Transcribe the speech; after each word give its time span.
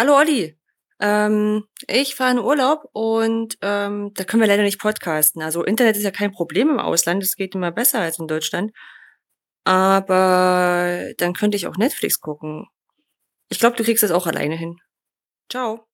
Hallo 0.00 0.16
Olli. 0.16 0.56
Ähm, 0.98 1.64
ich 1.86 2.14
fahre 2.14 2.30
in 2.30 2.38
Urlaub 2.38 2.88
und 2.94 3.58
ähm, 3.60 4.12
da 4.14 4.24
können 4.24 4.40
wir 4.40 4.46
leider 4.46 4.62
nicht 4.62 4.80
podcasten. 4.80 5.42
Also 5.42 5.62
Internet 5.62 5.94
ist 5.94 6.04
ja 6.04 6.10
kein 6.10 6.32
Problem 6.32 6.70
im 6.70 6.80
Ausland, 6.80 7.22
es 7.22 7.36
geht 7.36 7.54
immer 7.54 7.70
besser 7.70 8.00
als 8.00 8.18
in 8.18 8.26
Deutschland. 8.26 8.72
Aber 9.64 11.12
dann 11.18 11.34
könnte 11.34 11.58
ich 11.58 11.66
auch 11.66 11.76
Netflix 11.76 12.18
gucken. 12.18 12.66
Ich 13.50 13.58
glaube, 13.58 13.76
du 13.76 13.84
kriegst 13.84 14.02
das 14.02 14.10
auch 14.10 14.26
alleine 14.26 14.56
hin. 14.56 14.78
Ciao. 15.50 15.89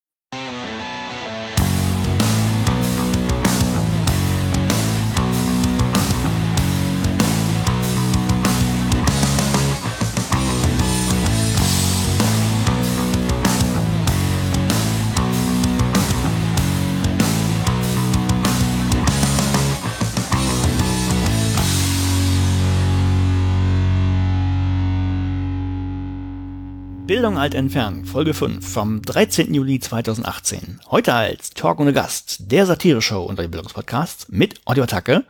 Bildung 27.06 27.38
alt 27.38 27.54
entfernen, 27.54 28.04
Folge 28.04 28.34
5 28.34 28.68
vom 28.68 29.00
13. 29.00 29.54
Juli 29.54 29.78
2018. 29.78 30.80
Heute 30.90 31.14
als 31.14 31.50
Talk 31.50 31.79
ohne 31.79 31.92
Gast, 31.92 32.50
der 32.50 32.66
Satire-Show 32.66 33.22
unter 33.22 33.42
den 33.42 33.52
Bildungspodcasts 33.52 34.27
mit 34.28 34.60
Oliver 34.64 34.88
Tacke 34.88 35.24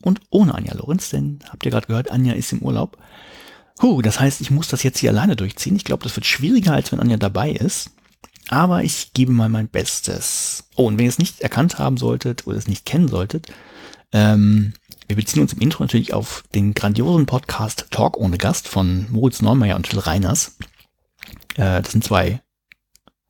und 0.00 0.22
ohne 0.30 0.54
Anja 0.54 0.74
Lorenz, 0.74 1.10
denn 1.10 1.40
habt 1.50 1.66
ihr 1.66 1.70
gerade 1.70 1.88
gehört, 1.88 2.10
Anja 2.10 2.32
ist 2.32 2.54
im 2.54 2.62
Urlaub. 2.62 2.96
Huh, 3.82 4.00
das 4.00 4.18
heißt, 4.18 4.40
ich 4.40 4.50
muss 4.50 4.68
das 4.68 4.82
jetzt 4.82 4.98
hier 4.98 5.10
alleine 5.10 5.36
durchziehen. 5.36 5.76
Ich 5.76 5.84
glaube, 5.84 6.04
das 6.04 6.16
wird 6.16 6.24
schwieriger, 6.24 6.72
als 6.72 6.90
wenn 6.90 7.00
Anja 7.00 7.18
dabei 7.18 7.50
ist. 7.50 7.90
Aber 8.48 8.82
ich 8.82 9.12
gebe 9.12 9.32
mal 9.32 9.50
mein 9.50 9.68
Bestes. 9.68 10.64
Oh, 10.74 10.86
und 10.86 10.96
wenn 10.96 11.04
ihr 11.04 11.10
es 11.10 11.18
nicht 11.18 11.42
erkannt 11.42 11.78
haben 11.78 11.98
solltet 11.98 12.46
oder 12.46 12.56
es 12.56 12.66
nicht 12.66 12.86
kennen 12.86 13.08
solltet, 13.08 13.48
ähm, 14.12 14.72
wir 15.08 15.16
beziehen 15.16 15.42
uns 15.42 15.52
im 15.52 15.60
Intro 15.60 15.84
natürlich 15.84 16.12
auf 16.12 16.42
den 16.54 16.74
grandiosen 16.74 17.26
Podcast 17.26 17.86
Talk 17.90 18.16
ohne 18.16 18.38
Gast 18.38 18.66
von 18.68 19.06
Moritz 19.10 19.40
Neumeier 19.40 19.76
und 19.76 19.86
Phil 19.86 20.00
Reiners. 20.00 20.56
Äh, 21.54 21.82
das 21.82 21.92
sind 21.92 22.02
zwei, 22.02 22.42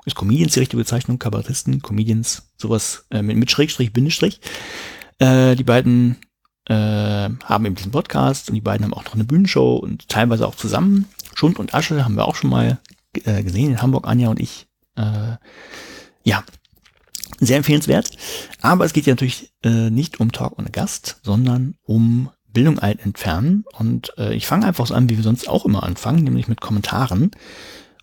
ist 0.04 0.16
Comedians 0.16 0.54
die 0.54 0.60
richtige 0.60 0.78
Bezeichnung, 0.78 1.18
Kabarettisten, 1.18 1.82
Comedians, 1.82 2.50
sowas 2.56 3.06
äh, 3.10 3.22
mit, 3.22 3.36
mit 3.36 3.50
Schrägstrich, 3.50 3.92
Bindestrich. 3.92 4.40
Äh, 5.18 5.54
die 5.56 5.64
beiden 5.64 6.16
haben 6.68 7.64
eben 7.64 7.76
diesen 7.76 7.92
Podcast 7.92 8.48
und 8.48 8.56
die 8.56 8.60
beiden 8.60 8.84
haben 8.84 8.92
auch 8.92 9.04
noch 9.04 9.14
eine 9.14 9.22
Bühnenshow 9.22 9.76
und 9.76 10.08
teilweise 10.08 10.48
auch 10.48 10.56
zusammen. 10.56 11.04
Schund 11.36 11.60
und 11.60 11.74
Asche 11.74 12.04
haben 12.04 12.16
wir 12.16 12.26
auch 12.26 12.34
schon 12.34 12.50
mal 12.50 12.80
gesehen 13.12 13.70
in 13.70 13.82
Hamburg, 13.82 14.08
Anja 14.08 14.30
und 14.30 14.40
ich. 14.40 14.66
Ja, 14.96 16.42
sehr 17.40 17.58
empfehlenswert. 17.58 18.10
Aber 18.60 18.84
es 18.84 18.92
geht 18.92 19.06
ja 19.06 19.12
natürlich 19.12 19.52
äh, 19.62 19.90
nicht 19.90 20.20
um 20.20 20.32
Talk 20.32 20.58
ohne 20.58 20.70
Gast, 20.70 21.20
sondern 21.22 21.74
um 21.82 22.30
Bildung 22.52 22.78
alt 22.78 23.00
entfernen. 23.04 23.64
Und 23.78 24.12
äh, 24.16 24.34
ich 24.34 24.46
fange 24.46 24.66
einfach 24.66 24.86
so 24.86 24.94
an, 24.94 25.08
wie 25.08 25.16
wir 25.16 25.24
sonst 25.24 25.48
auch 25.48 25.64
immer 25.64 25.82
anfangen, 25.82 26.24
nämlich 26.24 26.48
mit 26.48 26.60
Kommentaren 26.60 27.30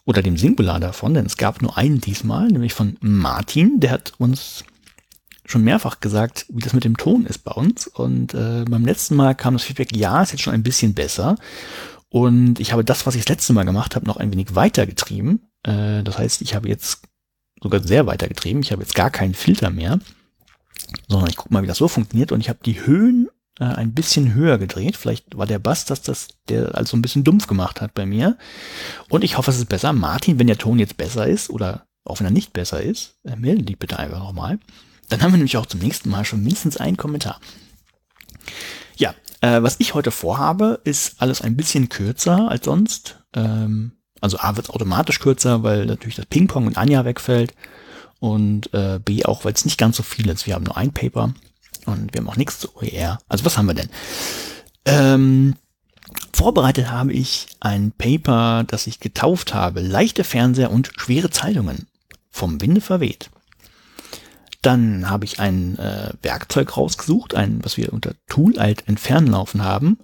oder 0.05 0.21
dem 0.21 0.37
Singular 0.37 0.79
davon, 0.79 1.13
denn 1.13 1.25
es 1.25 1.37
gab 1.37 1.61
nur 1.61 1.77
einen 1.77 2.01
diesmal, 2.01 2.47
nämlich 2.47 2.73
von 2.73 2.97
Martin, 2.99 3.79
der 3.79 3.91
hat 3.91 4.13
uns 4.17 4.65
schon 5.45 5.63
mehrfach 5.63 5.99
gesagt, 5.99 6.45
wie 6.49 6.61
das 6.61 6.73
mit 6.73 6.83
dem 6.83 6.97
Ton 6.97 7.25
ist 7.25 7.39
bei 7.43 7.51
uns. 7.51 7.87
Und 7.87 8.33
äh, 8.33 8.65
beim 8.69 8.85
letzten 8.85 9.15
Mal 9.15 9.35
kam 9.35 9.53
das 9.53 9.63
Feedback, 9.63 9.95
ja, 9.95 10.21
ist 10.21 10.31
jetzt 10.31 10.41
schon 10.41 10.53
ein 10.53 10.63
bisschen 10.63 10.93
besser. 10.93 11.35
Und 12.09 12.59
ich 12.59 12.71
habe 12.71 12.85
das, 12.85 13.05
was 13.05 13.15
ich 13.15 13.25
das 13.25 13.29
letzte 13.29 13.53
Mal 13.53 13.65
gemacht 13.65 13.95
habe, 13.95 14.05
noch 14.05 14.17
ein 14.17 14.31
wenig 14.31 14.55
weitergetrieben. 14.55 15.49
Äh, 15.63 16.03
das 16.03 16.17
heißt, 16.17 16.41
ich 16.41 16.55
habe 16.55 16.69
jetzt 16.69 17.01
sogar 17.63 17.81
sehr 17.81 18.05
weitergetrieben. 18.05 18.61
Ich 18.61 18.71
habe 18.71 18.83
jetzt 18.83 18.95
gar 18.95 19.09
keinen 19.09 19.33
Filter 19.33 19.69
mehr, 19.69 19.99
sondern 21.07 21.29
ich 21.29 21.37
gucke 21.37 21.53
mal, 21.53 21.63
wie 21.63 21.67
das 21.67 21.77
so 21.77 21.87
funktioniert. 21.87 22.31
Und 22.31 22.41
ich 22.41 22.49
habe 22.49 22.59
die 22.63 22.85
Höhen 22.85 23.29
äh, 23.59 23.63
ein 23.63 23.93
bisschen 23.93 24.33
höher 24.33 24.57
gedreht. 24.57 24.97
Vielleicht 24.97 25.37
war 25.37 25.47
der 25.47 25.59
Bass, 25.59 25.85
dass 25.85 26.01
das 26.01 26.27
der 26.49 26.75
also 26.75 26.97
ein 26.97 27.01
bisschen 27.01 27.23
dumpf 27.23 27.47
gemacht 27.47 27.81
hat 27.81 27.93
bei 27.93 28.05
mir. 28.05 28.37
Und 29.09 29.23
ich 29.23 29.37
hoffe, 29.37 29.51
es 29.51 29.57
ist 29.57 29.69
besser. 29.69 29.93
Martin, 29.93 30.37
wenn 30.37 30.47
der 30.47 30.57
Ton 30.57 30.77
jetzt 30.77 30.97
besser 30.97 31.25
ist 31.25 31.49
oder 31.49 31.87
auch 32.03 32.19
wenn 32.19 32.27
er 32.27 32.31
nicht 32.31 32.53
besser 32.53 32.81
ist, 32.81 33.15
äh, 33.23 33.35
melde 33.35 33.63
dich 33.63 33.79
bitte 33.79 33.97
einfach 33.97 34.19
nochmal. 34.19 34.59
Dann 35.09 35.21
haben 35.21 35.31
wir 35.31 35.37
nämlich 35.37 35.57
auch 35.57 35.65
zum 35.65 35.79
nächsten 35.79 36.09
Mal 36.09 36.25
schon 36.25 36.43
mindestens 36.43 36.77
einen 36.77 36.97
Kommentar. 36.97 37.39
Ja, 38.97 39.15
äh, 39.41 39.61
was 39.61 39.79
ich 39.79 39.93
heute 39.93 40.11
vorhabe, 40.11 40.81
ist 40.83 41.21
alles 41.21 41.41
ein 41.41 41.55
bisschen 41.55 41.89
kürzer 41.89 42.49
als 42.49 42.65
sonst. 42.65 43.19
Ähm, 43.35 43.93
also 44.23 44.39
A 44.39 44.55
wird 44.55 44.69
automatisch 44.69 45.19
kürzer, 45.19 45.63
weil 45.63 45.85
natürlich 45.85 46.15
das 46.15 46.25
Ping-Pong 46.27 46.65
und 46.65 46.77
Anja 46.77 47.03
wegfällt. 47.03 47.53
Und 48.19 48.73
äh, 48.73 48.99
B 49.03 49.25
auch, 49.25 49.43
weil 49.43 49.51
es 49.51 49.65
nicht 49.65 49.77
ganz 49.77 49.97
so 49.97 50.03
viel 50.03 50.29
ist. 50.29 50.47
Wir 50.47 50.55
haben 50.55 50.63
nur 50.63 50.77
ein 50.77 50.93
Paper 50.93 51.33
und 51.85 52.13
wir 52.13 52.21
haben 52.21 52.29
auch 52.29 52.37
nichts 52.37 52.57
zu 52.57 52.73
OER. 52.73 53.19
Also 53.27 53.43
was 53.43 53.57
haben 53.57 53.65
wir 53.65 53.73
denn? 53.73 53.89
Ähm, 54.85 55.55
vorbereitet 56.31 56.89
habe 56.89 57.11
ich 57.11 57.47
ein 57.59 57.91
Paper, 57.91 58.63
das 58.65 58.87
ich 58.87 59.01
getauft 59.01 59.53
habe. 59.53 59.81
Leichte 59.81 60.23
Fernseher 60.23 60.71
und 60.71 60.91
schwere 60.95 61.29
Zeitungen. 61.29 61.87
Vom 62.29 62.61
Winde 62.61 62.79
verweht. 62.79 63.29
Dann 64.61 65.09
habe 65.09 65.25
ich 65.25 65.41
ein 65.41 65.77
äh, 65.77 66.13
Werkzeug 66.21 66.77
rausgesucht, 66.77 67.35
ein, 67.35 67.59
was 67.61 67.75
wir 67.75 67.91
unter 67.91 68.13
Tool 68.29 68.57
Alt 68.57 68.87
entfernen 68.87 69.27
laufen 69.27 69.65
haben. 69.65 69.99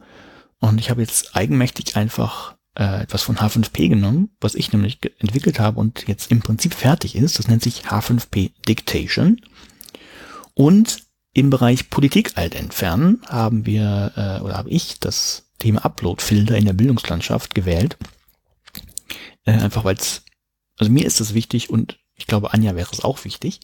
Und 0.59 0.78
ich 0.78 0.90
habe 0.90 1.00
jetzt 1.00 1.38
eigenmächtig 1.38 1.96
einfach 1.96 2.58
äh, 2.79 3.01
etwas 3.01 3.23
von 3.23 3.35
H5P 3.35 3.90
genommen, 3.90 4.29
was 4.40 4.56
ich 4.56 4.72
nämlich 4.72 5.00
entwickelt 5.19 5.59
habe 5.59 5.79
und 5.79 6.07
jetzt 6.07 6.31
im 6.31 6.40
Prinzip 6.40 6.73
fertig 6.73 7.16
ist. 7.16 7.38
Das 7.38 7.50
nennt 7.50 7.62
sich 7.62 7.84
H5P 7.84 8.51
Dictation. 8.67 9.41
Und 10.53 11.03
im 11.34 11.50
Bereich 11.50 11.89
Politik 11.89 12.38
alt 12.38 12.56
entfernen 12.56 13.22
haben 13.28 13.66
wir 13.66 14.13
äh, 14.16 14.41
oder 14.41 14.57
habe 14.57 14.69
ich 14.69 15.00
das 15.00 15.50
Thema 15.59 15.84
Upload-Filter 15.84 16.57
in 16.57 16.66
der 16.66 16.73
Bildungslandschaft 16.73 17.53
gewählt. 17.53 17.97
Äh, 19.44 19.51
einfach 19.51 19.84
weil 19.84 19.95
es, 19.95 20.23
also 20.78 20.91
mir 20.91 21.06
ist 21.06 21.19
das 21.19 21.34
wichtig 21.34 21.69
und 21.69 22.00
ich 22.16 22.28
glaube 22.28 22.53
Anja 22.53 22.75
wäre 22.75 22.89
es 22.91 23.03
auch 23.03 23.25
wichtig. 23.25 23.59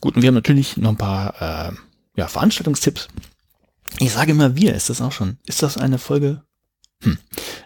Gut, 0.00 0.14
und 0.14 0.22
wir 0.22 0.28
haben 0.28 0.34
natürlich 0.34 0.76
noch 0.76 0.90
ein 0.90 0.96
paar 0.96 1.70
äh, 1.70 1.72
ja, 2.16 2.28
Veranstaltungstipps. 2.28 3.08
Ich 3.98 4.12
sage 4.12 4.30
immer 4.30 4.54
wir, 4.56 4.74
ist 4.74 4.90
das 4.90 5.00
auch 5.00 5.12
schon. 5.12 5.38
Ist 5.44 5.62
das 5.62 5.76
eine 5.76 5.98
Folge 5.98 6.42
hm. 7.02 7.18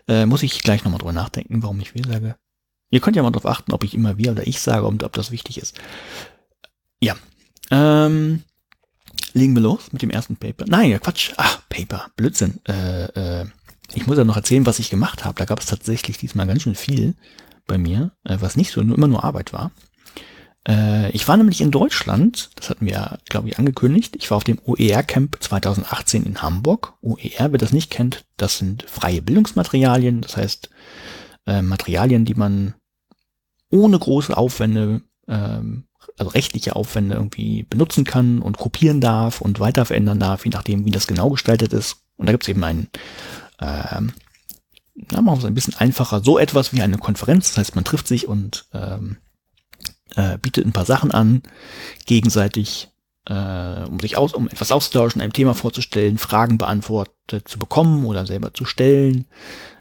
Äh, 0.08 0.26
muss 0.26 0.42
ich 0.42 0.62
gleich 0.62 0.84
nochmal 0.84 0.98
drüber 0.98 1.12
nachdenken, 1.12 1.62
warum 1.62 1.80
ich 1.80 1.94
wir 1.94 2.04
sage. 2.04 2.36
Ihr 2.90 3.00
könnt 3.00 3.16
ja 3.16 3.22
mal 3.22 3.32
drauf 3.32 3.46
achten, 3.46 3.72
ob 3.72 3.82
ich 3.84 3.94
immer 3.94 4.18
wir 4.18 4.32
oder 4.32 4.46
ich 4.46 4.60
sage 4.60 4.86
und 4.86 5.02
ob 5.02 5.12
das 5.12 5.30
wichtig 5.30 5.58
ist. 5.58 5.78
Ja. 7.00 7.16
Ähm, 7.70 8.44
legen 9.32 9.54
wir 9.54 9.62
los 9.62 9.92
mit 9.92 10.02
dem 10.02 10.10
ersten 10.10 10.36
Paper. 10.36 10.64
Nein, 10.68 10.90
ja 10.90 10.98
Quatsch. 10.98 11.32
Ach, 11.36 11.60
Paper. 11.68 12.10
Blödsinn. 12.16 12.60
Äh, 12.68 13.40
äh, 13.40 13.46
ich 13.94 14.06
muss 14.06 14.18
ja 14.18 14.24
noch 14.24 14.36
erzählen, 14.36 14.66
was 14.66 14.78
ich 14.78 14.90
gemacht 14.90 15.24
habe. 15.24 15.38
Da 15.38 15.44
gab 15.44 15.60
es 15.60 15.66
tatsächlich 15.66 16.18
diesmal 16.18 16.46
ganz 16.46 16.62
schön 16.62 16.74
viel 16.74 17.14
bei 17.66 17.78
mir, 17.78 18.12
äh, 18.24 18.36
was 18.40 18.56
nicht 18.56 18.70
so 18.70 18.82
nur, 18.82 18.96
immer 18.96 19.08
nur 19.08 19.24
Arbeit 19.24 19.52
war. 19.52 19.72
Äh, 20.66 21.10
ich 21.10 21.26
war 21.28 21.36
nämlich 21.36 21.60
in 21.60 21.70
Deutschland, 21.70 22.50
das 22.56 22.70
hatten 22.70 22.86
wir, 22.86 23.18
glaube 23.28 23.48
ich, 23.48 23.58
angekündigt. 23.58 24.16
Ich 24.16 24.30
war 24.30 24.36
auf 24.36 24.44
dem 24.44 24.58
OER-Camp 24.64 25.36
2018 25.40 26.24
in 26.24 26.42
Hamburg. 26.42 26.94
OER, 27.02 27.52
wer 27.52 27.58
das 27.58 27.72
nicht 27.72 27.90
kennt, 27.90 28.24
das 28.36 28.58
sind 28.58 28.84
freie 28.88 29.22
Bildungsmaterialien, 29.22 30.20
das 30.20 30.36
heißt 30.36 30.70
äh, 31.46 31.62
Materialien, 31.62 32.24
die 32.24 32.34
man 32.34 32.74
ohne 33.70 33.98
große 33.98 34.36
Aufwände, 34.36 35.02
ähm, 35.28 35.84
also 36.18 36.30
rechtliche 36.30 36.76
Aufwände 36.76 37.14
irgendwie 37.14 37.64
benutzen 37.64 38.04
kann 38.04 38.40
und 38.40 38.58
kopieren 38.58 39.00
darf 39.00 39.40
und 39.40 39.60
weiter 39.60 39.84
verändern 39.84 40.20
darf, 40.20 40.44
je 40.44 40.50
nachdem, 40.50 40.84
wie 40.84 40.90
das 40.90 41.06
genau 41.06 41.30
gestaltet 41.30 41.72
ist. 41.72 41.98
Und 42.16 42.26
da 42.26 42.32
gibt 42.32 42.44
es 42.44 42.48
eben 42.48 42.64
einen, 42.64 42.88
ähm, 43.60 44.12
na, 44.94 45.20
machen 45.20 45.36
wir 45.36 45.40
es 45.40 45.44
ein 45.44 45.54
bisschen 45.54 45.76
einfacher, 45.76 46.22
so 46.22 46.38
etwas 46.38 46.72
wie 46.72 46.80
eine 46.80 46.98
Konferenz. 46.98 47.50
Das 47.50 47.58
heißt, 47.58 47.74
man 47.74 47.84
trifft 47.84 48.08
sich 48.08 48.28
und 48.28 48.66
ähm, 48.72 49.18
äh, 50.16 50.38
bietet 50.38 50.66
ein 50.66 50.72
paar 50.72 50.84
Sachen 50.84 51.12
an, 51.12 51.42
gegenseitig, 52.06 52.88
äh, 53.26 53.84
um 53.84 54.00
sich 54.00 54.16
aus, 54.16 54.34
um 54.34 54.48
etwas 54.48 54.72
auszutauschen, 54.72 55.20
ein 55.20 55.32
Thema 55.32 55.54
vorzustellen, 55.54 56.18
Fragen 56.18 56.58
beantwortet 56.58 57.48
zu 57.48 57.58
bekommen 57.58 58.04
oder 58.06 58.26
selber 58.26 58.52
zu 58.52 58.64
stellen. 58.64 59.26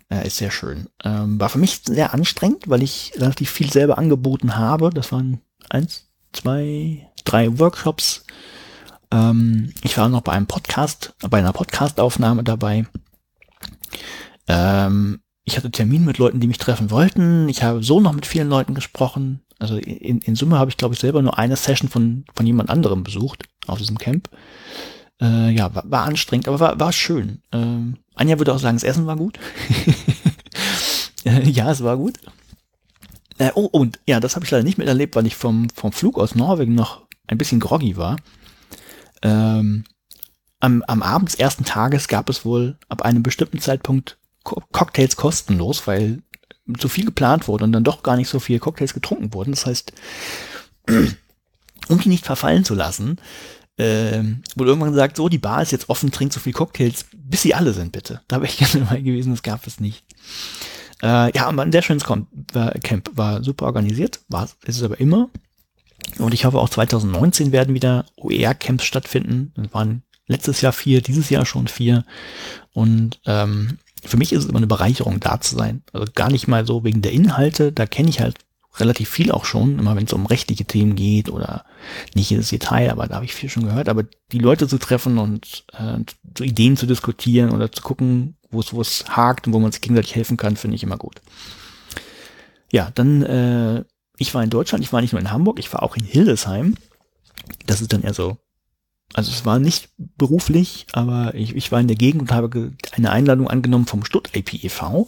Äh, 0.10 0.28
ist 0.28 0.38
sehr 0.38 0.52
schön. 0.52 0.88
Ähm, 1.04 1.40
war 1.40 1.50
für 1.50 1.58
mich 1.58 1.82
sehr 1.84 2.14
anstrengend, 2.14 2.70
weil 2.70 2.84
ich 2.84 3.14
relativ 3.16 3.50
viel 3.50 3.72
selber 3.72 3.98
angeboten 3.98 4.56
habe. 4.56 4.92
Das 4.92 5.12
waren 5.12 5.42
eins, 5.70 6.10
zwei, 6.32 7.10
drei 7.24 7.58
Workshops. 7.58 8.26
Ähm, 9.12 9.74
ich 9.84 9.98
war 9.98 10.10
noch 10.10 10.22
bei 10.22 10.34
einem 10.34 10.48
Podcast, 10.48 11.16
bei 11.30 11.40
einer 11.40 11.54
Podcastaufnahme 11.54 12.44
dabei. 12.44 12.86
Ähm, 14.48 15.22
ich 15.44 15.58
hatte 15.58 15.72
Termin 15.72 16.06
mit 16.06 16.18
Leuten, 16.18 16.40
die 16.40 16.48
mich 16.48 16.58
treffen 16.58 16.92
wollten. 16.92 17.48
Ich 17.50 17.64
habe 17.64 17.84
so 17.84 18.00
noch 18.00 18.14
mit 18.14 18.26
vielen 18.26 18.50
Leuten 18.50 18.74
gesprochen. 18.74 19.45
Also 19.60 19.78
in, 19.78 20.20
in 20.20 20.36
Summe 20.36 20.60
habe 20.60 20.70
ich, 20.70 20.78
glaube 20.78 20.94
ich, 20.94 21.00
selber 21.00 21.22
nur 21.22 21.38
eine 21.38 21.56
Session 21.56 21.90
von, 21.90 22.26
von 22.36 22.46
jemand 22.46 22.70
anderem 22.70 23.04
besucht 23.04 23.44
auf 23.68 23.78
diesem 23.78 23.98
Camp. 23.98 24.30
Äh, 25.22 25.52
ja, 25.52 25.74
war, 25.74 25.90
war 25.90 26.04
anstrengend, 26.04 26.48
aber 26.48 26.60
war, 26.60 26.80
war 26.80 26.92
schön. 26.92 27.42
Ähm, 27.52 27.98
Anja 28.16 28.38
würde 28.38 28.54
auch 28.54 28.60
sagen, 28.60 28.76
das 28.76 28.84
Essen 28.84 29.08
war 29.08 29.16
gut. 29.16 29.40
ja, 31.24 31.72
es 31.72 31.84
war 31.84 31.98
gut. 31.98 32.18
Äh, 33.38 33.52
oh, 33.56 33.66
und 33.66 34.00
ja, 34.08 34.20
das 34.20 34.36
habe 34.36 34.46
ich 34.46 34.52
leider 34.52 34.64
nicht 34.64 34.78
miterlebt, 34.78 35.16
weil 35.16 35.28
ich 35.28 35.36
vom, 35.36 35.70
vom 35.70 35.92
Flug 35.92 36.18
aus 36.18 36.36
Norwegen 36.36 36.76
noch 36.76 37.06
ein 37.28 37.38
bisschen 37.38 37.60
groggy 37.60 37.98
war. 37.98 38.18
Ähm, 39.22 39.86
am, 40.60 40.84
am 40.88 41.04
Abend 41.04 41.30
des 41.30 41.40
ersten 41.40 41.66
Tages 41.66 42.08
gab 42.08 42.30
es 42.30 42.46
wohl 42.46 42.78
ab 42.90 43.02
einem 43.02 43.24
bestimmten 43.24 43.60
Zeitpunkt 43.60 44.18
Co 44.44 44.62
Cocktails 44.72 45.16
kostenlos, 45.16 45.88
weil 45.88 46.22
zu 46.78 46.90
viel 46.90 47.06
geplant 47.06 47.48
wurde 47.48 47.64
und 47.64 47.72
dann 47.72 47.84
doch 47.84 48.04
gar 48.04 48.18
nicht 48.18 48.30
so 48.30 48.40
viel 48.40 48.60
Cocktails 48.60 48.94
getrunken 48.94 49.34
wurden. 49.34 49.52
Das 49.52 49.66
heißt, 49.66 49.94
um 51.88 52.00
die 52.00 52.10
nicht 52.10 52.26
verfallen 52.26 52.66
zu 52.66 52.76
lassen, 52.76 53.18
ähm, 53.78 54.42
wurde 54.56 54.72
irgendwann 54.72 54.92
gesagt, 54.92 55.18
so, 55.18 55.28
die 55.30 55.38
Bar 55.38 55.62
ist 55.62 55.72
jetzt 55.72 55.90
offen, 55.90 56.12
trinkt 56.12 56.34
so 56.34 56.40
viel 56.40 56.54
Cocktails, 56.54 57.06
bis 57.14 57.42
sie 57.42 57.54
alle 57.54 57.74
sind, 57.74 57.92
bitte. 57.92 58.22
Da 58.28 58.38
wäre 58.38 58.48
ich 58.48 58.58
gerne 58.58 58.86
dabei 58.86 59.02
gewesen, 59.02 59.32
das 59.32 59.44
gab 59.44 59.68
es 59.68 59.80
nicht. 59.80 60.04
Äh, 61.04 61.36
ja, 61.36 61.48
aber 61.48 61.62
ein 61.62 61.72
sehr 61.72 61.82
schönes 61.82 62.06
Camp, 62.06 63.12
war 63.14 63.44
super 63.44 63.66
organisiert, 63.66 64.22
war, 64.30 64.46
ist 64.66 64.78
es 64.78 64.84
aber 64.84 65.00
immer. 65.00 65.30
Und 66.20 66.34
ich 66.34 66.46
hoffe 66.46 66.60
auch 66.60 66.70
2019 66.70 67.52
werden 67.52 67.74
wieder 67.74 68.06
OER-Camps 68.18 68.86
stattfinden. 68.86 69.52
Das 69.56 69.74
waren 69.74 70.04
letztes 70.28 70.62
Jahr 70.62 70.72
vier, 70.72 71.02
dieses 71.02 71.30
Jahr 71.30 71.46
schon 71.46 71.68
vier. 71.68 72.06
Und 72.74 73.20
ähm, 73.26 73.80
für 74.08 74.18
mich 74.18 74.34
ist 74.34 74.44
es 74.44 74.50
immer 74.50 74.58
eine 74.58 74.68
Bereicherung, 74.68 75.20
da 75.20 75.40
zu 75.40 75.56
sein. 75.56 75.84
Also 75.94 76.12
gar 76.14 76.32
nicht 76.32 76.48
mal 76.48 76.66
so 76.66 76.84
wegen 76.84 77.02
der 77.02 77.12
Inhalte, 77.12 77.72
da 77.72 77.86
kenne 77.86 78.10
ich 78.10 78.20
halt 78.20 78.38
relativ 78.78 79.10
viel 79.10 79.32
auch 79.32 79.46
schon, 79.46 79.80
immer 79.80 79.96
wenn 79.96 80.06
es 80.06 80.14
um 80.14 80.26
rechtliche 80.26 80.66
Themen 80.66 80.96
geht 80.96 81.30
oder 81.30 81.66
nicht 82.14 82.30
jedes 82.30 82.50
Detail, 82.50 82.92
aber 82.92 83.08
da 83.08 83.16
habe 83.16 83.26
ich 83.26 83.34
viel 83.34 83.50
schon 83.50 83.66
gehört. 83.66 83.90
Aber 83.90 84.04
die 84.32 84.40
Leute 84.40 84.68
zu 84.68 84.78
treffen 84.78 85.18
und 85.18 85.66
äh, 85.74 86.00
so 86.38 86.44
Ideen 86.44 86.78
zu 86.78 86.86
diskutieren 86.86 87.52
oder 87.52 87.72
zu 87.72 87.82
gucken, 87.82 88.36
wo 88.50 88.60
es 88.60 88.74
wo 88.74 88.82
es 88.82 89.06
hakt 89.10 89.48
und 89.48 89.54
wo 89.54 89.60
man 89.60 89.72
sich 89.72 89.82
gegenseitig 89.82 90.16
helfen 90.16 90.38
kann, 90.38 90.58
finde 90.58 90.76
ich 90.76 90.84
immer 90.84 90.98
gut. 90.98 91.22
Ja, 92.72 92.92
dann 92.94 93.24
äh, 93.24 93.84
ich 94.18 94.34
war 94.34 94.44
in 94.44 94.50
Deutschland, 94.50 94.84
ich 94.84 94.94
war 94.94 95.02
nicht 95.02 95.14
nur 95.14 95.22
in 95.22 95.32
Hamburg, 95.32 95.60
ich 95.60 95.72
war 95.74 95.84
auch 95.84 95.96
in 95.96 96.04
Hildesheim. 96.04 96.76
Das 97.66 97.82
ist 97.82 97.94
dann 97.94 98.04
eher 98.04 98.14
so, 98.14 98.38
also 99.14 99.32
es 99.32 99.46
war 99.46 99.60
nicht 99.60 99.90
beruflich, 99.98 100.88
aber 100.92 101.36
ich, 101.36 101.56
ich 101.56 101.72
war 101.72 101.80
in 101.80 101.88
der 101.88 101.96
Gegend 101.96 102.24
und 102.24 102.32
habe 102.32 102.74
eine 102.92 103.12
Einladung 103.12 103.50
angenommen 103.50 103.86
vom 103.86 104.04
Stutt 104.04 104.36
IP 104.36 104.64
e.V. 104.64 105.08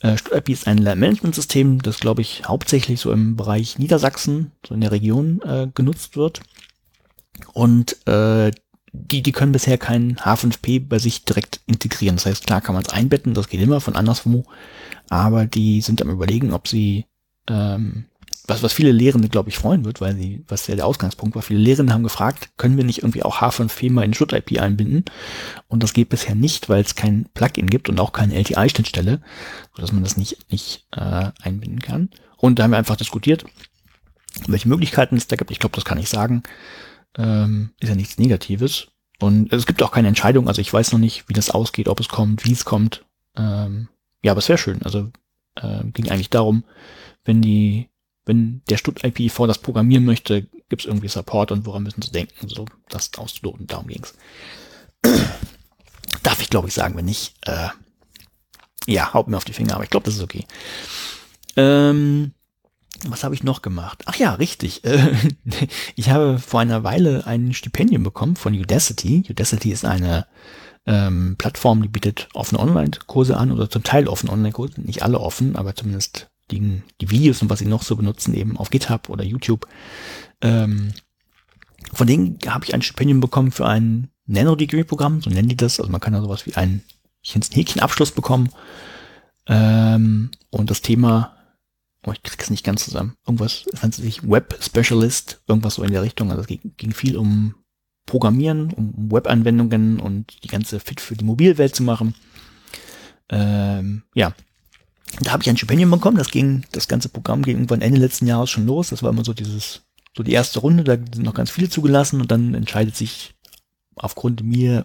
Äh, 0.00 0.16
StudIP 0.16 0.48
ist 0.50 0.66
ein 0.66 0.78
Lernmanagementsystem, 0.78 1.82
das 1.82 1.98
glaube 2.00 2.22
ich 2.22 2.44
hauptsächlich 2.46 3.00
so 3.00 3.12
im 3.12 3.36
Bereich 3.36 3.78
Niedersachsen, 3.78 4.52
so 4.66 4.74
in 4.74 4.80
der 4.80 4.92
Region 4.92 5.42
äh, 5.42 5.68
genutzt 5.74 6.16
wird. 6.16 6.40
Und 7.52 8.06
äh, 8.06 8.52
die, 8.92 9.22
die 9.22 9.32
können 9.32 9.52
bisher 9.52 9.76
kein 9.78 10.16
H5P 10.16 10.86
bei 10.88 10.98
sich 10.98 11.24
direkt 11.24 11.60
integrieren. 11.66 12.16
Das 12.16 12.26
heißt, 12.26 12.46
klar 12.46 12.60
kann 12.60 12.74
man 12.74 12.84
es 12.84 12.92
einbetten, 12.92 13.34
das 13.34 13.48
geht 13.48 13.60
immer 13.60 13.80
von 13.80 13.96
anderswo, 13.96 14.44
aber 15.10 15.44
die 15.44 15.82
sind 15.82 16.00
am 16.00 16.10
überlegen, 16.10 16.52
ob 16.52 16.68
sie 16.68 17.06
ähm, 17.48 18.06
was, 18.46 18.62
was 18.62 18.72
viele 18.72 18.92
Lehrende, 18.92 19.28
glaube 19.28 19.48
ich, 19.48 19.58
freuen 19.58 19.84
wird, 19.84 20.00
weil 20.00 20.14
sie, 20.14 20.44
was 20.48 20.66
ja 20.66 20.76
der 20.76 20.86
Ausgangspunkt 20.86 21.34
war, 21.34 21.42
viele 21.42 21.60
Lehrende 21.60 21.92
haben 21.92 22.02
gefragt, 22.02 22.50
können 22.56 22.76
wir 22.76 22.84
nicht 22.84 22.98
irgendwie 22.98 23.22
auch 23.22 23.38
H5P 23.38 23.90
mal 23.90 24.04
in 24.04 24.14
Schut-IP 24.14 24.60
einbinden? 24.60 25.04
Und 25.68 25.82
das 25.82 25.92
geht 25.92 26.08
bisher 26.08 26.34
nicht, 26.34 26.68
weil 26.68 26.82
es 26.82 26.94
kein 26.94 27.28
Plugin 27.34 27.68
gibt 27.68 27.88
und 27.88 27.98
auch 27.98 28.12
keine 28.12 28.34
LTI-Schnittstelle, 28.34 29.20
sodass 29.74 29.92
man 29.92 30.04
das 30.04 30.16
nicht, 30.16 30.50
nicht 30.50 30.86
äh, 30.92 31.30
einbinden 31.42 31.80
kann. 31.80 32.10
Und 32.36 32.58
da 32.58 32.64
haben 32.64 32.70
wir 32.70 32.78
einfach 32.78 32.96
diskutiert, 32.96 33.44
welche 34.46 34.68
Möglichkeiten 34.68 35.16
es 35.16 35.26
da 35.26 35.36
gibt. 35.36 35.50
Ich 35.50 35.58
glaube, 35.58 35.74
das 35.74 35.84
kann 35.84 35.98
ich 35.98 36.08
sagen. 36.08 36.42
Ähm, 37.16 37.70
ist 37.80 37.88
ja 37.88 37.94
nichts 37.94 38.18
Negatives. 38.18 38.88
Und 39.18 39.52
es 39.52 39.66
gibt 39.66 39.82
auch 39.82 39.92
keine 39.92 40.08
Entscheidung, 40.08 40.46
also 40.46 40.60
ich 40.60 40.72
weiß 40.72 40.92
noch 40.92 40.98
nicht, 40.98 41.28
wie 41.28 41.32
das 41.32 41.50
ausgeht, 41.50 41.88
ob 41.88 42.00
es 42.00 42.08
kommt, 42.08 42.44
wie 42.44 42.52
es 42.52 42.66
kommt. 42.66 43.04
Ähm, 43.36 43.88
ja, 44.22 44.32
aber 44.32 44.40
es 44.40 44.48
wäre 44.48 44.58
schön. 44.58 44.82
Also 44.82 45.10
äh, 45.54 45.84
ging 45.84 46.10
eigentlich 46.10 46.30
darum, 46.30 46.64
wenn 47.24 47.40
die 47.40 47.88
wenn 48.26 48.60
der 48.68 48.76
Stutt 48.76 49.04
IPv 49.04 49.46
das 49.46 49.58
programmieren 49.58 50.04
möchte, 50.04 50.42
gibt 50.68 50.82
es 50.82 50.86
irgendwie 50.86 51.08
Support 51.08 51.52
und 51.52 51.64
woran 51.64 51.84
müssen 51.84 52.02
sie 52.02 52.10
denken, 52.10 52.48
so 52.48 52.66
das 52.88 53.10
auszuloten, 53.16 53.66
darum 53.66 53.86
ging's. 53.86 54.14
Darf 56.22 56.42
ich 56.42 56.50
glaube 56.50 56.68
ich 56.68 56.74
sagen, 56.74 56.96
wenn 56.96 57.04
nicht, 57.04 57.34
äh, 57.46 57.68
ja, 58.86 59.14
haut 59.14 59.28
mir 59.28 59.36
auf 59.36 59.44
die 59.44 59.52
Finger, 59.52 59.74
aber 59.74 59.84
ich 59.84 59.90
glaube, 59.90 60.04
das 60.04 60.16
ist 60.16 60.22
okay. 60.22 60.44
Ähm, 61.56 62.32
was 63.04 63.24
habe 63.24 63.34
ich 63.34 63.42
noch 63.42 63.62
gemacht? 63.62 64.02
Ach 64.06 64.16
ja, 64.16 64.34
richtig. 64.34 64.84
Äh, 64.84 65.12
ich 65.94 66.10
habe 66.10 66.38
vor 66.38 66.60
einer 66.60 66.82
Weile 66.82 67.26
ein 67.26 67.52
Stipendium 67.54 68.02
bekommen 68.02 68.36
von 68.36 68.54
Udacity. 68.54 69.24
Udacity 69.28 69.70
ist 69.70 69.84
eine 69.84 70.26
ähm, 70.86 71.36
Plattform, 71.38 71.82
die 71.82 71.88
bietet 71.88 72.28
offene 72.32 72.60
Online-Kurse 72.60 73.36
an 73.36 73.52
oder 73.52 73.68
zum 73.70 73.82
Teil 73.82 74.08
offene 74.08 74.32
Online-Kurse, 74.32 74.80
nicht 74.80 75.02
alle 75.02 75.20
offen, 75.20 75.56
aber 75.56 75.74
zumindest 75.74 76.28
die, 76.50 76.82
die 77.00 77.10
Videos 77.10 77.42
und 77.42 77.50
was 77.50 77.58
sie 77.58 77.66
noch 77.66 77.82
so 77.82 77.96
benutzen, 77.96 78.34
eben 78.34 78.56
auf 78.56 78.70
GitHub 78.70 79.08
oder 79.08 79.24
YouTube. 79.24 79.66
Ähm, 80.40 80.92
von 81.92 82.06
denen 82.06 82.38
habe 82.46 82.64
ich 82.64 82.74
ein 82.74 82.82
Stipendium 82.82 83.20
bekommen 83.20 83.52
für 83.52 83.66
ein 83.66 84.10
Nano-Degree-Programm, 84.26 85.22
so 85.22 85.30
nennen 85.30 85.48
die 85.48 85.56
das. 85.56 85.78
Also 85.78 85.90
man 85.90 86.00
kann 86.00 86.12
da 86.12 86.20
sowas 86.20 86.46
wie 86.46 86.54
einen 86.54 86.82
Häkchenabschluss 87.22 88.12
bekommen. 88.12 88.50
Ähm, 89.46 90.30
und 90.50 90.70
das 90.70 90.82
Thema, 90.82 91.36
oh, 92.04 92.12
ich 92.12 92.22
krieg's 92.22 92.50
nicht 92.50 92.64
ganz 92.64 92.84
zusammen, 92.84 93.16
irgendwas, 93.26 93.64
es 93.72 93.82
nennt 93.82 93.94
sich 93.94 94.28
Web 94.28 94.58
Specialist, 94.60 95.40
irgendwas 95.46 95.74
so 95.74 95.82
in 95.82 95.92
der 95.92 96.02
Richtung. 96.02 96.30
Also 96.30 96.42
es 96.42 96.48
ging, 96.48 96.74
ging 96.76 96.92
viel 96.92 97.16
um 97.16 97.54
Programmieren, 98.06 98.72
um 98.72 99.10
Web-Anwendungen 99.10 99.98
und 99.98 100.44
die 100.44 100.48
ganze 100.48 100.78
Fit 100.78 101.00
für 101.00 101.16
die 101.16 101.24
Mobilwelt 101.24 101.74
zu 101.74 101.82
machen. 101.82 102.14
Ähm, 103.28 104.02
ja, 104.14 104.32
da 105.20 105.32
habe 105.32 105.42
ich 105.42 105.48
ein 105.48 105.56
Stipendium 105.56 105.90
bekommen, 105.90 106.18
das 106.18 106.30
ging, 106.30 106.64
das 106.72 106.88
ganze 106.88 107.08
Programm 107.08 107.42
ging 107.42 107.56
irgendwann 107.56 107.80
Ende 107.80 108.00
letzten 108.00 108.26
Jahres 108.26 108.50
schon 108.50 108.66
los. 108.66 108.90
Das 108.90 109.02
war 109.02 109.10
immer 109.10 109.24
so 109.24 109.32
dieses, 109.32 109.82
so 110.16 110.22
die 110.22 110.32
erste 110.32 110.58
Runde, 110.60 110.84
da 110.84 110.94
sind 110.94 111.24
noch 111.24 111.34
ganz 111.34 111.50
viele 111.50 111.68
zugelassen 111.68 112.20
und 112.20 112.30
dann 112.30 112.54
entscheidet 112.54 112.96
sich 112.96 113.34
aufgrund 113.94 114.42
mir 114.42 114.84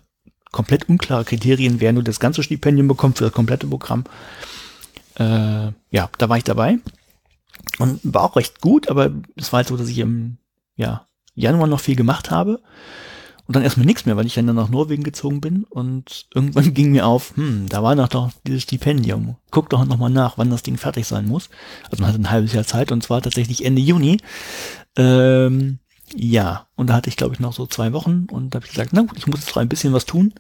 komplett 0.51 0.89
unklare 0.89 1.25
Kriterien, 1.25 1.79
wer 1.79 1.93
nur 1.93 2.03
das 2.03 2.19
ganze 2.19 2.43
Stipendium 2.43 2.87
bekommt 2.87 3.17
für 3.17 3.25
das 3.25 3.33
komplette 3.33 3.67
Programm. 3.67 4.03
Äh, 5.15 5.71
ja, 5.91 6.09
da 6.17 6.29
war 6.29 6.37
ich 6.37 6.43
dabei. 6.43 6.77
Und 7.79 7.99
war 8.03 8.23
auch 8.23 8.35
recht 8.35 8.61
gut, 8.61 8.89
aber 8.89 9.11
es 9.35 9.51
war 9.51 9.57
halt 9.57 9.67
so, 9.67 9.77
dass 9.77 9.89
ich 9.89 9.99
im 9.99 10.37
ja, 10.75 11.07
Januar 11.35 11.67
noch 11.67 11.79
viel 11.79 11.95
gemacht 11.95 12.31
habe. 12.31 12.61
Und 13.51 13.57
dann 13.57 13.63
erstmal 13.63 13.85
nichts 13.85 14.05
mehr, 14.05 14.15
weil 14.15 14.25
ich 14.25 14.35
dann 14.35 14.45
nach 14.45 14.69
Norwegen 14.69 15.03
gezogen 15.03 15.41
bin 15.41 15.65
und 15.65 16.25
irgendwann 16.33 16.73
ging 16.73 16.93
mir 16.93 17.05
auf, 17.05 17.35
hm, 17.35 17.67
da 17.67 17.83
war 17.83 17.95
noch 17.95 18.07
doch 18.07 18.31
dieses 18.47 18.63
Stipendium. 18.63 19.35
Guck 19.49 19.69
doch 19.69 19.83
nochmal 19.83 20.09
nach, 20.09 20.37
wann 20.37 20.49
das 20.49 20.63
Ding 20.63 20.77
fertig 20.77 21.05
sein 21.05 21.27
muss. 21.27 21.49
Also 21.89 22.01
man 22.01 22.13
hatte 22.13 22.21
ein 22.21 22.31
halbes 22.31 22.53
Jahr 22.53 22.63
Zeit 22.63 22.93
und 22.93 23.03
zwar 23.03 23.21
tatsächlich 23.21 23.65
Ende 23.65 23.81
Juni. 23.81 24.19
Ähm, 24.95 25.79
ja, 26.15 26.67
und 26.77 26.89
da 26.89 26.93
hatte 26.93 27.09
ich 27.09 27.17
glaube 27.17 27.33
ich 27.33 27.41
noch 27.41 27.51
so 27.51 27.67
zwei 27.67 27.91
Wochen 27.91 28.25
und 28.31 28.51
da 28.51 28.59
habe 28.59 28.67
ich 28.67 28.71
gesagt, 28.71 28.91
na 28.93 29.01
gut, 29.01 29.17
ich 29.17 29.27
muss 29.27 29.41
jetzt 29.41 29.57
ein 29.57 29.67
bisschen 29.67 29.91
was 29.91 30.05
tun, 30.05 30.33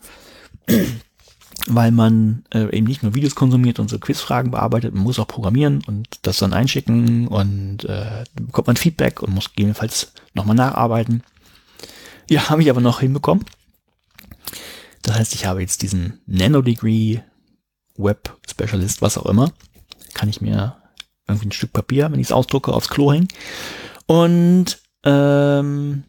weil 1.67 1.91
man 1.91 2.45
äh, 2.53 2.73
eben 2.73 2.87
nicht 2.87 3.03
nur 3.03 3.13
Videos 3.13 3.35
konsumiert 3.35 3.79
und 3.79 3.89
so 3.89 3.99
Quizfragen 3.99 4.51
bearbeitet, 4.51 4.93
man 4.93 5.03
muss 5.03 5.19
auch 5.19 5.27
programmieren 5.27 5.83
und 5.85 6.07
das 6.21 6.37
dann 6.37 6.53
einschicken 6.53 7.27
und 7.27 7.83
äh, 7.83 8.23
bekommt 8.35 8.67
man 8.67 8.77
Feedback 8.77 9.21
und 9.21 9.33
muss 9.33 9.49
gegebenenfalls 9.49 10.13
nochmal 10.33 10.55
nacharbeiten. 10.55 11.23
Ja, 12.29 12.49
habe 12.49 12.61
ich 12.61 12.69
aber 12.69 12.81
noch 12.81 12.99
hinbekommen. 12.99 13.45
Das 15.01 15.15
heißt, 15.15 15.35
ich 15.35 15.45
habe 15.45 15.61
jetzt 15.61 15.81
diesen 15.81 16.21
Nanodegree 16.25 17.19
Web 17.97 18.37
Specialist, 18.49 19.01
was 19.01 19.17
auch 19.17 19.25
immer. 19.25 19.51
Kann 20.13 20.29
ich 20.29 20.41
mir 20.41 20.77
irgendwie 21.27 21.47
ein 21.47 21.51
Stück 21.51 21.73
Papier, 21.73 22.11
wenn 22.11 22.19
ich 22.19 22.27
es 22.27 22.31
ausdrucke, 22.31 22.73
aufs 22.73 22.89
Klo 22.89 23.11
hängen. 23.11 23.27
Und 24.05 24.79
ähm, 25.03 26.03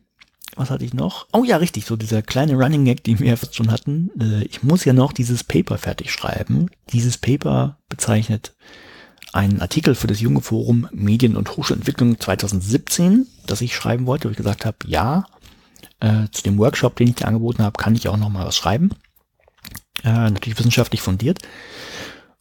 was 0.57 0.71
hatte 0.71 0.85
ich 0.85 0.93
noch? 0.93 1.27
Oh 1.33 1.45
ja, 1.45 1.57
richtig, 1.57 1.87
so 1.87 1.97
dieser 1.97 2.23
kleine 2.23 2.55
Running 2.55 2.85
Gag, 2.85 3.05
den 3.05 3.19
wir 3.19 3.39
schon 3.51 3.71
hatten. 3.71 4.11
Äh, 4.21 4.45
ich 4.45 4.63
muss 4.63 4.85
ja 4.85 4.93
noch 4.93 5.13
dieses 5.13 5.45
Paper 5.45 5.79
fertig 5.79 6.13
schreiben. 6.13 6.69
Dieses 6.93 7.17
Paper 7.17 7.79
bezeichnet 7.89 8.55
einen 9.33 9.63
Artikel 9.63 9.95
für 9.95 10.09
das 10.09 10.21
junge 10.21 10.43
Forum 10.43 10.89
Medien- 10.93 11.37
und 11.37 11.57
Hochschulentwicklung 11.57 12.21
2017, 12.21 13.27
das 13.47 13.63
ich 13.63 13.75
schreiben 13.75 14.07
wollte, 14.07 14.29
wo 14.29 14.31
ich 14.31 14.37
gesagt 14.37 14.67
habe, 14.67 14.77
ja, 14.87 15.25
äh, 16.03 16.29
zu 16.33 16.43
dem 16.43 16.59
Workshop, 16.59 16.97
den 16.97 17.09
ich 17.09 17.15
dir 17.15 17.29
angeboten 17.29 17.63
habe, 17.63 17.79
kann 17.79 17.95
ich 17.95 18.09
auch 18.09 18.17
noch 18.17 18.29
mal 18.29 18.45
was 18.45 18.57
schreiben. 18.57 18.91
Äh, 20.05 20.31
natürlich 20.31 20.59
wissenschaftlich 20.59 21.01
fundiert. 21.01 21.39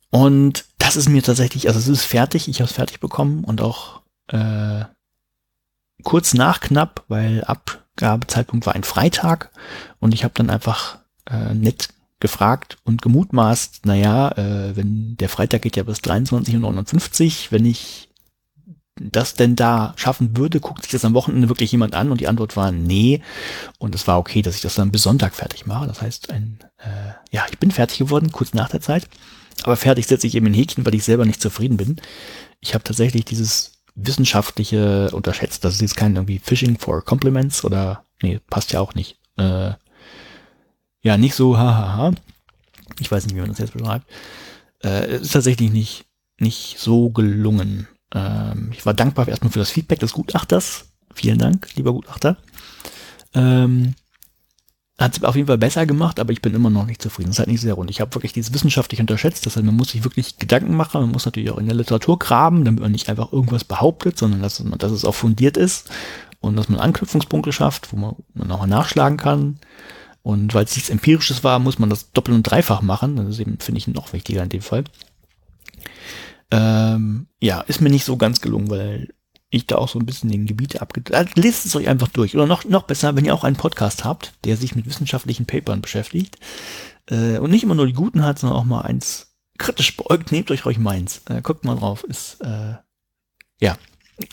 Und 0.09 0.65
das 0.79 0.95
ist 0.95 1.07
mir 1.07 1.21
tatsächlich, 1.21 1.67
also 1.67 1.79
es 1.79 1.87
ist 1.87 2.03
fertig, 2.03 2.47
ich 2.47 2.59
habe 2.59 2.69
es 2.69 2.75
fertig 2.75 2.99
bekommen 2.99 3.43
und 3.43 3.61
auch 3.61 4.01
äh, 4.27 4.83
kurz 6.03 6.33
nach 6.33 6.59
knapp, 6.59 7.05
weil 7.07 7.43
Abgabezeitpunkt 7.43 8.65
war 8.65 8.75
ein 8.75 8.83
Freitag 8.83 9.51
und 9.99 10.13
ich 10.13 10.23
habe 10.23 10.33
dann 10.35 10.49
einfach 10.49 10.97
äh, 11.29 11.53
nett 11.53 11.89
gefragt 12.19 12.77
und 12.83 13.01
gemutmaßt, 13.01 13.85
naja, 13.85 14.31
äh, 14.37 14.75
wenn 14.75 15.15
der 15.17 15.29
Freitag 15.29 15.61
geht 15.61 15.77
ja 15.77 15.83
bis 15.83 15.99
23.59 15.99 17.25
Uhr, 17.25 17.51
wenn 17.51 17.65
ich 17.65 18.10
das 18.99 19.33
denn 19.33 19.55
da 19.55 19.93
schaffen 19.95 20.37
würde, 20.37 20.59
guckt 20.59 20.83
sich 20.83 20.91
das 20.91 21.05
am 21.05 21.13
Wochenende 21.13 21.49
wirklich 21.49 21.71
jemand 21.71 21.95
an 21.95 22.11
und 22.11 22.21
die 22.21 22.27
Antwort 22.27 22.55
war 22.55 22.71
nee. 22.71 23.21
Und 23.79 23.95
es 23.95 24.07
war 24.07 24.19
okay, 24.19 24.41
dass 24.41 24.55
ich 24.55 24.61
das 24.61 24.75
dann 24.75 24.91
bis 24.91 25.03
Sonntag 25.03 25.33
fertig 25.33 25.65
mache. 25.65 25.87
Das 25.87 26.01
heißt, 26.01 26.29
ein, 26.29 26.59
äh, 26.77 27.13
ja, 27.31 27.45
ich 27.49 27.57
bin 27.57 27.71
fertig 27.71 27.99
geworden, 27.99 28.31
kurz 28.31 28.53
nach 28.53 28.69
der 28.69 28.81
Zeit. 28.81 29.07
Aber 29.63 29.75
fertig 29.75 30.07
setze 30.07 30.27
ich 30.27 30.35
eben 30.35 30.47
ein 30.47 30.53
Häkchen, 30.53 30.85
weil 30.85 30.95
ich 30.95 31.03
selber 31.03 31.25
nicht 31.25 31.41
zufrieden 31.41 31.77
bin. 31.77 31.97
ich 32.59 32.73
habe 32.73 32.83
tatsächlich 32.83 33.25
dieses 33.25 33.83
wissenschaftliche 33.95 35.09
unterschätzt. 35.11 35.63
Das 35.63 35.75
ist 35.75 35.81
jetzt 35.81 35.97
kein 35.97 36.15
irgendwie 36.15 36.39
Fishing 36.39 36.77
for 36.77 37.03
Compliments 37.03 37.63
oder, 37.63 38.05
nee, 38.21 38.39
passt 38.49 38.71
ja 38.71 38.79
auch 38.79 38.93
nicht. 38.95 39.17
Äh, 39.37 39.71
ja, 41.03 41.17
nicht 41.17 41.35
so, 41.35 41.57
hahaha. 41.57 42.11
Ich 42.99 43.11
weiß 43.11 43.25
nicht, 43.25 43.35
wie 43.35 43.39
man 43.39 43.49
das 43.49 43.59
jetzt 43.59 43.73
beschreibt. 43.73 44.05
Äh, 44.83 45.17
ist 45.17 45.33
tatsächlich 45.33 45.71
nicht, 45.71 46.05
nicht 46.37 46.77
so 46.79 47.09
gelungen. 47.09 47.87
Ähm, 48.13 48.69
ich 48.71 48.85
war 48.85 48.93
dankbar 48.93 49.27
erstmal 49.27 49.51
für 49.51 49.59
das 49.59 49.71
Feedback 49.71 49.99
des 49.99 50.13
Gutachters. 50.13 50.85
Vielen 51.13 51.37
Dank, 51.37 51.67
lieber 51.75 51.93
Gutachter. 51.93 52.37
Ähm, 53.33 53.95
hat 54.97 55.17
es 55.17 55.23
auf 55.23 55.35
jeden 55.35 55.47
Fall 55.47 55.57
besser 55.57 55.85
gemacht, 55.85 56.19
aber 56.19 56.31
ich 56.31 56.41
bin 56.41 56.53
immer 56.53 56.69
noch 56.69 56.85
nicht 56.85 57.01
zufrieden. 57.01 57.29
Das 57.29 57.35
ist 57.35 57.39
halt 57.39 57.49
nicht 57.49 57.61
sehr 57.61 57.73
rund. 57.73 57.89
Ich 57.89 58.01
habe 58.01 58.13
wirklich 58.13 58.33
dieses 58.33 58.53
wissenschaftlich 58.53 58.99
unterschätzt. 58.99 59.45
Das 59.45 59.55
heißt, 59.55 59.65
man 59.65 59.75
muss 59.75 59.89
sich 59.89 60.03
wirklich 60.03 60.37
Gedanken 60.37 60.75
machen. 60.75 61.01
Man 61.01 61.11
muss 61.11 61.25
natürlich 61.25 61.49
auch 61.49 61.57
in 61.57 61.65
der 61.65 61.75
Literatur 61.75 62.19
graben, 62.19 62.65
damit 62.65 62.81
man 62.81 62.91
nicht 62.91 63.09
einfach 63.09 63.31
irgendwas 63.33 63.63
behauptet, 63.63 64.17
sondern 64.17 64.41
dass, 64.41 64.63
dass 64.77 64.91
es 64.91 65.05
auch 65.05 65.15
fundiert 65.15 65.57
ist 65.57 65.89
und 66.39 66.55
dass 66.55 66.69
man 66.69 66.79
Anknüpfungspunkte 66.79 67.51
schafft, 67.51 67.91
wo 67.91 67.97
man, 67.97 68.15
man 68.33 68.51
auch 68.51 68.65
nachschlagen 68.65 69.17
kann. 69.17 69.59
Und 70.23 70.53
weil 70.53 70.65
es 70.65 70.75
nichts 70.75 70.91
Empirisches 70.91 71.43
war, 71.43 71.57
muss 71.57 71.79
man 71.79 71.89
das 71.89 72.11
doppelt 72.11 72.35
und 72.35 72.43
dreifach 72.43 72.83
machen. 72.83 73.15
Das 73.15 73.27
ist 73.27 73.39
eben, 73.39 73.57
finde 73.59 73.79
ich, 73.79 73.87
noch 73.87 74.13
wichtiger 74.13 74.43
in 74.43 74.49
dem 74.49 74.61
Fall. 74.61 74.83
Ähm, 76.51 77.27
ja, 77.39 77.61
ist 77.61 77.81
mir 77.81 77.89
nicht 77.89 78.05
so 78.05 78.17
ganz 78.17 78.41
gelungen, 78.41 78.69
weil 78.69 79.13
ich 79.49 79.67
da 79.67 79.77
auch 79.77 79.89
so 79.89 79.99
ein 79.99 80.05
bisschen 80.05 80.29
den 80.29 80.45
Gebiete 80.45 80.81
abge... 80.81 81.03
Also 81.13 81.31
lest 81.35 81.65
es 81.65 81.75
euch 81.75 81.87
einfach 81.87 82.07
durch. 82.07 82.35
Oder 82.35 82.47
noch, 82.47 82.63
noch 82.65 82.83
besser, 82.83 83.15
wenn 83.15 83.25
ihr 83.25 83.33
auch 83.33 83.43
einen 83.43 83.57
Podcast 83.57 84.03
habt, 84.03 84.33
der 84.45 84.57
sich 84.57 84.75
mit 84.75 84.85
wissenschaftlichen 84.85 85.45
Papern 85.45 85.81
beschäftigt 85.81 86.37
äh, 87.07 87.37
und 87.37 87.51
nicht 87.51 87.63
immer 87.63 87.75
nur 87.75 87.87
die 87.87 87.93
guten 87.93 88.23
hat, 88.23 88.39
sondern 88.39 88.59
auch 88.59 88.65
mal 88.65 88.81
eins 88.81 89.35
kritisch 89.57 89.95
beäugt, 89.95 90.31
nehmt 90.31 90.49
euch 90.51 90.65
euch 90.65 90.77
meins. 90.77 91.21
Äh, 91.29 91.41
guckt 91.41 91.65
mal 91.65 91.75
drauf. 91.75 92.03
Ist, 92.03 92.41
äh, 92.41 92.75
ja. 93.59 93.77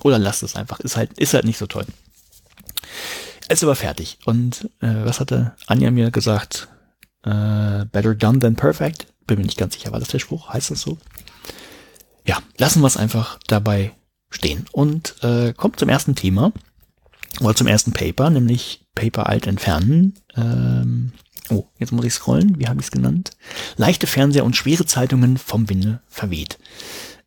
Oder 0.03 0.19
lasst 0.19 0.43
es 0.43 0.57
einfach. 0.57 0.81
Ist 0.81 0.97
halt, 0.97 1.19
ist 1.19 1.35
halt 1.35 1.45
nicht 1.45 1.59
so 1.59 1.67
toll. 1.67 1.87
Ist 3.49 3.63
aber 3.63 3.77
fertig. 3.77 4.19
Und 4.25 4.71
äh, 4.81 5.05
was 5.05 5.21
hatte 5.21 5.55
Anja 5.67 5.91
mir 5.91 6.11
gesagt? 6.11 6.69
Äh, 7.25 7.87
better 7.87 8.15
done 8.15 8.39
than 8.39 8.55
perfect. 8.55 9.07
Bin 9.27 9.39
mir 9.39 9.45
nicht 9.45 9.59
ganz 9.59 9.75
sicher, 9.75 9.93
war 9.93 10.01
das 10.01 10.09
der 10.09 10.19
Spruch? 10.21 10.51
Heißt 10.51 10.71
das 10.71 10.81
so? 10.81 10.99
Ja, 12.29 12.43
lassen 12.59 12.83
wir 12.83 12.87
es 12.87 12.99
einfach 12.99 13.39
dabei 13.47 13.93
stehen. 14.29 14.67
Und 14.71 15.17
äh, 15.23 15.55
kommt 15.55 15.79
zum 15.79 15.89
ersten 15.89 16.15
Thema, 16.15 16.53
oder 17.41 17.55
zum 17.55 17.67
ersten 17.67 17.93
Paper, 17.93 18.29
nämlich 18.29 18.85
Paper 18.95 19.29
alt 19.29 19.47
entfernen. 19.47 20.13
Ähm, 20.37 21.13
oh, 21.49 21.65
jetzt 21.79 21.91
muss 21.91 22.05
ich 22.05 22.13
scrollen, 22.13 22.59
wie 22.61 22.69
habe 22.69 22.81
ich 22.81 22.87
es 22.87 22.91
genannt? 22.91 23.31
Leichte 23.79 24.07
Fernseher 24.07 24.45
und 24.45 24.57
schwere 24.57 24.85
Zeitungen 24.85 25.39
vom 25.39 25.71
Winde 25.71 26.03
verweht. 26.07 26.59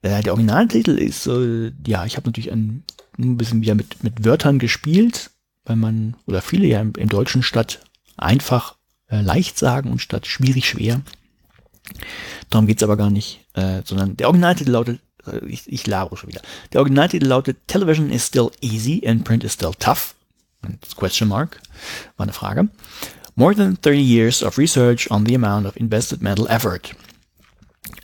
Äh, 0.04 0.22
der 0.22 0.34
Originaltitel 0.34 0.92
ist, 0.92 1.26
äh, 1.26 1.72
ja, 1.88 2.06
ich 2.06 2.16
habe 2.16 2.28
natürlich 2.28 2.52
ein, 2.52 2.84
ein 3.18 3.38
bisschen 3.38 3.64
wieder 3.64 3.74
mit, 3.74 4.04
mit 4.04 4.24
Wörtern 4.24 4.60
gespielt, 4.60 5.32
weil 5.66 5.78
man, 5.78 6.16
oder 6.28 6.44
viele 6.44 6.68
ja 6.68 6.80
im, 6.80 6.94
im 6.96 7.10
Deutschen 7.10 7.42
statt 7.42 7.80
einfach 8.18 8.76
äh, 9.10 9.22
leicht 9.22 9.58
sagen 9.58 9.90
und 9.92 10.00
statt 10.00 10.28
schwierig 10.28 10.70
schwer. 10.70 11.02
Darum 12.50 12.68
geht's 12.68 12.84
aber 12.84 12.98
gar 12.98 13.10
nicht, 13.10 13.46
äh, 13.54 13.82
sondern 13.86 14.18
der 14.18 14.28
Originaltitel 14.28 14.72
lautet 14.72 15.00
ich, 15.48 15.72
ich 15.72 15.88
labere 15.88 16.18
schon 16.18 16.30
wieder. 16.30 16.42
Der 16.74 16.82
Originaltitel 16.82 17.28
lautet 17.28 17.68
Television 17.68 18.10
is 18.10 18.26
still 18.26 18.52
easy 18.62 19.04
and 19.06 19.24
print 19.24 19.44
is 19.44 19.54
still 19.54 19.74
tough. 19.78 20.16
Question 20.96 21.28
mark. 21.28 21.62
War 22.18 22.26
eine 22.26 22.34
Frage. 22.34 22.70
More 23.36 23.56
than 23.56 23.78
30 23.82 24.02
years 24.02 24.44
of 24.44 24.58
research 24.58 25.10
on 25.10 25.26
the 25.26 25.36
amount 25.36 25.66
of 25.66 25.76
invested 25.76 26.22
mental 26.22 26.48
effort. 26.48 26.96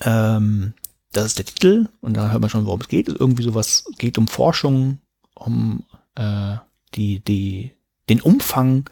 Ähm, 0.01 0.73
das 1.11 1.27
ist 1.27 1.37
der 1.37 1.45
Titel 1.45 1.89
und 2.01 2.15
da 2.15 2.31
hört 2.31 2.41
man 2.41 2.49
schon, 2.49 2.65
worum 2.65 2.81
es 2.81 2.87
geht. 2.87 3.07
Irgendwie 3.07 3.43
sowas 3.43 3.85
geht 3.97 4.17
um 4.17 4.27
Forschung, 4.27 4.99
um 5.35 5.83
äh, 6.15 6.55
die, 6.95 7.19
die, 7.19 7.71
den 8.09 8.21
Umfang 8.21 8.89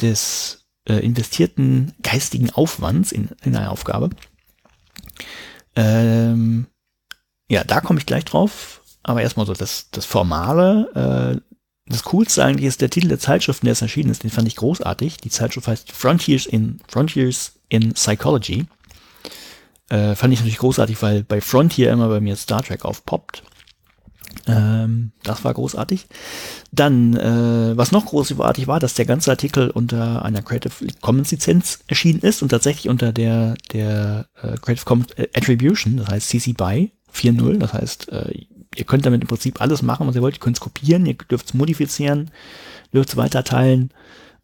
des 0.00 0.65
äh, 0.86 0.94
investierten 0.94 1.92
geistigen 2.02 2.50
Aufwands 2.50 3.12
in, 3.12 3.30
in 3.42 3.56
eine 3.56 3.70
Aufgabe. 3.70 4.10
Ähm, 5.74 6.66
ja, 7.48 7.64
da 7.64 7.80
komme 7.80 7.98
ich 7.98 8.06
gleich 8.06 8.24
drauf. 8.24 8.82
Aber 9.02 9.22
erstmal 9.22 9.46
so 9.46 9.54
das, 9.54 9.88
das 9.90 10.04
Formale. 10.04 11.38
Äh, 11.38 11.40
das 11.88 12.02
Coolste 12.02 12.44
eigentlich 12.44 12.66
ist 12.66 12.80
der 12.80 12.90
Titel 12.90 13.08
der 13.08 13.20
Zeitschrift, 13.20 13.62
der 13.62 13.72
es 13.72 13.82
erschienen 13.82 14.10
ist. 14.10 14.24
Den 14.24 14.30
fand 14.30 14.48
ich 14.48 14.56
großartig. 14.56 15.18
Die 15.18 15.30
Zeitschrift 15.30 15.68
heißt 15.68 15.92
Frontiers 15.92 16.46
in, 16.46 16.80
Frontiers 16.88 17.60
in 17.68 17.92
Psychology. 17.92 18.66
Äh, 19.88 20.16
fand 20.16 20.32
ich 20.32 20.40
natürlich 20.40 20.58
großartig, 20.58 21.00
weil 21.02 21.22
bei 21.22 21.40
Frontier 21.40 21.92
immer 21.92 22.08
bei 22.08 22.20
mir 22.20 22.34
Star 22.34 22.64
Trek 22.64 22.84
aufpoppt. 22.84 23.44
Ähm, 24.46 25.12
das 25.22 25.44
war 25.44 25.54
großartig. 25.54 26.06
Dann, 26.72 27.16
äh, 27.16 27.76
was 27.76 27.92
noch 27.92 28.06
großartig 28.06 28.66
war, 28.66 28.80
dass 28.80 28.94
der 28.94 29.06
ganze 29.06 29.30
Artikel 29.30 29.70
unter 29.70 30.24
einer 30.24 30.42
Creative 30.42 30.72
Commons 31.00 31.30
Lizenz 31.30 31.80
erschienen 31.88 32.20
ist 32.20 32.42
und 32.42 32.50
tatsächlich 32.50 32.88
unter 32.88 33.12
der, 33.12 33.54
der 33.72 34.26
äh, 34.40 34.56
Creative 34.56 34.84
Commons 34.84 35.08
Attribution, 35.34 35.96
das 35.96 36.08
heißt 36.08 36.28
CC 36.28 36.52
BY, 36.52 36.92
4.0. 37.12 37.58
Das 37.58 37.72
heißt, 37.72 38.12
äh, 38.12 38.46
ihr 38.76 38.84
könnt 38.84 39.06
damit 39.06 39.22
im 39.22 39.28
Prinzip 39.28 39.60
alles 39.60 39.82
machen, 39.82 40.06
was 40.06 40.14
ihr 40.14 40.22
wollt. 40.22 40.36
Ihr 40.36 40.40
könnt 40.40 40.56
es 40.56 40.60
kopieren, 40.60 41.06
ihr 41.06 41.14
dürft 41.14 41.46
es 41.46 41.54
modifizieren, 41.54 42.30
dürft 42.92 43.10
es 43.10 43.16
weiterteilen, 43.16 43.90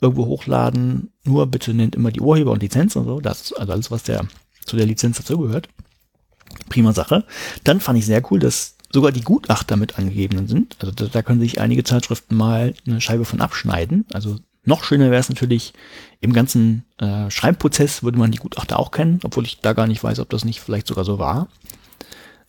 irgendwo 0.00 0.26
hochladen. 0.26 1.12
Nur 1.25 1.46
bitte 1.46 1.75
nennt 1.75 1.94
immer 1.94 2.11
die 2.11 2.20
Urheber 2.20 2.52
und 2.52 2.62
Lizenz 2.62 2.96
und 2.96 3.04
so. 3.04 3.20
Das 3.20 3.42
ist 3.42 3.52
also 3.52 3.72
alles, 3.72 3.90
was 3.90 4.02
der 4.02 4.26
zu 4.64 4.76
der 4.76 4.87
Lizenz 4.87 5.18
dazugehört. 5.18 5.68
Prima 6.68 6.92
Sache. 6.92 7.25
Dann 7.64 7.80
fand 7.80 7.99
ich 7.99 8.06
sehr 8.06 8.22
cool, 8.30 8.38
dass 8.38 8.76
sogar 8.92 9.12
die 9.12 9.22
Gutachter 9.22 9.76
mit 9.76 9.99
angegeben 9.99 10.46
sind. 10.49 10.76
Also 10.80 10.92
da, 10.92 11.06
da 11.06 11.22
können 11.22 11.40
sich 11.40 11.61
einige 11.61 11.84
Zeitschriften 11.84 12.37
mal 12.37 12.75
eine 12.87 13.00
Scheibe 13.00 13.25
von 13.25 13.40
abschneiden. 13.40 14.04
Also 14.12 14.38
noch 14.64 14.84
schöner 14.84 15.11
wäre 15.11 15.20
es 15.20 15.28
natürlich, 15.28 15.72
im 16.20 16.32
ganzen 16.32 16.84
äh, 16.99 17.30
Schreibprozess 17.30 18.02
würde 18.02 18.18
man 18.18 18.30
die 18.30 18.38
Gutachter 18.38 18.78
auch 18.78 18.92
kennen, 18.92 19.20
obwohl 19.25 19.44
ich 19.44 19.61
da 19.61 19.72
gar 19.72 19.87
nicht 19.87 20.02
weiß, 20.04 20.20
ob 20.20 20.30
das 20.30 20.44
nicht 20.44 20.61
vielleicht 20.61 20.87
sogar 20.87 21.04
so 21.04 21.18
war. 21.18 21.49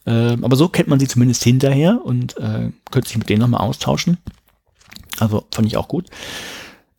Ähm, 0.05 0.43
aber 0.43 0.55
so 0.55 0.67
kennt 0.67 0.89
man 0.89 0.99
sie 0.99 1.07
zumindest 1.07 1.43
hinterher 1.43 2.01
und 2.03 2.37
äh, 2.37 2.71
könnte 2.91 3.07
sich 3.07 3.17
mit 3.17 3.29
denen 3.29 3.41
nochmal 3.41 3.61
austauschen. 3.61 4.17
Also 5.19 5.45
fand 5.51 5.67
ich 5.67 5.77
auch 5.77 5.87
gut. 5.87 6.09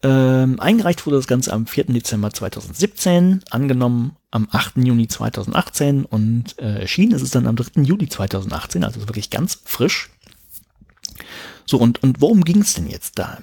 Ähm, 0.04 0.60
eingereicht 0.60 1.06
wurde 1.06 1.16
das 1.16 1.26
Ganze 1.26 1.50
am 1.50 1.66
4. 1.66 1.84
Dezember 1.84 2.30
2017, 2.30 3.42
angenommen 3.48 4.16
am 4.30 4.48
8. 4.50 4.76
Juni 4.76 5.08
2018 5.08 6.04
und 6.04 6.58
äh, 6.58 6.80
erschienen 6.80 7.12
ist 7.12 7.22
es 7.22 7.30
dann 7.30 7.46
am 7.46 7.56
3. 7.56 7.80
Juli 7.80 8.06
2018, 8.06 8.84
also 8.84 9.00
wirklich 9.00 9.30
ganz 9.30 9.62
frisch. 9.64 10.10
So, 11.64 11.78
und, 11.78 12.02
und 12.02 12.20
worum 12.20 12.44
ging 12.44 12.60
es 12.60 12.74
denn 12.74 12.86
jetzt 12.86 13.18
da? 13.18 13.38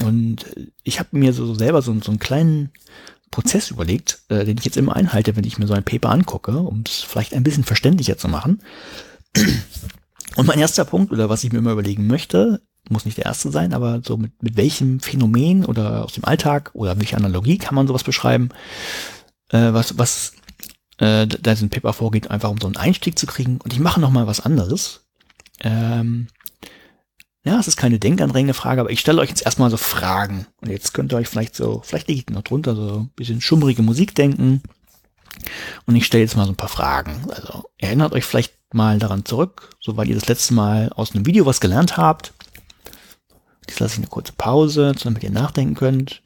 Und 0.00 0.46
ich 0.84 1.00
habe 1.00 1.18
mir 1.18 1.32
so 1.32 1.54
selber 1.54 1.82
so, 1.82 1.92
so 2.00 2.12
einen 2.12 2.20
kleinen 2.20 2.70
Prozess 3.32 3.72
überlegt, 3.72 4.20
äh, 4.28 4.44
den 4.44 4.58
ich 4.58 4.64
jetzt 4.64 4.76
immer 4.76 4.94
einhalte, 4.94 5.34
wenn 5.34 5.44
ich 5.44 5.58
mir 5.58 5.66
so 5.66 5.74
ein 5.74 5.84
Paper 5.84 6.10
angucke, 6.10 6.56
um 6.56 6.84
es 6.86 7.00
vielleicht 7.00 7.34
ein 7.34 7.42
bisschen 7.42 7.64
verständlicher 7.64 8.16
zu 8.16 8.28
machen. 8.28 8.62
Und 10.36 10.46
mein 10.46 10.60
erster 10.60 10.84
Punkt, 10.84 11.12
oder 11.12 11.28
was 11.28 11.42
ich 11.42 11.50
mir 11.50 11.58
immer 11.58 11.72
überlegen 11.72 12.06
möchte, 12.06 12.60
muss 12.90 13.04
nicht 13.04 13.18
der 13.18 13.26
erste 13.26 13.50
sein, 13.50 13.74
aber 13.74 14.00
so 14.04 14.16
mit, 14.16 14.42
mit 14.42 14.56
welchem 14.56 15.00
Phänomen 15.00 15.64
oder 15.64 16.04
aus 16.04 16.12
dem 16.12 16.24
Alltag 16.24 16.70
oder 16.74 16.98
welche 16.98 17.16
Analogie 17.16 17.58
kann 17.58 17.74
man 17.74 17.86
sowas 17.86 18.04
beschreiben, 18.04 18.50
äh, 19.50 19.72
was, 19.72 19.98
was 19.98 20.32
äh, 20.98 21.26
da 21.26 21.52
ein 21.52 21.70
Paper 21.70 21.92
vorgeht, 21.92 22.30
einfach 22.30 22.50
um 22.50 22.60
so 22.60 22.66
einen 22.66 22.76
Einstieg 22.76 23.18
zu 23.18 23.26
kriegen. 23.26 23.58
Und 23.58 23.72
ich 23.72 23.80
mache 23.80 24.00
noch 24.00 24.10
mal 24.10 24.26
was 24.26 24.40
anderes. 24.40 25.06
Ähm, 25.60 26.28
ja, 27.44 27.60
es 27.60 27.68
ist 27.68 27.76
keine 27.76 27.98
Denkanregende-Frage, 27.98 28.80
aber 28.80 28.90
ich 28.90 29.00
stelle 29.00 29.20
euch 29.20 29.28
jetzt 29.28 29.44
erstmal 29.44 29.70
so 29.70 29.76
Fragen. 29.76 30.46
Und 30.60 30.70
jetzt 30.70 30.94
könnt 30.94 31.12
ihr 31.12 31.16
euch 31.16 31.28
vielleicht 31.28 31.54
so, 31.54 31.80
vielleicht 31.84 32.08
liegt 32.08 32.30
noch 32.30 32.42
drunter, 32.42 32.74
so 32.74 33.00
ein 33.00 33.10
bisschen 33.14 33.40
schummrige 33.40 33.82
Musik 33.82 34.14
denken. 34.14 34.62
Und 35.86 35.96
ich 35.96 36.06
stelle 36.06 36.24
jetzt 36.24 36.36
mal 36.36 36.46
so 36.46 36.52
ein 36.52 36.56
paar 36.56 36.68
Fragen. 36.68 37.30
Also 37.30 37.64
erinnert 37.78 38.12
euch 38.14 38.24
vielleicht 38.24 38.54
mal 38.72 38.98
daran 38.98 39.24
zurück, 39.24 39.70
so 39.80 39.96
weil 39.96 40.08
ihr 40.08 40.16
das 40.16 40.26
letzte 40.26 40.54
Mal 40.54 40.90
aus 40.94 41.14
einem 41.14 41.26
Video 41.26 41.46
was 41.46 41.60
gelernt 41.60 41.96
habt. 41.96 42.32
Jetzt 43.68 43.80
lasse 43.80 43.94
ich 43.94 43.98
eine 43.98 44.08
kurze 44.08 44.32
Pause, 44.32 44.94
damit 45.02 45.22
ihr 45.22 45.30
nachdenken 45.30 45.74
könnt. 45.74 46.22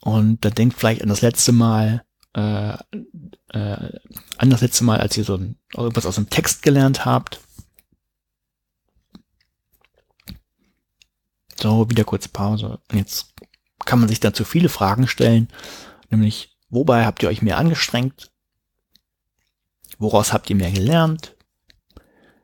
Und 0.00 0.44
dann 0.44 0.54
denkt 0.54 0.78
vielleicht 0.78 1.02
an 1.02 1.08
das 1.08 1.20
letzte 1.20 1.52
Mal, 1.52 2.04
äh, 2.34 2.74
äh, 3.48 3.98
an 4.38 4.50
das 4.50 4.60
letzte 4.60 4.84
Mal, 4.84 5.00
als 5.00 5.16
ihr 5.16 5.24
so 5.24 5.36
ein, 5.36 5.58
irgendwas 5.74 6.06
aus 6.06 6.14
dem 6.14 6.30
Text 6.30 6.62
gelernt 6.62 7.04
habt. 7.04 7.40
So, 11.60 11.90
wieder 11.90 12.04
kurz 12.04 12.28
Pause. 12.28 12.80
Und 12.90 12.98
jetzt 12.98 13.34
kann 13.84 13.98
man 13.98 14.08
sich 14.08 14.20
dazu 14.20 14.44
viele 14.44 14.70
Fragen 14.70 15.06
stellen, 15.06 15.48
nämlich, 16.08 16.56
wobei 16.70 17.04
habt 17.04 17.22
ihr 17.22 17.28
euch 17.28 17.42
mehr 17.42 17.58
angestrengt? 17.58 18.30
Woraus 19.98 20.32
habt 20.32 20.48
ihr 20.48 20.56
mehr 20.56 20.70
gelernt? 20.70 21.36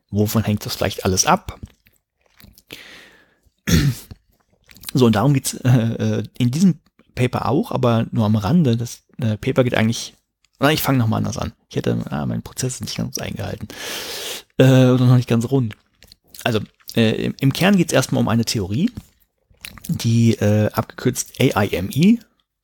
Wovon 0.09 0.43
hängt 0.43 0.65
das 0.65 0.75
vielleicht 0.75 1.05
alles 1.05 1.25
ab? 1.25 1.59
So, 4.93 5.05
und 5.05 5.15
darum 5.15 5.33
geht's 5.33 5.53
äh, 5.53 6.19
äh, 6.19 6.23
in 6.37 6.51
diesem 6.51 6.79
Paper 7.13 7.47
auch, 7.47 7.71
aber 7.71 8.07
nur 8.11 8.25
am 8.25 8.35
Rande. 8.35 8.77
Das 8.77 9.03
äh, 9.19 9.37
Paper 9.37 9.63
geht 9.63 9.75
eigentlich 9.75 10.15
Oder 10.59 10.71
ich 10.71 10.81
fange 10.81 10.97
nochmal 10.97 11.19
anders 11.19 11.37
an. 11.37 11.53
Ich 11.69 11.75
hätte, 11.75 12.03
ah, 12.09 12.25
mein 12.25 12.41
Prozess 12.41 12.75
ist 12.75 12.81
nicht 12.81 12.97
ganz 12.97 13.17
eingehalten. 13.17 13.67
Äh, 14.57 14.87
oder 14.87 15.05
noch 15.05 15.17
nicht 15.17 15.29
ganz 15.29 15.49
rund. 15.51 15.75
Also, 16.43 16.61
äh, 16.95 17.25
im, 17.25 17.35
im 17.39 17.53
Kern 17.53 17.77
geht 17.77 17.87
es 17.87 17.93
erstmal 17.93 18.21
um 18.21 18.29
eine 18.29 18.45
Theorie, 18.45 18.89
die 19.87 20.33
äh, 20.33 20.71
abgekürzt 20.71 21.39
AIME 21.39 22.19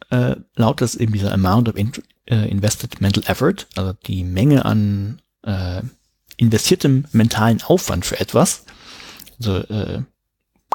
äh, 0.09 0.35
lautet 0.55 0.95
eben 0.95 1.13
dieser 1.13 1.33
Amount 1.33 1.69
of 1.69 1.75
in, 1.75 1.91
äh, 2.25 2.49
Invested 2.49 3.01
Mental 3.01 3.23
Effort, 3.27 3.67
also 3.75 3.93
die 4.07 4.23
Menge 4.23 4.65
an 4.65 5.21
äh, 5.43 5.81
investiertem 6.37 7.05
mentalen 7.11 7.61
Aufwand 7.61 8.05
für 8.05 8.19
etwas. 8.19 8.65
Also 9.39 9.57
äh, 9.57 10.03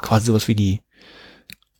quasi 0.01 0.27
sowas 0.27 0.47
wie 0.47 0.55
die, 0.55 0.81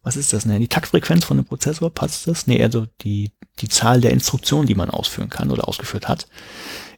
was 0.01 0.15
ist 0.15 0.33
das, 0.33 0.45
ne? 0.45 0.59
Die 0.59 0.67
Taktfrequenz 0.67 1.25
von 1.25 1.38
einem 1.38 1.45
Prozessor, 1.45 1.93
passt 1.93 2.27
das? 2.27 2.47
Nee, 2.47 2.63
also 2.63 2.88
die, 3.01 3.31
die 3.59 3.69
Zahl 3.69 4.01
der 4.01 4.11
Instruktionen, 4.11 4.67
die 4.67 4.75
man 4.75 4.89
ausführen 4.89 5.29
kann 5.29 5.51
oder 5.51 5.67
ausgeführt 5.67 6.07
hat 6.07 6.27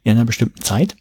in 0.04 0.12
einer 0.12 0.26
bestimmten 0.26 0.62
Zeit. 0.62 0.96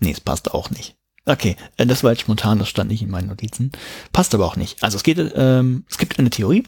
Nee, 0.00 0.10
es 0.10 0.20
passt 0.20 0.52
auch 0.52 0.70
nicht. 0.70 0.96
Okay, 1.24 1.56
äh, 1.76 1.86
das 1.86 2.02
war 2.02 2.10
jetzt 2.10 2.22
spontan, 2.22 2.58
das 2.58 2.68
stand 2.68 2.90
nicht 2.90 3.02
in 3.02 3.10
meinen 3.10 3.28
Notizen. 3.28 3.70
Passt 4.12 4.34
aber 4.34 4.46
auch 4.46 4.56
nicht. 4.56 4.82
Also 4.82 4.96
es 4.96 5.02
geht, 5.02 5.18
ähm, 5.36 5.84
es 5.88 5.98
gibt 5.98 6.18
eine 6.18 6.30
Theorie 6.30 6.64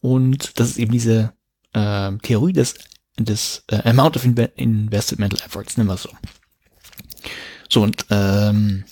und 0.00 0.58
das 0.58 0.70
ist 0.70 0.78
eben 0.78 0.92
diese 0.92 1.32
äh, 1.72 2.12
Theorie 2.18 2.52
des, 2.52 2.74
des 3.18 3.64
äh, 3.68 3.88
Amount 3.88 4.16
of 4.16 4.24
Invested 4.24 5.18
Mental 5.18 5.40
Efforts, 5.44 5.76
nennen 5.76 5.88
wir 5.88 5.94
es 5.94 6.02
so. 6.02 6.10
So, 7.68 7.82
und 7.82 8.06
ähm, 8.10 8.84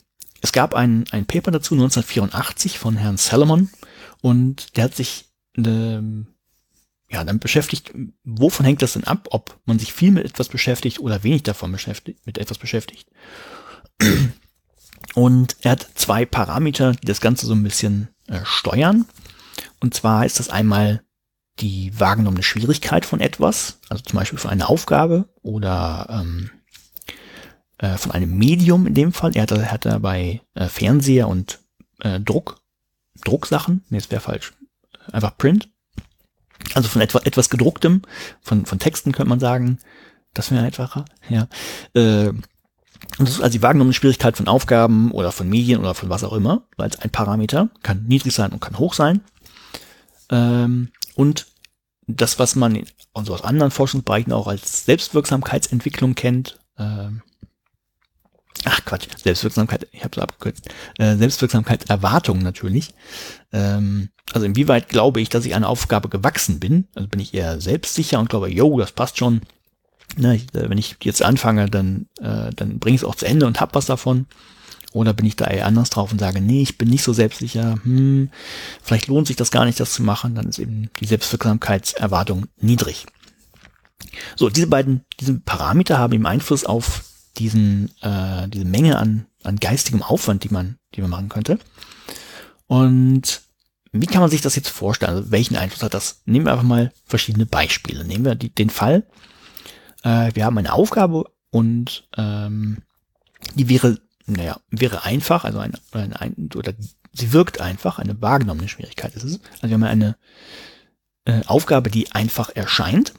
es 0.43 0.53
gab 0.53 0.75
ein, 0.75 1.05
ein 1.11 1.27
Paper 1.27 1.51
dazu 1.51 1.75
1984 1.75 2.79
von 2.79 2.97
Herrn 2.97 3.17
Salomon 3.17 3.71
und 4.21 4.77
der 4.77 4.85
hat 4.85 4.95
sich 4.95 5.27
ähm, 5.57 6.27
ja, 7.09 7.25
dann 7.25 7.39
beschäftigt, 7.39 7.93
wovon 8.25 8.67
hängt 8.67 8.83
das 8.83 8.95
denn 8.95 9.05
ab, 9.05 9.29
ob 9.31 9.59
man 9.65 9.79
sich 9.79 9.93
viel 9.93 10.11
mit 10.11 10.25
etwas 10.25 10.49
beschäftigt 10.49 10.99
oder 10.99 11.23
wenig 11.23 11.43
davon 11.45 11.71
beschäftigt, 11.73 12.27
mit 12.27 12.39
etwas 12.39 12.59
beschäftigt. 12.59 13.09
Und 15.15 15.57
er 15.63 15.73
hat 15.73 15.89
zwei 15.95 16.27
Parameter, 16.27 16.93
die 16.93 17.07
das 17.07 17.21
Ganze 17.21 17.47
so 17.47 17.55
ein 17.55 17.63
bisschen 17.63 18.09
äh, 18.27 18.41
steuern. 18.45 19.07
Und 19.81 19.95
zwar 19.95 20.27
ist 20.27 20.41
das 20.41 20.51
einmal 20.51 21.03
die 21.61 21.99
wahrgenommene 21.99 22.43
Schwierigkeit 22.43 23.07
von 23.07 23.21
etwas, 23.21 23.79
also 23.89 24.03
zum 24.03 24.19
Beispiel 24.19 24.39
für 24.39 24.49
eine 24.49 24.69
Aufgabe 24.69 25.29
oder 25.43 26.07
ähm, 26.11 26.51
äh, 27.79 27.97
von 27.97 28.13
einem 28.13 28.37
Medium 28.37 28.87
in 28.87 28.95
dem 28.95 29.13
Fall. 29.13 29.33
Er 29.35 29.43
hat, 29.43 29.51
er 29.53 29.71
hat 29.71 29.85
da 29.85 29.99
bei 29.99 30.41
äh, 30.55 30.69
Fernseher 30.69 31.29
und 31.29 31.61
äh, 32.01 32.21
Druck, 32.21 32.61
Drucksachen, 33.25 33.85
nee, 33.89 33.99
das 33.99 34.11
wäre 34.11 34.21
falsch, 34.21 34.53
einfach 35.13 35.37
Print. 35.37 35.69
Also 36.75 36.89
von 36.89 37.03
etwa, 37.03 37.21
etwas 37.21 37.51
gedrucktem, 37.51 38.03
von, 38.41 38.67
von 38.67 38.79
Texten 38.79 39.13
könnte 39.13 39.29
man 39.29 39.41
sagen, 39.41 39.79
das 40.35 40.51
wäre 40.51 40.65
einfacher, 40.65 41.05
ja. 41.29 41.49
Äh, 41.95 42.33
das 43.19 43.31
ist 43.31 43.41
also 43.41 43.53
die 43.53 43.63
wahrgenommene 43.63 43.95
Schwierigkeit 43.95 44.37
von 44.37 44.49
Aufgaben 44.49 45.11
oder 45.13 45.33
von 45.33 45.49
Medien 45.49 45.81
oder 45.81 45.95
von 45.95 46.09
was 46.09 46.25
auch 46.25 46.33
immer, 46.33 46.67
weil 46.77 46.91
es 46.91 46.99
ein 46.99 47.11
Parameter 47.11 47.69
kann 47.83 48.05
niedrig 48.07 48.35
sein 48.35 48.53
und 48.53 48.61
kann 48.61 48.79
hoch 48.79 48.95
sein. 48.95 49.21
Ähm, 50.31 50.91
und 51.15 51.47
das, 52.07 52.39
was 52.39 52.57
man 52.57 52.75
in, 52.75 52.87
also 53.15 53.35
aus 53.35 53.43
anderen 53.43 53.71
Forschungsbereichen 53.71 54.33
auch 54.33 54.47
als 54.47 54.85
Selbstwirksamkeitsentwicklung 54.87 56.15
kennt, 56.15 56.59
ähm, 56.79 57.23
ach 58.65 58.85
Quatsch, 58.85 59.07
Selbstwirksamkeit, 59.23 59.87
ich 59.93 60.05
habe 60.05 60.15
so 60.15 60.23
abgekürzt, 60.23 60.69
äh, 60.99 61.17
Selbstwirksamkeitserwartung 61.17 62.39
natürlich. 62.39 62.95
Ähm, 63.53 64.11
also 64.33 64.47
inwieweit 64.47 64.89
glaube 64.89 65.21
ich, 65.21 65.29
dass 65.29 65.45
ich 65.45 65.55
einer 65.55 65.69
Aufgabe 65.69 66.09
gewachsen 66.09 66.59
bin, 66.61 66.89
also 66.95 67.09
bin 67.09 67.21
ich 67.21 67.35
eher 67.35 67.61
selbstsicher 67.61 68.19
und 68.19 68.29
glaube, 68.29 68.49
yo, 68.49 68.79
das 68.79 68.93
passt 68.93 69.19
schon, 69.19 69.43
ne, 70.17 70.37
ich, 70.37 70.55
äh, 70.55 70.69
wenn 70.69 70.79
ich 70.79 70.97
jetzt 71.03 71.23
anfange, 71.23 71.69
dann, 71.69 72.07
äh, 72.21 72.51
dann 72.55 72.79
bringe 72.79 72.97
ich 72.97 73.03
es 73.03 73.05
auch 73.05 73.15
zu 73.15 73.27
Ende 73.27 73.47
und 73.47 73.61
hab 73.61 73.75
was 73.75 73.87
davon. 73.87 74.27
Oder 74.93 75.13
bin 75.13 75.27
ich 75.27 75.37
da 75.37 75.47
eher 75.47 75.67
anders 75.67 75.91
drauf 75.91 76.11
und 76.11 76.19
sage, 76.19 76.41
nee, 76.41 76.63
ich 76.63 76.79
bin 76.79 76.89
nicht 76.89 77.03
so 77.03 77.13
selbstsicher, 77.13 77.79
hm, 77.83 78.31
vielleicht 78.83 79.09
lohnt 79.09 79.27
sich 79.27 79.37
das 79.37 79.51
gar 79.51 79.67
nicht, 79.67 79.79
das 79.79 79.93
zu 79.93 80.03
machen, 80.03 80.35
dann 80.35 80.49
ist 80.49 80.59
eben 80.59 80.89
die 81.01 81.07
Selbstwirksamkeitserwartung 81.07 82.47
niedrig. 82.59 83.05
So, 84.37 84.49
diese 84.49 84.69
beiden, 84.69 85.05
diese 85.21 85.35
Parameter 85.35 85.99
haben 85.99 86.15
eben 86.15 86.27
Einfluss 86.27 86.65
auf 86.65 87.03
diesen, 87.39 87.91
äh, 88.03 88.49
diese 88.49 88.65
Menge 88.65 88.99
an, 88.99 89.27
an 89.43 89.57
geistigem 89.57 90.03
Aufwand, 90.03 90.45
die 90.45 90.49
man, 90.49 90.79
die 90.95 91.01
man 91.01 91.11
machen 91.11 91.29
könnte. 91.29 91.59
Und 92.67 93.43
wie 93.93 94.07
kann 94.07 94.21
man 94.21 94.31
sich 94.31 94.41
das 94.41 94.57
jetzt 94.57 94.69
vorstellen? 94.69 95.17
Also 95.17 95.31
welchen 95.31 95.57
Einfluss 95.57 95.83
hat 95.83 95.95
das? 95.95 96.23
Nehmen 96.25 96.47
wir 96.47 96.53
einfach 96.53 96.65
mal 96.65 96.93
verschiedene 97.05 97.47
Beispiele. 97.47 98.05
Nehmen 98.05 98.25
wir 98.25 98.35
die, 98.35 98.55
den 98.55 98.71
Fall, 98.71 99.05
äh, 100.03 100.31
wir 100.35 100.45
haben 100.45 100.59
eine 100.59 100.73
Aufgabe 100.73 101.25
und 101.51 102.09
ähm, 102.17 102.83
die 103.55 103.69
wäre, 103.69 103.99
naja, 104.27 104.61
wäre 104.71 105.05
einfach, 105.05 105.45
also 105.45 105.59
ein, 105.59 105.73
ein, 105.93 106.13
ein 106.13 106.49
oder 106.55 106.75
sie 107.13 107.33
wirkt 107.33 107.61
einfach, 107.61 107.99
eine 107.99 108.21
wahrgenommene 108.21 108.69
Schwierigkeit 108.69 109.15
ist 109.15 109.25
es. 109.25 109.41
Also 109.61 109.69
wir 109.69 109.75
haben 109.75 109.83
eine 109.83 110.17
äh, 111.25 111.43
Aufgabe, 111.47 111.91
die 111.91 112.13
einfach 112.13 112.51
erscheint. 112.55 113.15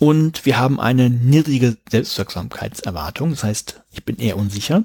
Und 0.00 0.44
wir 0.44 0.58
haben 0.58 0.80
eine 0.80 1.10
niedrige 1.10 1.76
Selbstwirksamkeitserwartung, 1.90 3.30
das 3.30 3.44
heißt, 3.44 3.82
ich 3.90 4.04
bin 4.04 4.16
eher 4.16 4.36
unsicher. 4.36 4.84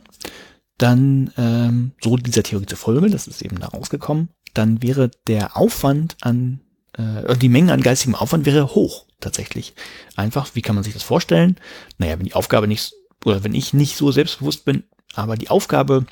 Dann, 0.78 1.32
ähm, 1.38 1.92
so 2.02 2.16
dieser 2.16 2.44
Theorie 2.44 2.66
zufolge, 2.66 3.10
das 3.10 3.28
ist 3.28 3.42
eben 3.42 3.60
da 3.60 3.68
rausgekommen, 3.68 4.30
dann 4.54 4.82
wäre 4.82 5.12
der 5.28 5.58
Aufwand 5.58 6.16
an, 6.22 6.62
äh, 6.94 7.36
die 7.38 7.50
Menge 7.50 7.74
an 7.74 7.82
geistigem 7.82 8.16
Aufwand 8.16 8.46
wäre 8.46 8.76
hoch 8.76 9.06
tatsächlich. 9.20 9.74
Einfach, 10.16 10.50
wie 10.54 10.62
kann 10.62 10.76
man 10.76 10.84
sich 10.84 10.94
das 10.94 11.04
vorstellen? 11.04 11.58
Naja, 11.98 12.18
wenn 12.18 12.26
die 12.26 12.34
Aufgabe 12.34 12.68
nicht, 12.68 12.94
oder 13.26 13.44
wenn 13.44 13.54
ich 13.54 13.74
nicht 13.74 13.98
so 13.98 14.12
selbstbewusst 14.12 14.64
bin, 14.64 14.84
aber 15.16 15.36
die 15.36 15.50
Aufgabe 15.50 16.06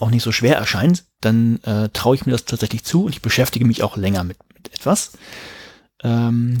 auch 0.00 0.10
nicht 0.10 0.22
so 0.22 0.32
schwer 0.32 0.56
erscheint, 0.56 1.04
dann 1.20 1.62
äh, 1.64 1.88
traue 1.88 2.14
ich 2.14 2.26
mir 2.26 2.32
das 2.32 2.44
tatsächlich 2.44 2.84
zu 2.84 3.04
und 3.04 3.12
ich 3.12 3.22
beschäftige 3.22 3.64
mich 3.64 3.82
auch 3.82 3.96
länger 3.96 4.24
mit, 4.24 4.38
mit 4.54 4.72
etwas. 4.72 5.12
Ähm, 6.02 6.58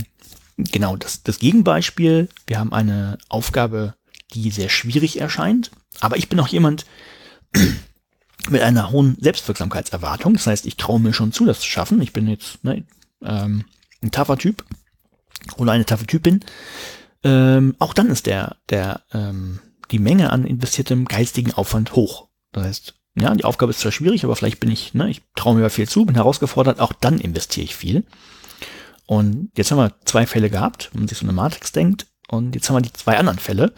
genau, 0.56 0.96
das, 0.96 1.22
das 1.22 1.38
Gegenbeispiel, 1.38 2.28
wir 2.46 2.58
haben 2.58 2.72
eine 2.72 3.18
Aufgabe, 3.28 3.94
die 4.32 4.50
sehr 4.50 4.68
schwierig 4.68 5.20
erscheint, 5.20 5.70
aber 6.00 6.16
ich 6.16 6.28
bin 6.28 6.40
auch 6.40 6.48
jemand 6.48 6.84
mit 8.50 8.62
einer 8.62 8.90
hohen 8.90 9.16
Selbstwirksamkeitserwartung. 9.20 10.34
Das 10.34 10.46
heißt, 10.46 10.66
ich 10.66 10.76
traue 10.76 11.00
mir 11.00 11.12
schon 11.12 11.32
zu, 11.32 11.44
das 11.44 11.60
zu 11.60 11.66
schaffen. 11.66 12.02
Ich 12.02 12.12
bin 12.12 12.28
jetzt 12.28 12.62
ne, 12.64 12.84
ähm, 13.22 13.64
ein 14.02 14.10
taffer 14.10 14.36
Typ 14.36 14.64
oder 15.56 15.72
eine 15.72 15.86
Tafeltypin, 15.86 16.44
ähm, 17.24 17.74
auch 17.78 17.94
dann 17.94 18.10
ist 18.10 18.26
der, 18.26 18.56
der, 18.68 19.02
ähm, 19.12 19.60
die 19.90 19.98
Menge 19.98 20.30
an 20.30 20.44
investiertem 20.44 21.06
geistigen 21.06 21.52
Aufwand 21.52 21.94
hoch. 21.96 22.28
Das 22.52 22.64
heißt, 22.64 22.94
ja, 23.16 23.34
die 23.34 23.44
Aufgabe 23.44 23.70
ist 23.70 23.80
zwar 23.80 23.92
schwierig, 23.92 24.24
aber 24.24 24.36
vielleicht 24.36 24.60
bin 24.60 24.70
ich, 24.70 24.92
ne, 24.94 25.08
ich 25.08 25.22
traue 25.34 25.56
mir 25.56 25.70
viel 25.70 25.88
zu, 25.88 26.04
bin 26.04 26.16
herausgefordert, 26.16 26.80
auch 26.80 26.92
dann 26.92 27.18
investiere 27.18 27.64
ich 27.64 27.74
viel. 27.74 28.04
Und 29.06 29.50
jetzt 29.56 29.70
haben 29.70 29.78
wir 29.78 29.92
zwei 30.04 30.26
Fälle 30.26 30.50
gehabt, 30.50 30.90
wenn 30.92 31.02
man 31.02 31.08
sich 31.08 31.18
so 31.18 31.24
eine 31.24 31.32
Matrix 31.32 31.72
denkt, 31.72 32.06
und 32.28 32.54
jetzt 32.54 32.68
haben 32.68 32.76
wir 32.76 32.82
die 32.82 32.92
zwei 32.92 33.18
anderen 33.18 33.38
Fälle, 33.38 33.72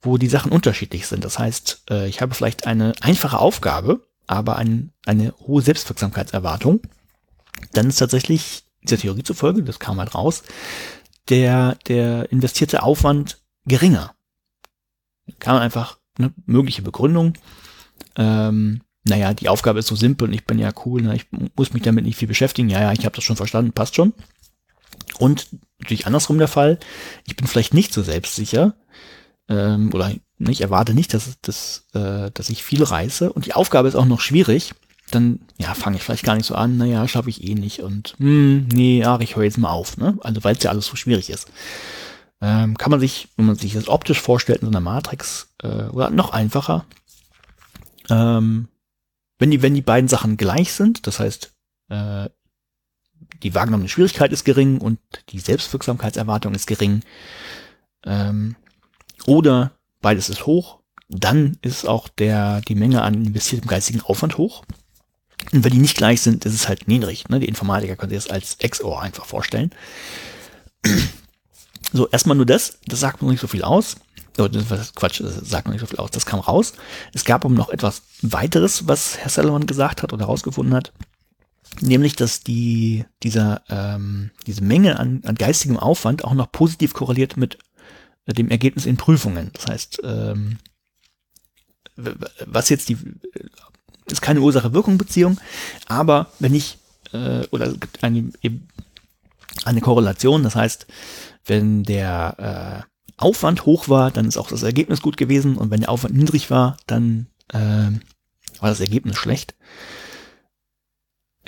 wo 0.00 0.18
die 0.18 0.28
Sachen 0.28 0.52
unterschiedlich 0.52 1.06
sind. 1.06 1.24
Das 1.24 1.38
heißt, 1.38 1.84
äh, 1.90 2.08
ich 2.08 2.20
habe 2.20 2.34
vielleicht 2.34 2.66
eine 2.66 2.92
einfache 3.00 3.38
Aufgabe, 3.38 4.06
aber 4.26 4.56
ein, 4.56 4.92
eine 5.06 5.34
hohe 5.46 5.62
Selbstwirksamkeitserwartung. 5.62 6.80
Dann 7.72 7.88
ist 7.88 7.96
tatsächlich 7.96 8.64
dieser 8.82 8.98
Theorie 8.98 9.22
zufolge, 9.22 9.62
das 9.62 9.78
kam 9.78 9.98
halt 9.98 10.14
raus, 10.14 10.42
der, 11.28 11.76
der 11.88 12.30
investierte 12.30 12.82
Aufwand 12.82 13.38
geringer. 13.66 14.14
Kann 15.40 15.56
einfach, 15.56 15.98
ne, 16.18 16.32
mögliche 16.46 16.82
Begründung. 16.82 17.34
Ähm, 18.16 18.82
naja, 19.04 19.34
die 19.34 19.48
Aufgabe 19.48 19.80
ist 19.80 19.88
so 19.88 19.96
simpel 19.96 20.28
und 20.28 20.34
ich 20.34 20.44
bin 20.44 20.58
ja 20.58 20.70
cool, 20.84 21.02
ne, 21.02 21.16
ich 21.16 21.26
muss 21.56 21.72
mich 21.72 21.82
damit 21.82 22.04
nicht 22.04 22.16
viel 22.16 22.28
beschäftigen. 22.28 22.68
Ja, 22.68 22.80
ja, 22.80 22.92
ich 22.92 23.04
habe 23.04 23.16
das 23.16 23.24
schon 23.24 23.36
verstanden, 23.36 23.72
passt 23.72 23.96
schon. 23.96 24.14
Und 25.18 25.48
natürlich 25.78 26.06
andersrum 26.06 26.38
der 26.38 26.48
Fall, 26.48 26.78
ich 27.26 27.36
bin 27.36 27.46
vielleicht 27.46 27.74
nicht 27.74 27.92
so 27.92 28.02
selbstsicher 28.02 28.74
ähm, 29.48 29.90
oder 29.92 30.12
ich 30.38 30.60
erwarte 30.60 30.94
nicht, 30.94 31.14
dass, 31.14 31.40
dass, 31.40 31.86
äh, 31.94 32.30
dass 32.32 32.48
ich 32.48 32.62
viel 32.62 32.82
reiße 32.82 33.32
und 33.32 33.46
die 33.46 33.54
Aufgabe 33.54 33.88
ist 33.88 33.96
auch 33.96 34.06
noch 34.06 34.20
schwierig 34.20 34.74
dann 35.10 35.40
ja, 35.58 35.74
fange 35.74 35.96
ich 35.96 36.02
vielleicht 36.02 36.24
gar 36.24 36.34
nicht 36.34 36.46
so 36.46 36.54
an, 36.54 36.76
naja, 36.76 37.06
schaffe 37.08 37.30
ich 37.30 37.42
eh 37.44 37.54
nicht 37.54 37.80
und 37.80 38.14
hm, 38.18 38.68
nee, 38.68 39.04
ach, 39.04 39.20
ich 39.20 39.36
höre 39.36 39.44
jetzt 39.44 39.58
mal 39.58 39.70
auf, 39.70 39.96
ne? 39.96 40.18
Also 40.20 40.44
weil 40.44 40.56
es 40.56 40.62
ja 40.62 40.70
alles 40.70 40.86
so 40.86 40.96
schwierig 40.96 41.30
ist. 41.30 41.50
Ähm, 42.40 42.78
kann 42.78 42.90
man 42.90 43.00
sich, 43.00 43.28
wenn 43.36 43.46
man 43.46 43.56
sich 43.56 43.72
das 43.72 43.88
optisch 43.88 44.20
vorstellt 44.20 44.60
in 44.60 44.66
so 44.66 44.70
einer 44.70 44.80
Matrix, 44.80 45.54
äh, 45.62 45.84
oder 45.88 46.10
noch 46.10 46.30
einfacher, 46.30 46.84
ähm, 48.10 48.68
wenn 49.38 49.50
die, 49.50 49.62
wenn 49.62 49.74
die 49.74 49.82
beiden 49.82 50.08
Sachen 50.08 50.36
gleich 50.36 50.72
sind, 50.72 51.06
das 51.06 51.20
heißt, 51.20 51.52
äh, 51.90 52.28
die 53.42 53.54
wahrgenommene 53.54 53.88
Schwierigkeit 53.88 54.32
ist 54.32 54.44
gering 54.44 54.78
und 54.78 54.98
die 55.30 55.40
Selbstwirksamkeitserwartung 55.40 56.54
ist 56.54 56.66
gering, 56.66 57.02
ähm, 58.04 58.56
oder 59.26 59.72
beides 60.00 60.28
ist 60.28 60.46
hoch, 60.46 60.80
dann 61.08 61.58
ist 61.62 61.86
auch 61.86 62.08
der, 62.08 62.60
die 62.62 62.74
Menge 62.74 63.02
an 63.02 63.14
investiertem 63.14 63.68
geistigen 63.68 64.02
Aufwand 64.02 64.38
hoch. 64.38 64.64
Und 65.52 65.64
wenn 65.64 65.72
die 65.72 65.78
nicht 65.78 65.96
gleich 65.96 66.20
sind, 66.20 66.44
ist 66.44 66.54
es 66.54 66.68
halt 66.68 66.88
niedrig. 66.88 67.28
Ne? 67.28 67.40
Die 67.40 67.48
Informatiker 67.48 67.96
können 67.96 68.10
sich 68.10 68.24
das 68.24 68.30
als 68.30 68.58
XOR 68.58 69.02
einfach 69.02 69.24
vorstellen. 69.24 69.70
So, 71.90 72.06
erstmal 72.06 72.36
nur 72.36 72.44
das, 72.44 72.80
das 72.84 73.00
sagt 73.00 73.22
noch 73.22 73.30
nicht 73.30 73.40
so 73.40 73.46
viel 73.46 73.62
aus. 73.62 73.96
Oh, 74.36 74.46
Quatsch, 74.94 75.20
das 75.22 75.36
sagt 75.36 75.66
noch 75.66 75.72
nicht 75.72 75.80
so 75.80 75.86
viel 75.86 75.98
aus. 75.98 76.10
Das 76.10 76.26
kam 76.26 76.38
raus. 76.38 76.74
Es 77.14 77.24
gab 77.24 77.46
um 77.46 77.54
noch 77.54 77.70
etwas 77.70 78.02
weiteres, 78.20 78.86
was 78.86 79.16
Herr 79.16 79.30
Salomon 79.30 79.66
gesagt 79.66 80.02
hat 80.02 80.12
oder 80.12 80.26
herausgefunden 80.26 80.74
hat. 80.74 80.92
Nämlich, 81.80 82.16
dass 82.16 82.40
die, 82.40 83.04
dieser, 83.22 83.62
ähm, 83.68 84.30
diese 84.46 84.62
Menge 84.62 84.98
an, 84.98 85.22
an 85.24 85.34
geistigem 85.36 85.76
Aufwand 85.76 86.24
auch 86.24 86.34
noch 86.34 86.50
positiv 86.50 86.92
korreliert 86.92 87.36
mit 87.36 87.58
dem 88.26 88.50
Ergebnis 88.50 88.84
in 88.86 88.96
Prüfungen. 88.96 89.50
Das 89.54 89.66
heißt, 89.66 90.00
ähm, 90.04 90.58
was 92.46 92.68
jetzt 92.68 92.88
die, 92.88 92.96
ist 94.06 94.22
keine 94.22 94.40
Ursache-Wirkung-Beziehung, 94.40 95.38
aber 95.86 96.30
wenn 96.38 96.54
ich, 96.54 96.78
äh, 97.12 97.46
oder 97.50 97.66
es 97.66 97.80
gibt 97.80 98.02
eine, 98.04 98.30
eine 99.64 99.80
Korrelation, 99.80 100.42
das 100.42 100.54
heißt, 100.54 100.86
wenn 101.46 101.82
der 101.82 102.84
äh, 102.86 103.12
Aufwand 103.16 103.66
hoch 103.66 103.88
war, 103.88 104.10
dann 104.10 104.26
ist 104.26 104.36
auch 104.36 104.48
das 104.48 104.62
Ergebnis 104.62 105.02
gut 105.02 105.16
gewesen 105.16 105.56
und 105.56 105.70
wenn 105.70 105.80
der 105.80 105.90
Aufwand 105.90 106.14
niedrig 106.14 106.50
war, 106.50 106.76
dann 106.86 107.26
äh, 107.52 107.90
war 108.60 108.70
das 108.70 108.80
Ergebnis 108.80 109.16
schlecht. 109.16 109.54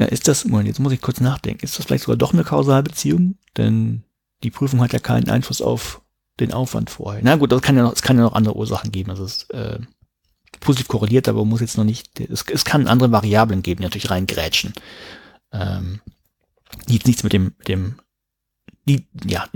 Ja, 0.00 0.06
ist 0.06 0.28
das, 0.28 0.46
Moment, 0.46 0.66
jetzt 0.66 0.80
muss 0.80 0.94
ich 0.94 1.02
kurz 1.02 1.20
nachdenken, 1.20 1.62
ist 1.62 1.78
das 1.78 1.84
vielleicht 1.84 2.04
sogar 2.04 2.16
doch 2.16 2.32
eine 2.32 2.42
Kausalbeziehung? 2.42 3.36
Denn 3.58 4.02
die 4.42 4.50
Prüfung 4.50 4.80
hat 4.80 4.94
ja 4.94 4.98
keinen 4.98 5.28
Einfluss 5.28 5.60
auf 5.60 6.00
den 6.40 6.54
Aufwand 6.54 6.88
vorher. 6.88 7.20
Na 7.22 7.36
gut, 7.36 7.52
das 7.52 7.60
kann 7.60 7.76
ja 7.76 7.82
noch, 7.82 7.92
es 7.92 8.00
kann 8.00 8.16
ja 8.16 8.22
noch 8.22 8.32
andere 8.32 8.56
Ursachen 8.56 8.92
geben. 8.92 9.10
Also 9.10 9.24
es 9.24 9.42
äh, 9.50 9.78
positiv 10.60 10.88
korreliert, 10.88 11.28
aber 11.28 11.44
muss 11.44 11.60
jetzt 11.60 11.76
noch 11.76 11.84
nicht, 11.84 12.18
es, 12.18 12.46
es 12.50 12.64
kann 12.64 12.88
andere 12.88 13.12
Variablen 13.12 13.60
geben, 13.60 13.82
die 13.82 13.84
natürlich 13.84 14.10
reingrätschen. 14.10 14.72
Ähm, 15.52 16.00
die 16.88 16.94
jetzt 16.94 17.06
nichts 17.06 17.22
mit 17.22 17.34
dem, 17.34 17.52
dem, 17.68 17.96
die, 18.86 19.06
ja, 19.26 19.48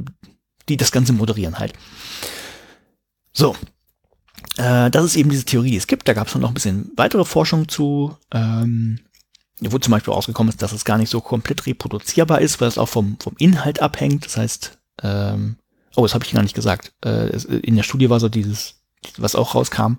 die 0.68 0.76
das 0.76 0.92
Ganze 0.92 1.14
moderieren 1.14 1.59
halt. 1.59 1.72
So. 3.33 3.57
Äh, 4.59 4.90
das 4.90 5.07
ist 5.07 5.16
eben 5.16 5.30
diese 5.30 5.46
Theorie, 5.46 5.70
die 5.70 5.78
es 5.78 5.87
gibt. 5.87 6.07
Da 6.07 6.12
gab 6.12 6.28
es 6.28 6.35
noch 6.35 6.50
ein 6.50 6.54
bisschen 6.54 6.92
weitere 6.96 7.24
Forschung 7.24 7.66
zu, 7.66 8.14
ähm, 8.30 9.00
wo 9.61 9.79
zum 9.79 9.93
Beispiel 9.93 10.12
rausgekommen 10.12 10.51
ist, 10.51 10.62
dass 10.62 10.73
es 10.73 10.85
gar 10.85 10.99
nicht 10.99 11.11
so 11.11 11.21
komplett 11.21 11.67
reproduzierbar 11.67 12.40
ist, 12.40 12.61
weil 12.61 12.69
es 12.69 12.79
auch 12.79 12.88
vom, 12.88 13.17
vom 13.21 13.35
Inhalt 13.38 13.81
abhängt. 13.81 14.27
Das 14.27 14.37
heißt, 14.37 14.79
ähm, 15.03 15.57
oh, 15.97 16.03
das 16.03 16.14
habe 16.14 16.25
ich 16.25 16.33
gar 16.33 16.43
nicht 16.43 16.55
gesagt. 16.55 16.93
Äh, 17.05 17.37
in 17.59 17.77
der 17.77 17.85
Studie 17.85 18.11
war 18.11 18.21
so 18.21 18.29
dieses, 18.29 18.83
was 19.17 19.35
auch 19.35 19.55
rauskam, 19.55 19.95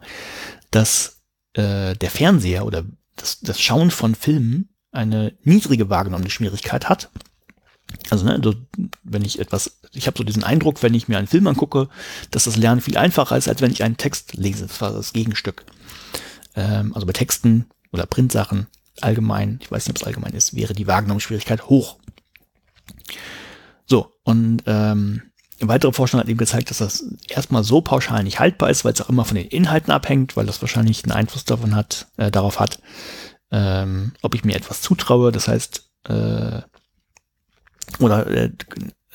dass 0.72 1.22
äh, 1.54 1.96
der 1.96 2.10
Fernseher 2.10 2.66
oder 2.66 2.84
das, 3.16 3.40
das 3.40 3.62
Schauen 3.62 3.92
von 3.92 4.16
Filmen 4.16 4.70
eine 4.92 5.34
niedrige 5.44 5.90
wahrgenommene 5.90 6.30
Schwierigkeit 6.30 6.90
hat. 6.90 7.10
Also, 8.10 8.26
ne, 8.26 8.42
so, 8.44 8.56
wenn 9.04 9.24
ich 9.24 9.40
etwas, 9.40 9.80
ich 9.94 10.08
habe 10.08 10.18
so 10.18 10.24
diesen 10.24 10.44
Eindruck, 10.44 10.84
wenn 10.84 10.94
ich 10.94 11.08
mir 11.08 11.18
einen 11.18 11.28
Film 11.28 11.48
angucke, 11.48 11.88
dass 12.32 12.46
das 12.46 12.58
Lernen 12.58 12.82
viel 12.82 12.98
einfacher 12.98 13.38
ist, 13.38 13.48
als 13.48 13.62
wenn 13.62 13.72
ich 13.72 13.84
einen 13.84 13.98
Text 13.98 14.34
lese. 14.34 14.68
Das 14.68 14.82
war 14.82 14.92
das 14.92 15.14
Gegenstück. 15.14 15.66
Ähm, 16.56 16.94
also 16.94 17.06
bei 17.06 17.14
Texten 17.14 17.68
oder 17.92 18.06
Printsachen 18.06 18.68
allgemein, 19.02 19.60
ich 19.62 19.72
weiß 19.72 19.86
nicht, 19.88 19.98
ob 19.98 20.02
es 20.02 20.08
allgemein 20.08 20.34
ist, 20.34 20.56
wäre 20.56 20.74
die 20.74 20.88
Wahrnehmungsschwierigkeit 20.88 21.68
hoch. 21.68 21.98
So, 23.86 24.12
und 24.24 24.64
ähm, 24.66 25.22
weitere 25.60 25.94
Forschung 25.94 26.20
hat 26.20 26.28
eben 26.28 26.38
gezeigt, 26.38 26.70
dass 26.70 26.80
das 26.80 27.06
erstmal 27.28 27.64
so 27.64 27.82
pauschal 27.82 28.24
nicht 28.24 28.40
haltbar 28.40 28.70
ist, 28.70 28.84
weil 28.84 28.94
es 28.94 29.02
auch 29.02 29.10
immer 29.10 29.26
von 29.26 29.36
den 29.36 29.48
Inhalten 29.48 29.92
abhängt, 29.92 30.36
weil 30.36 30.46
das 30.46 30.62
wahrscheinlich 30.62 31.04
einen 31.04 31.12
Einfluss 31.12 31.46
davon 31.46 31.76
hat, 31.76 32.08
äh, 32.18 32.32
darauf 32.32 32.60
hat, 32.60 32.80
ähm, 33.52 34.14
ob 34.22 34.36
ich 34.36 34.44
mir 34.44 34.56
etwas 34.56 34.82
zutraue. 34.82 35.32
Das 35.32 35.48
heißt, 35.48 35.90
äh, 36.08 36.62
oder 38.00 38.28
äh, 38.28 38.52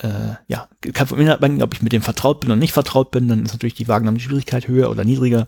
äh, 0.03 0.35
ja, 0.49 0.69
kann 0.93 1.07
vom 1.07 1.21
Inhalt 1.21 1.39
abhängen, 1.39 1.63
ob 1.63 1.75
ich 1.75 1.83
mit 1.83 1.93
dem 1.93 2.03
vertraut 2.03 2.41
bin 2.41 2.51
oder 2.51 2.59
nicht 2.59 2.73
vertraut 2.73 3.11
bin, 3.11 3.29
dann 3.29 3.45
ist 3.45 3.53
natürlich 3.53 3.75
die 3.75 3.89
wahrgenommene 3.89 4.23
Schwierigkeit 4.23 4.69
höher 4.69 4.91
oder 4.91 5.05
niedriger. 5.05 5.47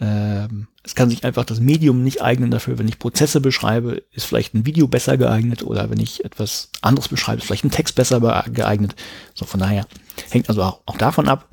Ähm, 0.00 0.66
es 0.82 0.94
kann 0.94 1.10
sich 1.10 1.24
einfach 1.24 1.44
das 1.44 1.60
Medium 1.60 2.02
nicht 2.02 2.22
eignen 2.22 2.50
dafür. 2.50 2.78
Wenn 2.78 2.88
ich 2.88 2.98
Prozesse 2.98 3.40
beschreibe, 3.40 4.02
ist 4.12 4.24
vielleicht 4.24 4.54
ein 4.54 4.64
Video 4.64 4.88
besser 4.88 5.18
geeignet 5.18 5.62
oder 5.62 5.90
wenn 5.90 6.00
ich 6.00 6.24
etwas 6.24 6.70
anderes 6.80 7.08
beschreibe, 7.08 7.38
ist 7.38 7.46
vielleicht 7.46 7.64
ein 7.64 7.70
Text 7.70 7.94
besser 7.96 8.20
geeignet. 8.50 8.94
So 9.34 9.44
von 9.44 9.60
daher 9.60 9.86
hängt 10.30 10.48
also 10.48 10.62
auch, 10.62 10.80
auch 10.86 10.96
davon 10.96 11.28
ab. 11.28 11.46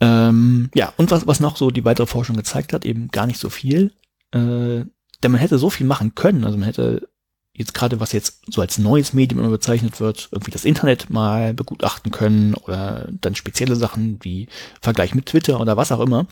Ähm, 0.00 0.70
ja, 0.74 0.92
und 0.96 1.10
was, 1.10 1.26
was 1.26 1.40
noch 1.40 1.56
so 1.56 1.70
die 1.70 1.84
weitere 1.84 2.06
Forschung 2.06 2.36
gezeigt 2.36 2.72
hat, 2.72 2.86
eben 2.86 3.08
gar 3.08 3.26
nicht 3.26 3.40
so 3.40 3.50
viel. 3.50 3.92
Äh, 4.32 4.84
denn 5.22 5.32
man 5.32 5.40
hätte 5.40 5.58
so 5.58 5.70
viel 5.70 5.86
machen 5.86 6.14
können. 6.14 6.44
Also 6.44 6.56
man 6.56 6.66
hätte 6.66 7.08
jetzt 7.52 7.74
gerade, 7.74 8.00
was 8.00 8.12
jetzt 8.12 8.42
so 8.48 8.60
als 8.60 8.78
neues 8.78 9.12
Medium 9.12 9.40
immer 9.40 9.50
bezeichnet 9.50 10.00
wird, 10.00 10.28
irgendwie 10.30 10.52
das 10.52 10.64
Internet 10.64 11.10
mal 11.10 11.52
begutachten 11.52 12.10
können 12.10 12.54
oder 12.54 13.08
dann 13.10 13.34
spezielle 13.34 13.76
Sachen 13.76 14.18
wie 14.22 14.48
Vergleich 14.80 15.14
mit 15.14 15.26
Twitter 15.26 15.60
oder 15.60 15.76
was 15.76 15.92
auch 15.92 16.00
immer. 16.00 16.26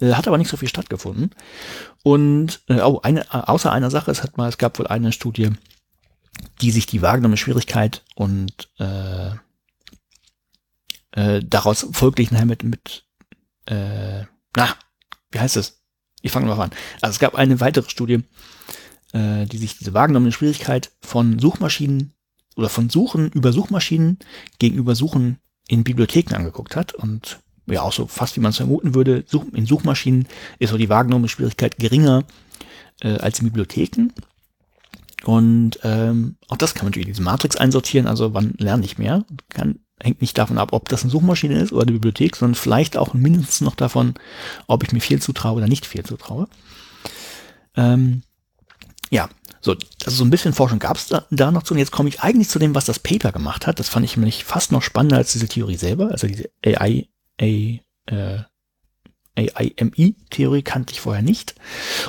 Äh, 0.00 0.14
hat 0.14 0.28
aber 0.28 0.38
nicht 0.38 0.50
so 0.50 0.56
viel 0.56 0.68
stattgefunden. 0.68 1.30
Und 2.02 2.60
äh, 2.68 2.80
oh, 2.80 3.00
eine, 3.02 3.22
äh, 3.22 3.26
außer 3.30 3.72
einer 3.72 3.90
Sache, 3.90 4.10
es 4.10 4.22
hat 4.22 4.36
mal, 4.36 4.48
es 4.48 4.58
gab 4.58 4.78
wohl 4.78 4.86
eine 4.86 5.12
Studie, 5.12 5.50
die 6.60 6.70
sich 6.70 6.86
die 6.86 7.02
wahrgenommene 7.02 7.36
Schwierigkeit 7.36 8.04
und 8.14 8.70
äh, 8.78 9.30
äh, 11.12 11.42
daraus 11.44 11.86
folglich 11.92 12.30
nachher 12.30 12.46
mit, 12.46 12.62
mit 12.62 13.04
äh, 13.66 14.24
na, 14.56 14.74
wie 15.30 15.40
heißt 15.40 15.56
es? 15.56 15.82
Ich 16.22 16.32
fange 16.32 16.46
mal 16.46 16.60
an. 16.60 16.70
Also 17.00 17.12
es 17.12 17.18
gab 17.18 17.34
eine 17.34 17.60
weitere 17.60 17.88
Studie, 17.88 18.24
äh, 19.12 19.46
die 19.46 19.58
sich 19.58 19.78
diese 19.78 19.94
wahrgenommene 19.94 20.32
Schwierigkeit 20.32 20.92
von 21.00 21.38
Suchmaschinen 21.38 22.14
oder 22.56 22.68
von 22.68 22.90
Suchen 22.90 23.30
über 23.30 23.52
Suchmaschinen 23.52 24.18
gegenüber 24.58 24.94
Suchen 24.94 25.38
in 25.68 25.84
Bibliotheken 25.84 26.34
angeguckt 26.34 26.76
hat 26.76 26.94
und 26.94 27.40
ja 27.74 27.82
auch 27.82 27.92
so 27.92 28.06
fast 28.06 28.36
wie 28.36 28.40
man 28.40 28.50
es 28.50 28.56
vermuten 28.56 28.94
würde, 28.94 29.24
Such, 29.26 29.44
in 29.52 29.66
Suchmaschinen 29.66 30.26
ist 30.58 30.70
so 30.70 30.78
die 30.78 30.88
wahrgenommene 30.88 31.28
Schwierigkeit 31.28 31.78
geringer 31.78 32.24
äh, 33.00 33.18
als 33.18 33.40
in 33.40 33.46
Bibliotheken. 33.46 34.08
Und 35.24 35.80
ähm, 35.82 36.36
auch 36.48 36.56
das 36.56 36.74
kann 36.74 36.84
man 36.84 36.90
natürlich 36.90 37.08
in 37.08 37.14
diese 37.14 37.22
Matrix 37.22 37.56
einsortieren, 37.56 38.06
also 38.06 38.34
wann 38.34 38.54
lerne 38.58 38.84
ich 38.84 38.98
mehr? 38.98 39.24
Kann, 39.50 39.80
hängt 40.00 40.20
nicht 40.20 40.38
davon 40.38 40.58
ab, 40.58 40.72
ob 40.72 40.88
das 40.88 41.02
eine 41.02 41.10
Suchmaschine 41.10 41.58
ist 41.58 41.72
oder 41.72 41.82
eine 41.82 41.92
Bibliothek, 41.92 42.36
sondern 42.36 42.54
vielleicht 42.54 42.96
auch 42.96 43.14
mindestens 43.14 43.60
noch 43.62 43.74
davon, 43.74 44.14
ob 44.68 44.84
ich 44.84 44.92
mir 44.92 45.00
viel 45.00 45.20
zutraue 45.20 45.56
oder 45.56 45.66
nicht 45.66 45.86
viel 45.86 46.04
zutraue. 46.04 46.48
Ähm, 47.76 48.22
ja, 49.10 49.28
so, 49.60 49.72
also 50.04 50.16
so 50.16 50.24
ein 50.24 50.30
bisschen 50.30 50.52
Forschung 50.52 50.78
gab 50.78 50.96
es 50.96 51.08
da, 51.08 51.26
da, 51.30 51.50
noch 51.50 51.62
zu. 51.62 51.74
Und 51.74 51.78
jetzt 51.78 51.90
komme 51.90 52.08
ich 52.08 52.20
eigentlich 52.20 52.48
zu 52.48 52.58
dem, 52.58 52.74
was 52.74 52.84
das 52.84 53.00
Paper 53.00 53.32
gemacht 53.32 53.66
hat. 53.66 53.80
Das 53.80 53.88
fand 53.88 54.04
ich 54.04 54.16
nämlich 54.16 54.44
fast 54.44 54.72
noch 54.72 54.82
spannender 54.82 55.16
als 55.16 55.32
diese 55.32 55.48
Theorie 55.48 55.76
selber, 55.76 56.10
also 56.10 56.26
diese 56.26 56.50
AI 56.64 57.08
A, 57.40 57.44
äh, 57.44 58.44
AIMI-Theorie 59.36 60.62
kannte 60.62 60.92
ich 60.92 61.00
vorher 61.00 61.22
nicht. 61.22 61.54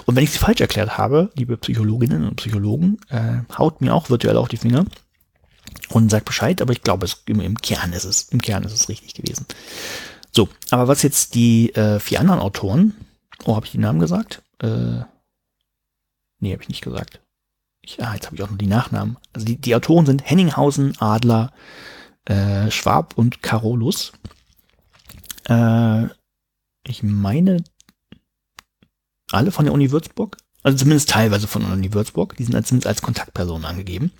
Und 0.05 0.15
wenn 0.15 0.23
ich 0.23 0.31
sie 0.31 0.39
falsch 0.39 0.61
erklärt 0.61 0.97
habe, 0.97 1.29
liebe 1.35 1.57
Psychologinnen 1.57 2.27
und 2.27 2.37
Psychologen, 2.37 2.97
äh, 3.09 3.41
haut 3.57 3.81
mir 3.81 3.93
auch 3.93 4.09
virtuell 4.09 4.37
auf 4.37 4.47
die 4.47 4.57
Finger 4.57 4.85
und 5.89 6.09
sagt 6.09 6.25
Bescheid, 6.25 6.61
aber 6.61 6.71
ich 6.71 6.81
glaube, 6.81 7.05
es, 7.05 7.23
im, 7.25 7.39
im, 7.39 7.57
Kern 7.57 7.93
ist 7.93 8.05
es, 8.05 8.23
im 8.29 8.41
Kern 8.41 8.63
ist 8.63 8.73
es 8.73 8.89
richtig 8.89 9.13
gewesen. 9.13 9.45
So, 10.31 10.49
aber 10.71 10.87
was 10.87 11.03
jetzt 11.03 11.35
die 11.35 11.73
äh, 11.75 11.99
vier 11.99 12.19
anderen 12.19 12.39
Autoren, 12.39 12.95
oh, 13.45 13.55
habe 13.55 13.65
ich 13.65 13.71
die 13.71 13.79
Namen 13.79 13.99
gesagt? 13.99 14.41
Äh, 14.61 15.01
nee, 16.39 16.51
habe 16.51 16.61
ich 16.61 16.69
nicht 16.69 16.83
gesagt. 16.83 17.21
Ich, 17.81 18.03
ah, 18.03 18.13
jetzt 18.13 18.27
habe 18.27 18.35
ich 18.35 18.43
auch 18.43 18.49
noch 18.49 18.57
die 18.57 18.67
Nachnamen. 18.67 19.17
Also 19.33 19.45
die, 19.45 19.57
die 19.57 19.75
Autoren 19.75 20.05
sind 20.05 20.29
Henninghausen, 20.29 20.95
Adler, 20.99 21.51
äh, 22.25 22.69
Schwab 22.69 23.17
und 23.17 23.41
Carolus. 23.41 24.11
Äh, 25.49 26.07
ich 26.87 27.03
meine, 27.03 27.63
alle 29.31 29.51
von 29.51 29.65
der 29.65 29.73
Uni 29.73 29.91
Würzburg, 29.91 30.37
also 30.63 30.77
zumindest 30.77 31.09
teilweise 31.09 31.47
von 31.47 31.63
der 31.63 31.71
Uni 31.71 31.93
Würzburg, 31.93 32.35
die 32.37 32.43
sind 32.43 32.55
als, 32.55 32.67
zumindest 32.67 32.87
als 32.87 33.01
Kontaktpersonen 33.01 33.65
angegeben. 33.65 34.11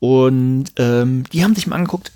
Und 0.00 0.72
ähm, 0.76 1.24
die 1.32 1.42
haben 1.42 1.54
sich 1.54 1.66
mal 1.66 1.76
angeguckt, 1.76 2.12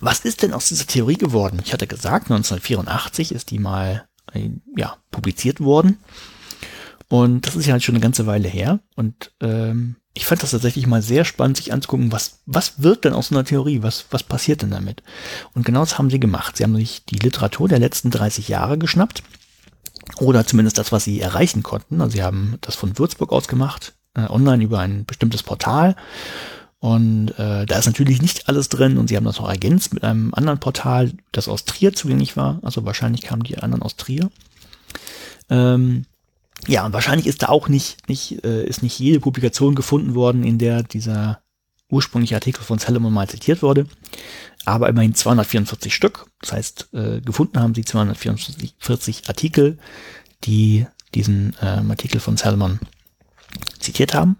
was 0.00 0.20
ist 0.20 0.42
denn 0.42 0.52
aus 0.52 0.68
dieser 0.68 0.86
Theorie 0.86 1.16
geworden? 1.16 1.60
Ich 1.64 1.72
hatte 1.72 1.86
gesagt, 1.86 2.30
1984 2.30 3.32
ist 3.32 3.50
die 3.50 3.58
mal 3.58 4.06
äh, 4.32 4.50
ja, 4.76 4.96
publiziert 5.10 5.60
worden. 5.60 5.98
Und 7.08 7.46
das 7.46 7.56
ist 7.56 7.66
ja 7.66 7.72
halt 7.72 7.82
schon 7.82 7.94
eine 7.94 8.02
ganze 8.02 8.26
Weile 8.26 8.48
her. 8.48 8.80
Und 8.96 9.32
ähm, 9.40 9.96
ich 10.14 10.26
fand 10.26 10.42
das 10.42 10.52
tatsächlich 10.52 10.86
mal 10.86 11.02
sehr 11.02 11.24
spannend, 11.24 11.56
sich 11.56 11.72
anzugucken, 11.72 12.12
was, 12.12 12.38
was 12.46 12.82
wird 12.82 13.04
denn 13.04 13.12
aus 13.12 13.32
einer 13.32 13.44
Theorie? 13.44 13.82
Was, 13.82 14.06
was 14.10 14.22
passiert 14.22 14.62
denn 14.62 14.70
damit? 14.70 15.02
Und 15.54 15.66
genau 15.66 15.80
das 15.80 15.98
haben 15.98 16.08
sie 16.08 16.20
gemacht. 16.20 16.56
Sie 16.56 16.62
haben 16.62 16.76
sich 16.76 17.04
die 17.04 17.18
Literatur 17.18 17.68
der 17.68 17.80
letzten 17.80 18.10
30 18.10 18.46
Jahre 18.46 18.78
geschnappt. 18.78 19.24
Oder 20.18 20.46
zumindest 20.46 20.78
das, 20.78 20.92
was 20.92 21.02
sie 21.02 21.20
erreichen 21.20 21.64
konnten. 21.64 22.00
Also 22.00 22.16
sie 22.16 22.22
haben 22.22 22.58
das 22.60 22.76
von 22.76 22.96
Würzburg 22.96 23.32
aus 23.32 23.48
gemacht, 23.48 23.94
äh, 24.14 24.28
online 24.28 24.62
über 24.62 24.78
ein 24.78 25.04
bestimmtes 25.04 25.42
Portal. 25.42 25.96
Und 26.78 27.30
äh, 27.38 27.66
da 27.66 27.78
ist 27.78 27.86
natürlich 27.86 28.22
nicht 28.22 28.48
alles 28.48 28.68
drin 28.68 28.98
und 28.98 29.08
sie 29.08 29.16
haben 29.16 29.24
das 29.24 29.38
noch 29.38 29.48
ergänzt 29.48 29.94
mit 29.94 30.04
einem 30.04 30.32
anderen 30.34 30.60
Portal, 30.60 31.12
das 31.32 31.48
aus 31.48 31.64
Trier 31.64 31.94
zugänglich 31.94 32.36
war. 32.36 32.60
Also 32.62 32.84
wahrscheinlich 32.84 33.22
kamen 33.22 33.42
die 33.42 33.58
anderen 33.58 33.82
aus 33.82 33.96
Trier. 33.96 34.30
Ähm, 35.50 36.04
ja, 36.66 36.86
und 36.86 36.92
wahrscheinlich 36.92 37.26
ist 37.26 37.42
da 37.42 37.48
auch 37.48 37.68
nicht, 37.68 38.08
nicht, 38.08 38.44
äh, 38.44 38.64
ist 38.64 38.82
nicht 38.82 38.98
jede 38.98 39.20
Publikation 39.20 39.74
gefunden 39.74 40.14
worden, 40.14 40.44
in 40.44 40.58
der 40.58 40.82
dieser 40.82 41.42
ursprüngliche 41.90 42.34
Artikel 42.34 42.62
von 42.62 42.78
Salomon 42.78 43.12
mal 43.12 43.28
zitiert 43.28 43.62
wurde. 43.62 43.86
aber 44.64 44.88
immerhin 44.88 45.14
244 45.14 45.94
Stück. 45.94 46.26
Das 46.40 46.52
heißt, 46.52 46.88
äh, 46.94 47.20
gefunden 47.20 47.60
haben 47.60 47.74
sie 47.74 47.84
244 47.84 49.28
Artikel, 49.28 49.78
die 50.44 50.86
diesen 51.14 51.54
ähm, 51.62 51.90
Artikel 51.90 52.20
von 52.20 52.36
Salmon 52.36 52.80
zitiert 53.78 54.14
haben. 54.14 54.36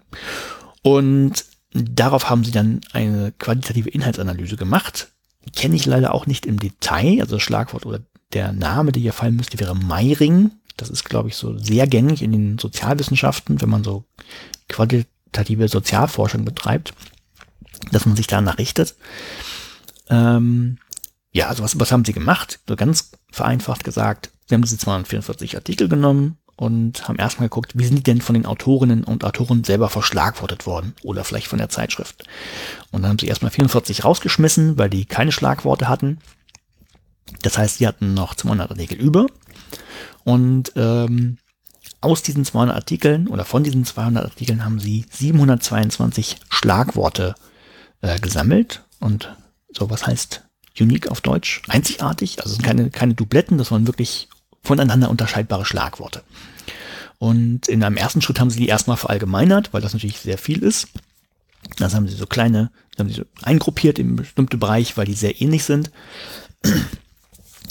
Und 0.81 1.45
darauf 1.73 2.29
haben 2.29 2.43
sie 2.43 2.51
dann 2.51 2.81
eine 2.91 3.33
qualitative 3.37 3.89
Inhaltsanalyse 3.89 4.57
gemacht. 4.57 5.11
Kenne 5.55 5.75
ich 5.75 5.85
leider 5.85 6.13
auch 6.13 6.25
nicht 6.25 6.45
im 6.45 6.59
Detail. 6.59 7.21
Also 7.21 7.35
das 7.35 7.43
Schlagwort 7.43 7.85
oder 7.85 8.01
der 8.33 8.51
Name, 8.51 8.91
der 8.91 9.01
hier 9.01 9.13
fallen 9.13 9.35
müsste, 9.35 9.59
wäre 9.59 9.75
Meiring. 9.75 10.51
Das 10.77 10.89
ist, 10.89 11.05
glaube 11.05 11.29
ich, 11.29 11.35
so 11.35 11.57
sehr 11.57 11.87
gängig 11.87 12.21
in 12.21 12.31
den 12.31 12.57
Sozialwissenschaften, 12.57 13.61
wenn 13.61 13.69
man 13.69 13.83
so 13.83 14.05
qualitative 14.67 15.67
Sozialforschung 15.67 16.45
betreibt, 16.45 16.93
dass 17.91 18.05
man 18.05 18.15
sich 18.15 18.27
danach 18.27 18.57
richtet. 18.57 18.95
Ähm, 20.09 20.77
ja, 21.31 21.47
also 21.47 21.63
was, 21.63 21.79
was 21.79 21.91
haben 21.91 22.05
sie 22.05 22.13
gemacht? 22.13 22.59
So 22.67 22.75
ganz 22.75 23.11
vereinfacht 23.31 23.83
gesagt, 23.83 24.31
sie 24.47 24.55
haben 24.55 24.61
diese 24.61 24.77
244 24.77 25.55
Artikel 25.55 25.89
genommen 25.89 26.37
und 26.55 27.07
haben 27.07 27.17
erstmal 27.17 27.49
geguckt, 27.49 27.73
wie 27.75 27.85
sind 27.85 27.97
die 27.97 28.03
denn 28.03 28.21
von 28.21 28.35
den 28.35 28.45
Autorinnen 28.45 29.03
und 29.03 29.25
Autoren 29.25 29.63
selber 29.63 29.89
verschlagwortet 29.89 30.65
worden 30.65 30.93
oder 31.03 31.23
vielleicht 31.23 31.47
von 31.47 31.59
der 31.59 31.69
Zeitschrift. 31.69 32.23
Und 32.91 33.01
dann 33.01 33.09
haben 33.11 33.19
sie 33.19 33.27
erstmal 33.27 33.51
44 33.51 34.05
rausgeschmissen, 34.05 34.77
weil 34.77 34.89
die 34.89 35.05
keine 35.05 35.31
Schlagworte 35.31 35.89
hatten. 35.89 36.19
Das 37.41 37.57
heißt, 37.57 37.79
sie 37.79 37.87
hatten 37.87 38.13
noch 38.13 38.35
200 38.35 38.71
Artikel 38.71 38.97
über. 38.97 39.27
Und 40.25 40.73
ähm, 40.75 41.37
aus 42.01 42.23
diesen 42.23 42.43
200 42.43 42.75
Artikeln 42.75 43.27
oder 43.27 43.45
von 43.45 43.63
diesen 43.63 43.85
200 43.85 44.25
Artikeln 44.25 44.65
haben 44.65 44.79
sie 44.79 45.05
722 45.09 46.37
Schlagworte 46.49 47.35
äh, 48.01 48.19
gesammelt. 48.19 48.83
Und 48.99 49.33
so 49.71 49.89
was 49.89 50.05
heißt 50.05 50.43
unique 50.79 51.09
auf 51.09 51.21
Deutsch? 51.21 51.61
Einzigartig. 51.67 52.41
Also 52.43 52.61
keine, 52.61 52.89
keine 52.89 53.13
Dubletten, 53.13 53.57
das 53.57 53.71
waren 53.71 53.87
wirklich 53.87 54.27
voneinander 54.63 55.09
unterscheidbare 55.09 55.63
Schlagworte. 55.63 56.23
Und 57.19 57.67
in 57.67 57.83
einem 57.83 57.97
ersten 57.97 58.21
Schritt 58.21 58.39
haben 58.39 58.49
sie 58.49 58.59
die 58.59 58.67
erstmal 58.67 58.97
verallgemeinert, 58.97 59.73
weil 59.73 59.81
das 59.81 59.93
natürlich 59.93 60.19
sehr 60.19 60.37
viel 60.37 60.63
ist. 60.63 60.87
Das 61.77 61.93
haben 61.93 62.07
sie 62.07 62.15
so 62.15 62.25
kleine, 62.25 62.71
haben 62.97 63.09
sie 63.09 63.15
so 63.15 63.23
eingruppiert 63.43 63.99
in 63.99 64.15
bestimmte 64.15 64.57
Bereich, 64.57 64.97
weil 64.97 65.05
die 65.05 65.13
sehr 65.13 65.39
ähnlich 65.41 65.63
sind. 65.63 65.91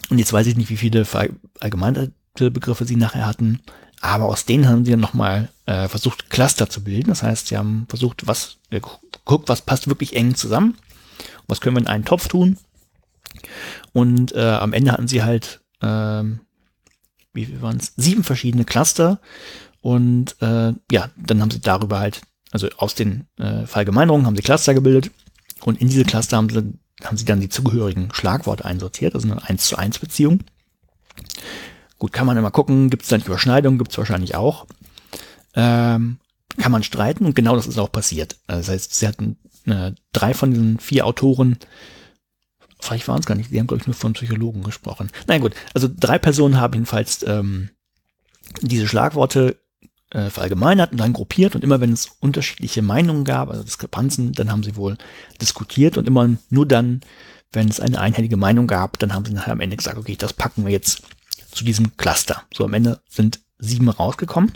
Und 0.09 0.19
jetzt 0.19 0.33
weiß 0.33 0.47
ich 0.47 0.57
nicht, 0.57 0.71
wie 0.71 0.77
viele 0.77 1.05
verallgemeinerte 1.05 2.13
Begriffe 2.35 2.85
sie 2.85 2.97
nachher 2.97 3.27
hatten. 3.27 3.61
Aber 4.01 4.27
aus 4.27 4.45
denen 4.45 4.69
haben 4.69 4.85
sie 4.85 4.91
dann 4.91 5.01
nochmal 5.01 5.49
äh, 5.67 5.89
versucht, 5.89 6.31
Cluster 6.31 6.69
zu 6.69 6.85
bilden. 6.85 7.09
Das 7.09 7.23
heißt, 7.23 7.49
sie 7.49 7.57
haben 7.57 7.87
versucht, 7.89 8.27
was, 8.27 8.57
äh, 8.71 8.81
guckt, 9.25 9.49
was 9.49 9.63
passt 9.63 9.89
wirklich 9.89 10.15
eng 10.15 10.35
zusammen. 10.35 10.77
Was 11.47 11.61
können 11.61 11.77
wir 11.77 11.81
in 11.81 11.87
einen 11.87 12.05
Topf 12.05 12.29
tun? 12.29 12.59
Und 13.93 14.35
äh, 14.35 14.41
am 14.41 14.73
Ende 14.73 14.93
hatten 14.93 15.09
sie 15.09 15.23
halt 15.23 15.61
ähm, 15.81 16.41
wie 17.35 17.45
viel 17.45 17.61
waren 17.61 17.77
es? 17.77 17.93
Sieben 17.97 18.25
verschiedene 18.25 18.65
Cluster. 18.65 19.21
Und 19.83 20.41
äh, 20.41 20.73
ja, 20.91 21.11
dann 21.17 21.43
haben 21.43 21.51
sie 21.51 21.61
darüber 21.61 21.99
halt, 21.99 22.23
also 22.53 22.69
aus 22.79 22.95
den 22.95 23.27
äh, 23.37 23.67
Verallgemeinerungen 23.67 24.27
haben 24.27 24.37
sie 24.37 24.43
Cluster 24.43 24.73
gebildet. 24.73 25.11
Und 25.61 25.81
in 25.81 25.89
diese 25.89 26.05
Cluster 26.05 26.39
haben 26.39 26.49
sie, 26.49 26.79
haben 27.05 27.17
sie 27.17 27.25
dann 27.25 27.41
die 27.41 27.49
zugehörigen 27.49 28.09
Schlagworte 28.13 28.65
einsortiert, 28.65 29.15
also 29.15 29.31
eine 29.31 29.47
1 29.47 29.67
zu 29.67 29.77
1 29.77 29.99
Beziehung. 29.99 30.41
Gut, 31.99 32.13
kann 32.13 32.27
man 32.27 32.37
immer 32.37 32.51
gucken, 32.51 32.91
gibt 32.91 33.05
es 33.05 33.09
dann 33.09 33.23
Überschneidungen, 33.23 33.79
gibt 33.79 33.93
es 33.93 33.99
wahrscheinlich 33.99 34.35
auch. 34.35 34.67
Ähm, 35.55 36.19
kann 36.59 36.73
man 36.73 36.83
streiten 36.83 37.27
und 37.27 37.35
genau 37.35 37.57
das 37.57 37.67
ist 37.67 37.79
auch 37.79 37.91
passiert. 37.91 38.37
Also 38.47 38.61
das 38.61 38.69
heißt, 38.69 38.95
sie 38.95 39.09
hatten 39.09 39.37
äh, 39.67 39.93
drei 40.13 40.35
von 40.35 40.51
diesen 40.51 40.79
vier 40.79 41.07
Autoren 41.07 41.59
Vielleicht 42.85 43.09
waren 43.09 43.21
es 43.21 43.27
gar 43.27 43.35
nicht, 43.35 43.51
die 43.51 43.59
haben, 43.59 43.67
glaube 43.67 43.81
ich, 43.81 43.87
nur 43.87 43.95
von 43.95 44.13
Psychologen 44.13 44.63
gesprochen. 44.63 45.11
Nein, 45.27 45.41
gut, 45.41 45.55
also 45.73 45.89
drei 45.89 46.19
Personen 46.19 46.61
haben 46.61 46.75
jedenfalls 46.75 47.25
ähm, 47.27 47.71
diese 48.61 48.87
Schlagworte 48.87 49.57
äh, 50.11 50.29
verallgemeinert 50.29 50.93
und 50.93 50.99
dann 50.99 51.15
gruppiert 51.15 51.55
und 51.55 51.65
immer 51.65 51.81
wenn 51.81 51.93
es 51.93 52.11
unterschiedliche 52.21 52.83
Meinungen 52.83 53.25
gab, 53.25 53.49
also 53.49 53.63
Diskrepanzen, 53.63 54.33
dann 54.33 54.53
haben 54.53 54.63
sie 54.63 54.77
wohl 54.77 54.99
diskutiert 55.41 55.97
und 55.97 56.07
immer 56.07 56.29
nur 56.51 56.67
dann, 56.67 57.01
wenn 57.53 57.69
es 57.69 57.81
eine 57.81 58.01
einhellige 58.01 58.37
Meinung 58.37 58.67
gab, 58.67 58.99
dann 58.99 59.15
haben 59.15 59.25
sie 59.25 59.33
nachher 59.33 59.53
am 59.53 59.61
Ende 59.61 59.77
gesagt, 59.77 59.97
okay, 59.97 60.17
das 60.17 60.35
packen 60.35 60.67
wir 60.67 60.73
jetzt 60.73 61.03
zu 61.51 61.65
diesem 61.65 61.97
Cluster. 61.97 62.43
So 62.53 62.65
am 62.65 62.75
Ende 62.75 63.01
sind 63.09 63.41
sieben 63.59 63.89
rausgekommen. 63.89 64.53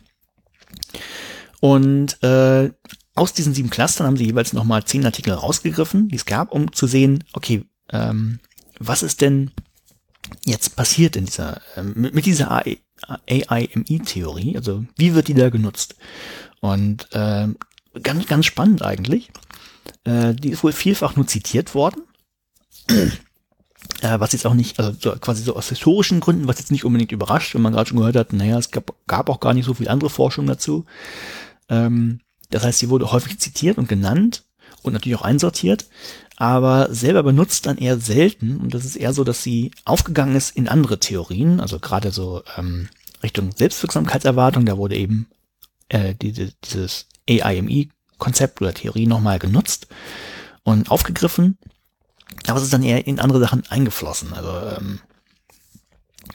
Und 1.61 2.23
äh, 2.23 2.71
aus 3.15 3.33
diesen 3.33 3.55
sieben 3.55 3.71
Clustern 3.71 4.07
haben 4.07 4.17
sie 4.17 4.27
jeweils 4.27 4.53
nochmal 4.53 4.85
zehn 4.85 5.05
Artikel 5.05 5.33
rausgegriffen, 5.33 6.09
die 6.09 6.17
es 6.17 6.27
gab, 6.27 6.53
um 6.53 6.73
zu 6.73 6.87
sehen, 6.87 7.25
okay, 7.33 7.65
ähm, 7.91 8.39
was 8.79 9.03
ist 9.03 9.21
denn 9.21 9.51
jetzt 10.45 10.77
passiert 10.77 11.17
in 11.17 11.25
dieser, 11.25 11.61
ähm, 11.77 11.95
mit, 11.97 12.27
dieser 12.27 12.63
AIMI-Theorie, 13.27 14.57
also 14.57 14.85
wie 14.97 15.15
wird 15.15 15.29
die 15.29 15.35
da 15.35 15.51
genutzt? 15.51 15.97
Und 16.61 17.09
ähm, 17.13 17.57
ganz, 18.03 18.27
ganz 18.27 18.47
spannend 18.47 18.83
eigentlich. 18.83 19.31
Äh, 20.05 20.35
die 20.35 20.51
ist 20.51 20.63
wohl 20.63 20.73
vielfach 20.73 21.17
nur 21.17 21.27
zitiert 21.27 21.75
worden. 21.75 22.03
Äh, 24.03 24.21
was 24.21 24.33
jetzt 24.33 24.47
auch 24.47 24.55
nicht, 24.55 24.79
also 24.79 24.93
so, 24.99 25.13
quasi 25.13 25.43
so 25.43 25.57
aus 25.57 25.69
historischen 25.69 26.21
Gründen, 26.21 26.49
was 26.49 26.59
jetzt 26.59 26.71
nicht 26.71 26.85
unbedingt 26.85 27.13
überrascht, 27.13 27.55
wenn 27.55 27.63
man 27.63 27.73
gerade 27.73 27.89
schon 27.89 27.99
gehört 27.99 28.17
hat, 28.17 28.33
naja, 28.33 28.59
es 28.59 28.71
gab, 28.71 28.95
gab 29.07 29.29
auch 29.29 29.41
gar 29.41 29.55
nicht 29.55 29.65
so 29.65 29.75
viel 29.75 29.89
andere 29.89 30.11
Forschung 30.11 30.47
dazu. 30.47 30.85
Ähm, 31.69 32.21
das 32.51 32.65
heißt, 32.65 32.79
sie 32.79 32.91
wurde 32.91 33.13
häufig 33.13 33.39
zitiert 33.39 33.79
und 33.79 33.89
genannt 33.89 34.45
und 34.83 34.93
natürlich 34.93 35.19
auch 35.19 35.25
einsortiert, 35.25 35.87
aber 36.37 36.89
selber 36.95 37.23
benutzt 37.23 37.67
dann 37.67 37.79
eher 37.79 37.99
selten. 37.99 38.59
Und 38.59 38.75
das 38.75 38.85
ist 38.85 38.97
eher 38.97 39.13
so, 39.13 39.25
dass 39.25 39.43
sie 39.43 39.73
aufgegangen 39.85 40.37
ist 40.37 40.57
in 40.57 40.69
andere 40.69 41.01
Theorien, 41.01 41.61
also 41.61 41.79
gerade 41.79 42.13
so 42.13 42.43
ähm, 42.57 42.89
Richtung 43.23 43.51
Selbstwirksamkeitserwartung, 43.55 44.65
da 44.65 44.77
wurde 44.77 44.97
eben 44.97 45.27
äh, 45.89 46.15
diese, 46.15 46.53
dieses 46.65 47.07
AIME-Konzept 47.29 48.61
oder 48.61 48.73
Theorie 48.73 49.07
nochmal 49.07 49.39
genutzt 49.39 49.89
und 50.63 50.91
aufgegriffen. 50.91 51.59
Aber 52.47 52.59
es 52.59 52.65
ist 52.65 52.73
dann 52.73 52.83
eher 52.83 53.07
in 53.07 53.21
andere 53.21 53.41
Sachen 53.41 53.65
eingeflossen. 53.69 54.33
Also 54.33 54.51
ähm, 54.77 55.01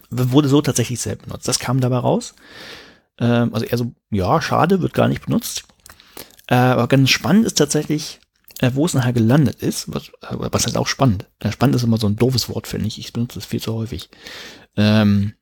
wurde 0.10 0.48
so 0.48 0.62
tatsächlich 0.62 1.00
selbst 1.02 1.26
benutzt. 1.26 1.48
Das 1.48 1.60
kam 1.60 1.80
dabei 1.80 1.98
raus. 1.98 2.34
Ähm, 3.20 3.54
also 3.54 3.66
eher 3.66 3.78
so, 3.78 3.94
ja, 4.10 4.42
schade, 4.42 4.82
wird 4.82 4.94
gar 4.94 5.08
nicht 5.08 5.26
benutzt. 5.26 5.64
Äh, 6.48 6.56
aber 6.56 6.88
ganz 6.88 7.10
spannend 7.10 7.46
ist 7.46 7.58
tatsächlich, 7.58 8.20
äh, 8.60 8.72
wo 8.74 8.86
es 8.86 8.94
nachher 8.94 9.14
gelandet 9.14 9.62
ist, 9.62 9.92
was, 9.94 10.10
äh, 10.22 10.36
was 10.38 10.66
heißt 10.66 10.78
auch 10.78 10.88
spannend. 10.88 11.28
Äh, 11.40 11.52
spannend 11.52 11.76
ist 11.76 11.84
immer 11.84 11.98
so 11.98 12.08
ein 12.08 12.16
doofes 12.16 12.50
Wort, 12.50 12.68
finde 12.68 12.88
ich. 12.88 13.00
Ich 13.00 13.14
benutze 13.14 13.40
es 13.40 13.46
viel 13.46 13.62
zu 13.62 13.74
häufig. 13.74 14.10
Ähm, 14.76 15.34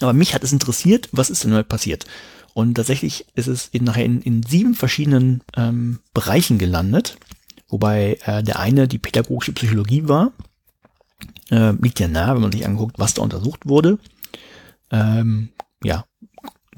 aber 0.00 0.12
mich 0.12 0.34
hat 0.34 0.44
es 0.44 0.52
interessiert, 0.52 1.08
was 1.12 1.30
ist 1.30 1.44
denn 1.44 1.50
neu 1.50 1.62
passiert? 1.62 2.06
Und 2.54 2.74
tatsächlich 2.74 3.26
ist 3.34 3.48
es 3.48 3.68
in, 3.68 3.84
nachher 3.84 4.04
in, 4.04 4.22
in 4.22 4.42
sieben 4.42 4.74
verschiedenen 4.74 5.42
ähm, 5.56 5.98
Bereichen 6.14 6.58
gelandet, 6.58 7.18
wobei 7.74 8.18
äh, 8.24 8.44
der 8.44 8.60
eine 8.60 8.86
die 8.86 8.98
pädagogische 8.98 9.52
Psychologie 9.52 10.06
war. 10.06 10.30
Äh, 11.50 11.72
liegt 11.72 11.98
ja 11.98 12.06
nah, 12.06 12.32
wenn 12.32 12.42
man 12.42 12.52
sich 12.52 12.64
anguckt, 12.64 13.00
was 13.00 13.14
da 13.14 13.22
untersucht 13.22 13.66
wurde. 13.66 13.98
Ähm, 14.92 15.48
ja, 15.82 16.04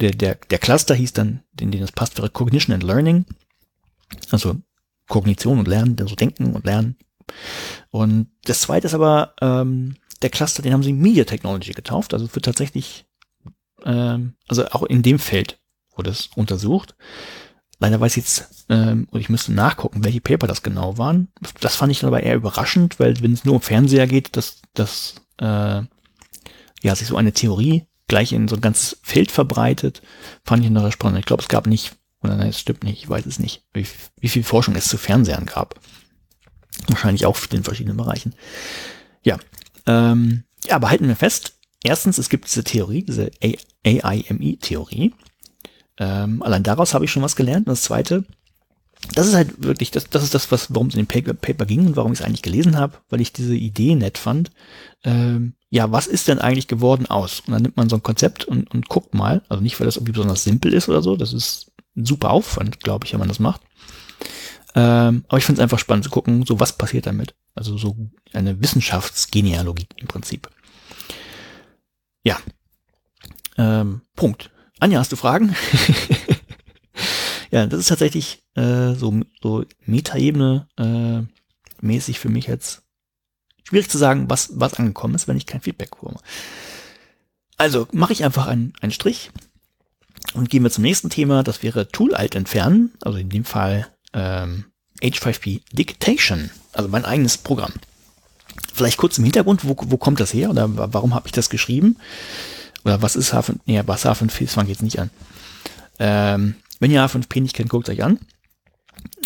der, 0.00 0.12
der, 0.12 0.36
der 0.36 0.58
Cluster 0.58 0.94
hieß 0.94 1.12
dann, 1.12 1.42
in 1.60 1.70
den 1.70 1.82
das 1.82 1.92
passt, 1.92 2.16
wäre 2.16 2.30
Cognition 2.30 2.72
and 2.72 2.82
Learning. 2.82 3.26
Also 4.30 4.56
Kognition 5.06 5.58
und 5.58 5.68
Lernen, 5.68 5.96
also 6.00 6.14
Denken 6.14 6.54
und 6.54 6.64
Lernen. 6.64 6.96
Und 7.90 8.28
das 8.44 8.62
zweite 8.62 8.86
ist 8.86 8.94
aber 8.94 9.34
ähm, 9.42 9.96
der 10.22 10.30
Cluster, 10.30 10.62
den 10.62 10.72
haben 10.72 10.82
sie 10.82 10.94
Media 10.94 11.24
Technology 11.24 11.72
getauft. 11.72 12.14
Also 12.14 12.34
wird 12.34 12.46
tatsächlich, 12.46 13.04
ähm, 13.84 14.32
also 14.48 14.66
auch 14.68 14.84
in 14.84 15.02
dem 15.02 15.18
Feld 15.18 15.60
wurde 15.94 16.08
es 16.08 16.30
untersucht. 16.34 16.96
Leider 17.78 18.00
weiß 18.00 18.16
ich 18.16 18.24
jetzt, 18.24 18.66
ähm, 18.68 19.06
und 19.10 19.20
ich 19.20 19.28
müsste 19.28 19.52
nachgucken, 19.52 20.04
welche 20.04 20.20
Paper 20.20 20.46
das 20.46 20.62
genau 20.62 20.96
waren. 20.98 21.28
Das 21.60 21.76
fand 21.76 21.92
ich 21.92 22.04
aber 22.04 22.22
eher 22.22 22.36
überraschend, 22.36 22.98
weil 22.98 23.20
wenn 23.20 23.32
es 23.32 23.44
nur 23.44 23.56
um 23.56 23.60
Fernseher 23.60 24.06
geht, 24.06 24.36
dass 24.36 24.62
das 24.74 25.16
äh, 25.38 25.82
ja 26.82 26.94
sich 26.94 27.08
so 27.08 27.16
eine 27.16 27.32
Theorie 27.32 27.86
gleich 28.08 28.32
in 28.32 28.48
so 28.48 28.56
ein 28.56 28.62
ganzes 28.62 28.98
Feld 29.02 29.30
verbreitet, 29.30 30.00
fand 30.44 30.64
ich 30.64 30.70
noch 30.70 30.90
spannend. 30.90 31.18
Ich 31.18 31.26
glaube, 31.26 31.42
es 31.42 31.48
gab 31.48 31.66
nicht 31.66 31.96
oder 32.22 32.36
nein, 32.36 32.48
es 32.48 32.60
stimmt 32.60 32.84
nicht, 32.84 33.02
ich 33.02 33.08
weiß 33.08 33.26
es 33.26 33.38
nicht, 33.38 33.64
wie, 33.72 33.86
wie 34.20 34.28
viel 34.28 34.42
Forschung 34.42 34.74
es 34.74 34.88
zu 34.88 34.98
Fernsehern 34.98 35.46
gab. 35.46 35.78
Wahrscheinlich 36.88 37.26
auch 37.26 37.38
in 37.50 37.64
verschiedenen 37.64 37.96
Bereichen. 37.96 38.34
Ja, 39.22 39.38
ähm, 39.86 40.44
ja, 40.64 40.76
aber 40.76 40.90
halten 40.90 41.08
wir 41.08 41.16
fest. 41.16 41.54
Erstens, 41.84 42.18
es 42.18 42.28
gibt 42.28 42.46
diese 42.46 42.64
Theorie, 42.64 43.02
diese 43.02 43.30
AIME-Theorie. 43.84 45.14
Ähm, 45.98 46.42
allein 46.42 46.62
daraus 46.62 46.94
habe 46.94 47.04
ich 47.04 47.10
schon 47.10 47.22
was 47.22 47.36
gelernt. 47.36 47.66
Und 47.66 47.72
das 47.72 47.82
zweite, 47.82 48.24
das 49.14 49.26
ist 49.26 49.34
halt 49.34 49.62
wirklich, 49.62 49.90
das, 49.90 50.08
das 50.08 50.22
ist 50.22 50.34
das, 50.34 50.50
was, 50.50 50.72
warum 50.74 50.88
es 50.88 50.94
in 50.94 51.00
dem 51.00 51.06
Paper, 51.06 51.34
Paper 51.34 51.66
ging 51.66 51.86
und 51.86 51.96
warum 51.96 52.12
ich 52.12 52.20
es 52.20 52.24
eigentlich 52.24 52.42
gelesen 52.42 52.78
habe, 52.78 52.98
weil 53.08 53.20
ich 53.20 53.32
diese 53.32 53.54
Idee 53.54 53.94
nett 53.94 54.18
fand. 54.18 54.50
Ähm, 55.04 55.54
ja, 55.70 55.92
was 55.92 56.06
ist 56.06 56.28
denn 56.28 56.38
eigentlich 56.38 56.68
geworden 56.68 57.06
aus? 57.06 57.40
Und 57.46 57.52
dann 57.52 57.62
nimmt 57.62 57.76
man 57.76 57.88
so 57.88 57.96
ein 57.96 58.02
Konzept 58.02 58.44
und, 58.44 58.70
und 58.72 58.88
guckt 58.88 59.14
mal, 59.14 59.42
also 59.48 59.62
nicht, 59.62 59.78
weil 59.78 59.86
das 59.86 59.96
irgendwie 59.96 60.12
besonders 60.12 60.44
simpel 60.44 60.72
ist 60.72 60.88
oder 60.88 61.02
so, 61.02 61.16
das 61.16 61.32
ist 61.32 61.72
ein 61.96 62.04
super 62.04 62.30
Aufwand, 62.30 62.80
glaube 62.80 63.06
ich, 63.06 63.12
wenn 63.12 63.20
man 63.20 63.28
das 63.28 63.38
macht. 63.38 63.60
Ähm, 64.74 65.24
aber 65.28 65.38
ich 65.38 65.44
finde 65.44 65.60
es 65.60 65.62
einfach 65.62 65.78
spannend 65.78 66.04
zu 66.04 66.10
gucken, 66.10 66.44
so 66.44 66.60
was 66.60 66.76
passiert 66.76 67.06
damit. 67.06 67.34
Also 67.54 67.78
so 67.78 67.96
eine 68.32 68.60
Wissenschaftsgenealogie 68.60 69.86
im 69.96 70.06
Prinzip. 70.06 70.50
Ja. 72.22 72.38
Ähm, 73.56 74.02
Punkt. 74.14 74.50
Anja, 74.78 74.98
hast 74.98 75.12
du 75.12 75.16
Fragen? 75.16 75.54
ja, 77.50 77.66
das 77.66 77.80
ist 77.80 77.88
tatsächlich 77.88 78.42
äh, 78.54 78.94
so, 78.94 79.20
so 79.42 79.64
Metaebene 79.84 80.68
äh, 80.76 81.22
mäßig 81.80 82.18
für 82.18 82.28
mich 82.28 82.46
jetzt 82.46 82.82
schwierig 83.64 83.88
zu 83.88 83.98
sagen, 83.98 84.28
was, 84.28 84.50
was 84.54 84.74
angekommen 84.74 85.14
ist, 85.14 85.28
wenn 85.28 85.36
ich 85.36 85.46
kein 85.46 85.60
Feedback 85.60 85.90
bekomme. 85.90 86.20
Also 87.56 87.88
mache 87.92 88.12
ich 88.12 88.24
einfach 88.24 88.46
einen, 88.46 88.74
einen 88.80 88.92
Strich 88.92 89.30
und 90.34 90.50
gehen 90.50 90.62
wir 90.62 90.70
zum 90.70 90.82
nächsten 90.82 91.10
Thema. 91.10 91.42
Das 91.42 91.62
wäre 91.62 91.88
Tool 91.88 92.14
Alt 92.14 92.34
entfernen, 92.34 92.92
also 93.00 93.18
in 93.18 93.30
dem 93.30 93.44
Fall 93.44 93.88
ähm, 94.12 94.66
H5P 95.02 95.62
Dictation, 95.72 96.50
also 96.72 96.88
mein 96.88 97.04
eigenes 97.04 97.38
Programm. 97.38 97.72
Vielleicht 98.74 98.98
kurz 98.98 99.16
im 99.16 99.24
Hintergrund, 99.24 99.64
wo, 99.64 99.74
wo 99.78 99.96
kommt 99.96 100.20
das 100.20 100.34
her 100.34 100.50
oder 100.50 100.68
warum 100.92 101.14
habe 101.14 101.26
ich 101.26 101.32
das 101.32 101.48
geschrieben? 101.48 101.96
Oder 102.86 103.02
was 103.02 103.16
ist 103.16 103.34
H5, 103.34 103.56
nee, 103.66 103.82
was 103.84 104.06
H5P 104.06 104.42
ist, 104.42 104.54
fange 104.54 104.68
jetzt 104.68 104.82
nicht 104.82 105.00
an. 105.00 105.10
Ähm, 105.98 106.54
wenn 106.78 106.92
ihr 106.92 107.04
H5P 107.04 107.40
nicht 107.40 107.56
kennt, 107.56 107.68
guckt 107.68 107.88
euch 107.88 108.04
an. 108.04 108.20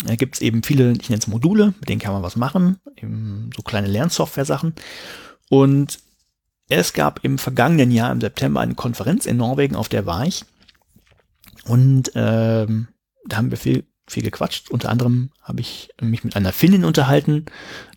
Da 0.03 0.15
gibt 0.15 0.33
es 0.33 0.41
eben 0.41 0.63
viele, 0.63 0.93
ich 0.93 1.11
nenne 1.11 1.19
es 1.19 1.27
Module, 1.27 1.75
mit 1.79 1.87
denen 1.87 2.01
kann 2.01 2.11
man 2.11 2.23
was 2.23 2.35
machen, 2.35 2.77
eben 2.95 3.51
so 3.55 3.61
kleine 3.61 3.85
Lernsoftware-Sachen. 3.85 4.73
Und 5.51 5.99
es 6.69 6.93
gab 6.93 7.23
im 7.23 7.37
vergangenen 7.37 7.91
Jahr 7.91 8.11
im 8.11 8.19
September 8.19 8.61
eine 8.61 8.73
Konferenz 8.73 9.27
in 9.27 9.37
Norwegen, 9.37 9.75
auf 9.75 9.89
der 9.89 10.07
war 10.07 10.25
ich. 10.25 10.43
Und 11.65 12.11
ähm, 12.15 12.87
da 13.27 13.37
haben 13.37 13.51
wir 13.51 13.59
viel, 13.59 13.83
viel 14.07 14.23
gequatscht. 14.23 14.71
Unter 14.71 14.89
anderem 14.89 15.29
habe 15.43 15.61
ich 15.61 15.89
mich 16.01 16.23
mit 16.23 16.35
einer 16.35 16.51
Finnin 16.51 16.83
unterhalten 16.83 17.45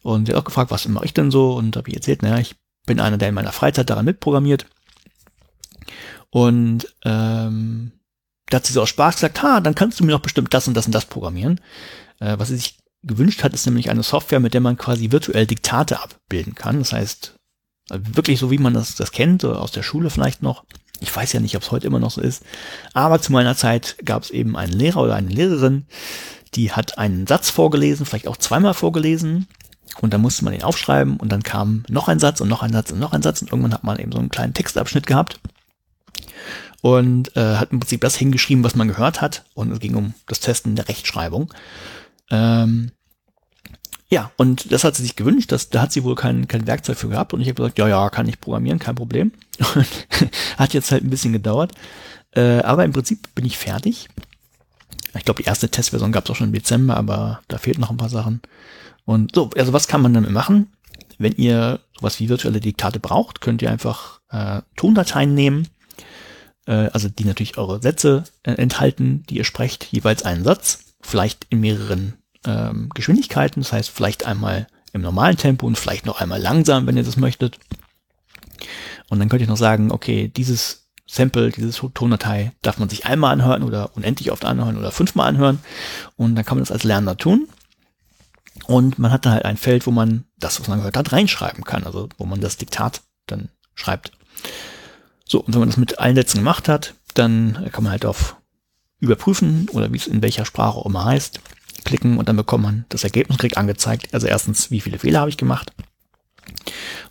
und 0.03 0.27
sie 0.27 0.35
auch 0.35 0.45
gefragt, 0.45 0.71
was 0.71 0.87
mache 0.89 1.07
ich 1.07 1.15
denn 1.15 1.31
so? 1.31 1.55
Und 1.55 1.75
habe 1.79 1.89
ich 1.89 1.97
erzählt, 1.97 2.21
naja, 2.21 2.37
ich 2.37 2.55
bin 2.85 3.01
einer, 3.01 3.17
der 3.17 3.31
in 3.31 3.35
meiner 3.35 3.53
Freizeit 3.53 3.89
daran 3.89 4.05
mitprogrammiert. 4.05 4.67
Und 6.35 6.93
ähm, 7.05 7.93
da 8.47 8.57
hat 8.57 8.67
sie 8.67 8.73
so 8.73 8.83
aus 8.83 8.89
Spaß 8.89 9.15
gesagt, 9.15 9.41
ha, 9.45 9.61
dann 9.61 9.77
kannst 9.77 10.01
du 10.01 10.05
mir 10.05 10.11
doch 10.11 10.21
bestimmt 10.21 10.53
das 10.53 10.67
und 10.67 10.75
das 10.75 10.87
und 10.87 10.93
das 10.93 11.05
programmieren. 11.05 11.61
Äh, 12.19 12.41
was 12.41 12.49
sie 12.49 12.57
sich 12.57 12.77
gewünscht 13.05 13.45
hat, 13.45 13.55
ist 13.55 13.67
nämlich 13.67 13.89
eine 13.89 14.03
Software, 14.03 14.41
mit 14.41 14.53
der 14.53 14.61
man 14.61 14.77
quasi 14.77 15.13
virtuell 15.13 15.47
Diktate 15.47 16.03
abbilden 16.03 16.57
kann. 16.57 16.81
Das 16.81 16.93
heißt, 16.93 17.37
wirklich 17.89 18.41
so 18.41 18.51
wie 18.51 18.59
man 18.59 18.75
das, 18.75 18.97
das 18.97 19.13
kennt, 19.13 19.45
aus 19.45 19.71
der 19.71 19.85
Schule 19.85 20.11
vielleicht 20.11 20.43
noch. 20.43 20.65
Ich 20.99 21.15
weiß 21.15 21.33
ja 21.35 21.39
nicht, 21.39 21.55
ob 21.55 21.63
es 21.63 21.71
heute 21.71 21.87
immer 21.87 22.01
noch 22.01 22.11
so 22.11 22.21
ist. 22.21 22.43
Aber 22.95 23.23
zu 23.23 23.31
meiner 23.31 23.55
Zeit 23.57 23.95
gab 24.05 24.25
es 24.25 24.31
eben 24.31 24.57
einen 24.57 24.73
Lehrer 24.73 25.03
oder 25.03 25.15
eine 25.15 25.31
Lehrerin, 25.31 25.87
die 26.55 26.73
hat 26.73 26.99
einen 26.99 27.29
Satz 27.29 27.49
vorgelesen, 27.49 28.07
vielleicht 28.07 28.27
auch 28.27 28.39
zweimal 28.39 28.75
vorgelesen. 28.75 29.47
Und 30.01 30.13
dann 30.13 30.21
musste 30.21 30.43
man 30.43 30.53
den 30.53 30.65
aufschreiben 30.65 31.17
und 31.19 31.31
dann 31.31 31.45
kam 31.45 31.85
noch 31.89 32.09
ein 32.09 32.19
Satz 32.19 32.41
und 32.41 32.49
noch 32.49 32.65
ein 32.65 32.73
Satz 32.73 32.91
und 32.91 32.99
noch 32.99 33.13
ein 33.13 33.23
Satz 33.23 33.41
und 33.41 33.53
irgendwann 33.53 33.75
hat 33.75 33.85
man 33.85 34.01
eben 34.01 34.11
so 34.11 34.19
einen 34.19 34.31
kleinen 34.31 34.53
Textabschnitt 34.53 35.07
gehabt 35.07 35.39
und 36.83 37.37
äh, 37.37 37.57
hat 37.57 37.73
im 37.73 37.81
Prinzip 37.81 38.01
das 38.01 38.17
hingeschrieben, 38.17 38.65
was 38.65 38.75
man 38.75 38.89
gehört 38.89 39.21
hat 39.21 39.45
und 39.55 39.73
es 39.73 39.81
ging 39.81 39.95
um 39.95 40.15
das 40.27 40.41
Testen 40.41 40.77
der 40.77 40.89
Rechtschreibung. 40.89 41.53
Ähm, 42.31 42.91
ja, 44.09 44.31
und 44.37 44.71
das 44.71 44.85
hat 44.85 44.95
sie 44.95 45.03
sich 45.03 45.17
gewünscht, 45.17 45.51
dass, 45.51 45.71
da 45.71 45.83
hat 45.83 45.93
sie 45.93 46.05
wohl 46.05 46.15
kein, 46.15 46.47
kein 46.47 46.67
Werkzeug 46.67 46.99
für 46.99 47.09
gehabt 47.09 47.33
und 47.33 47.41
ich 47.41 47.49
habe 47.49 47.57
gesagt, 47.57 47.79
ja, 47.79 47.89
ja, 47.89 48.11
kann 48.11 48.29
ich 48.29 48.41
programmieren, 48.41 48.79
kein 48.79 48.95
Problem. 48.95 49.33
Und 49.75 50.07
hat 50.59 50.75
jetzt 50.75 50.93
halt 50.93 51.03
ein 51.03 51.11
bisschen 51.11 51.33
gedauert. 51.33 51.73
Äh, 52.33 52.61
aber 52.61 52.85
im 52.85 52.93
Prinzip 52.93 53.35
bin 53.35 53.45
ich 53.45 53.57
fertig. 53.57 54.09
Ich 55.17 55.25
glaube, 55.25 55.43
die 55.43 55.49
erste 55.49 55.69
Testversion 55.69 56.13
gab 56.13 56.25
es 56.25 56.31
auch 56.31 56.37
schon 56.37 56.49
im 56.49 56.53
Dezember, 56.53 56.97
aber 56.97 57.41
da 57.49 57.59
fehlt 57.59 57.79
noch 57.79 57.91
ein 57.91 57.97
paar 57.97 58.09
Sachen. 58.09 58.41
Und 59.05 59.35
so, 59.35 59.51
also 59.57 59.73
was 59.73 59.89
kann 59.89 60.03
man 60.03 60.15
damit 60.15 60.31
machen? 60.31 60.73
Wenn 61.19 61.33
ihr 61.33 61.81
sowas 61.97 62.19
wie 62.21 62.29
virtuelle 62.29 62.61
Diktate 62.61 63.01
braucht, 63.01 63.41
könnt 63.41 63.63
ihr 63.63 63.71
einfach 63.71 64.21
äh, 64.31 64.63
Tondateien 64.77 65.35
nehmen, 65.35 65.69
also 66.73 67.09
die 67.09 67.25
natürlich 67.25 67.59
eure 67.59 67.81
Sätze 67.81 68.25
äh, 68.43 68.53
enthalten, 68.53 69.25
die 69.29 69.37
ihr 69.37 69.45
sprecht, 69.45 69.85
jeweils 69.91 70.23
einen 70.25 70.45
Satz, 70.45 70.95
vielleicht 71.01 71.47
in 71.51 71.61
mehreren 71.61 72.15
ähm, 72.47 72.91
Geschwindigkeiten. 72.95 73.63
Das 73.63 73.73
heißt, 73.73 73.91
vielleicht 73.91 74.27
einmal 74.27 74.67
im 74.93 75.03
normalen 75.03 75.37
Tempo 75.37 75.67
und 75.67 75.79
vielleicht 75.79 76.07
noch 76.07 76.21
einmal 76.21 76.41
langsam, 76.41 76.87
wenn 76.87 76.97
ihr 76.97 77.03
das 77.03 77.17
möchtet. 77.17 77.59
Und 79.11 79.19
dann 79.19 79.29
könnt 79.29 79.43
ihr 79.43 79.49
noch 79.49 79.57
sagen, 79.57 79.93
okay, 79.93 80.29
dieses 80.29 80.87
Sample, 81.07 81.51
dieses 81.51 81.83
Tondatei 81.93 82.53
darf 82.63 82.79
man 82.79 82.89
sich 82.89 83.05
einmal 83.05 83.33
anhören 83.33 83.63
oder 83.63 83.95
unendlich 83.95 84.33
oft 84.33 84.45
anhören 84.45 84.79
oder 84.79 84.91
fünfmal 84.91 85.29
anhören. 85.29 85.59
Und 86.17 86.35
dann 86.35 86.45
kann 86.45 86.57
man 86.57 86.63
das 86.63 86.73
als 86.73 86.85
Lerner 86.85 87.17
tun. 87.17 87.49
Und 88.67 88.99
man 88.99 89.11
hat 89.11 89.27
dann 89.27 89.33
halt 89.33 89.45
ein 89.45 89.57
Feld, 89.57 89.87
wo 89.87 89.91
man 89.91 90.25
das, 90.39 90.61
was 90.61 90.69
man 90.69 90.79
gehört 90.79 90.97
hat, 90.97 91.13
reinschreiben 91.13 91.65
kann. 91.65 91.85
Also 91.85 92.09
wo 92.17 92.25
man 92.25 92.41
das 92.41 92.57
Diktat 92.57 93.03
dann 93.27 93.51
schreibt. 93.75 94.13
So, 95.27 95.41
und 95.41 95.55
wenn 95.55 95.61
man 95.61 95.69
das 95.69 95.79
mit 95.79 95.99
allen 95.99 96.17
Sätzen 96.17 96.39
gemacht 96.39 96.69
hat, 96.69 96.95
dann 97.15 97.69
kann 97.73 97.85
man 97.85 97.93
halt 97.93 98.05
auf 98.05 98.37
Überprüfen 99.01 99.69
oder 99.71 99.93
wie 99.93 99.97
es 99.97 100.07
in 100.07 100.23
welcher 100.23 100.45
Sprache 100.45 100.79
auch 100.79 100.87
immer 100.87 101.05
heißt, 101.05 101.41
klicken 101.85 102.19
und 102.19 102.29
dann 102.29 102.37
bekommt 102.37 102.65
man 102.65 102.85
das 102.89 103.05
Ergebnis 103.05 103.39
direkt 103.39 103.57
angezeigt. 103.57 104.13
Also 104.13 104.27
erstens, 104.27 104.71
wie 104.71 104.81
viele 104.81 104.99
Fehler 104.99 105.21
habe 105.21 105.31
ich 105.31 105.37
gemacht? 105.37 105.73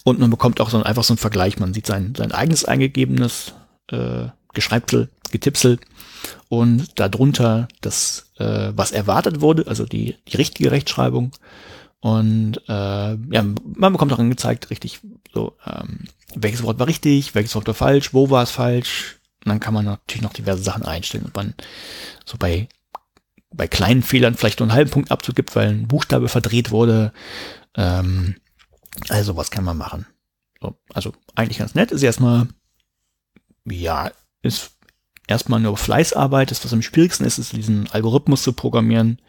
Und 0.04 0.20
man 0.20 0.30
bekommt 0.30 0.60
auch 0.60 0.70
so 0.70 0.78
ein, 0.78 0.84
einfach 0.84 1.04
so 1.04 1.14
einen 1.14 1.20
Vergleich. 1.20 1.60
Man 1.60 1.74
sieht 1.74 1.86
sein, 1.86 2.14
sein 2.16 2.32
eigenes 2.32 2.66
eingegebenes 2.66 3.54
äh, 3.90 4.28
Geschreibsel, 4.54 5.10
Getipsel 5.32 5.80
und 6.50 7.00
darunter 7.00 7.68
das, 7.82 8.32
äh, 8.38 8.72
was 8.76 8.92
erwartet 8.92 9.42
wurde, 9.42 9.68
also 9.68 9.86
die, 9.86 10.18
die 10.28 10.38
richtige 10.38 10.72
Rechtschreibung. 10.72 11.32
Und 12.04 12.58
äh, 12.68 13.14
ja, 13.14 13.44
man 13.64 13.94
bekommt 13.94 14.12
auch 14.12 14.20
angezeigt, 14.20 14.70
richtig, 14.70 15.00
so, 15.34 15.56
ähm, 15.66 16.00
welches 16.36 16.62
Wort 16.64 16.78
war 16.78 16.88
richtig, 16.88 17.34
welches 17.34 17.56
Wort 17.56 17.66
war 17.68 17.74
falsch, 17.74 18.14
wo 18.14 18.30
war 18.30 18.44
es 18.44 18.52
falsch. 18.52 19.20
Und 19.46 19.50
dann 19.50 19.62
kann 19.62 19.74
man 19.74 19.86
natürlich 19.86 20.22
noch 20.22 20.34
diverse 20.34 20.64
Sachen 20.64 20.84
einstellen. 20.84 21.24
Und 21.24 21.34
man 21.34 21.54
so 22.26 22.38
bei 22.38 22.68
bei 23.54 23.68
kleinen 23.68 24.04
Fehlern 24.04 24.36
vielleicht 24.36 24.60
nur 24.60 24.68
einen 24.68 24.76
halben 24.76 24.92
Punkt 24.92 25.12
Abzug 25.12 25.36
gibt, 25.36 25.56
weil 25.56 25.70
ein 25.70 25.88
Buchstabe 25.88 26.28
verdreht 26.28 26.72
wurde. 26.72 27.14
Ähm, 27.76 28.36
also 29.08 29.38
was 29.38 29.50
kann 29.50 29.64
man 29.64 29.78
machen? 29.78 30.06
So, 30.62 30.76
also 30.94 31.14
eigentlich 31.36 31.60
ganz 31.60 31.74
nett. 31.74 31.92
Ist 31.92 32.04
erstmal, 32.04 32.48
ja, 33.64 34.12
ist 34.42 34.72
erstmal 35.28 35.62
nur 35.62 35.78
Fleißarbeit. 35.78 36.52
Das, 36.52 36.66
was 36.66 36.74
am 36.74 36.82
schwierigsten 36.82 37.24
ist, 37.24 37.38
ist 37.38 37.54
diesen 37.54 37.90
Algorithmus 37.92 38.44
zu 38.44 38.52
programmieren, 38.52 39.22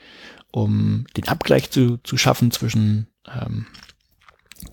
um 0.55 1.05
den 1.17 1.27
Abgleich 1.27 1.71
zu, 1.71 1.99
zu 2.05 2.17
schaffen 2.17 2.53
zwischen 2.53 3.09
ähm, 3.27 3.67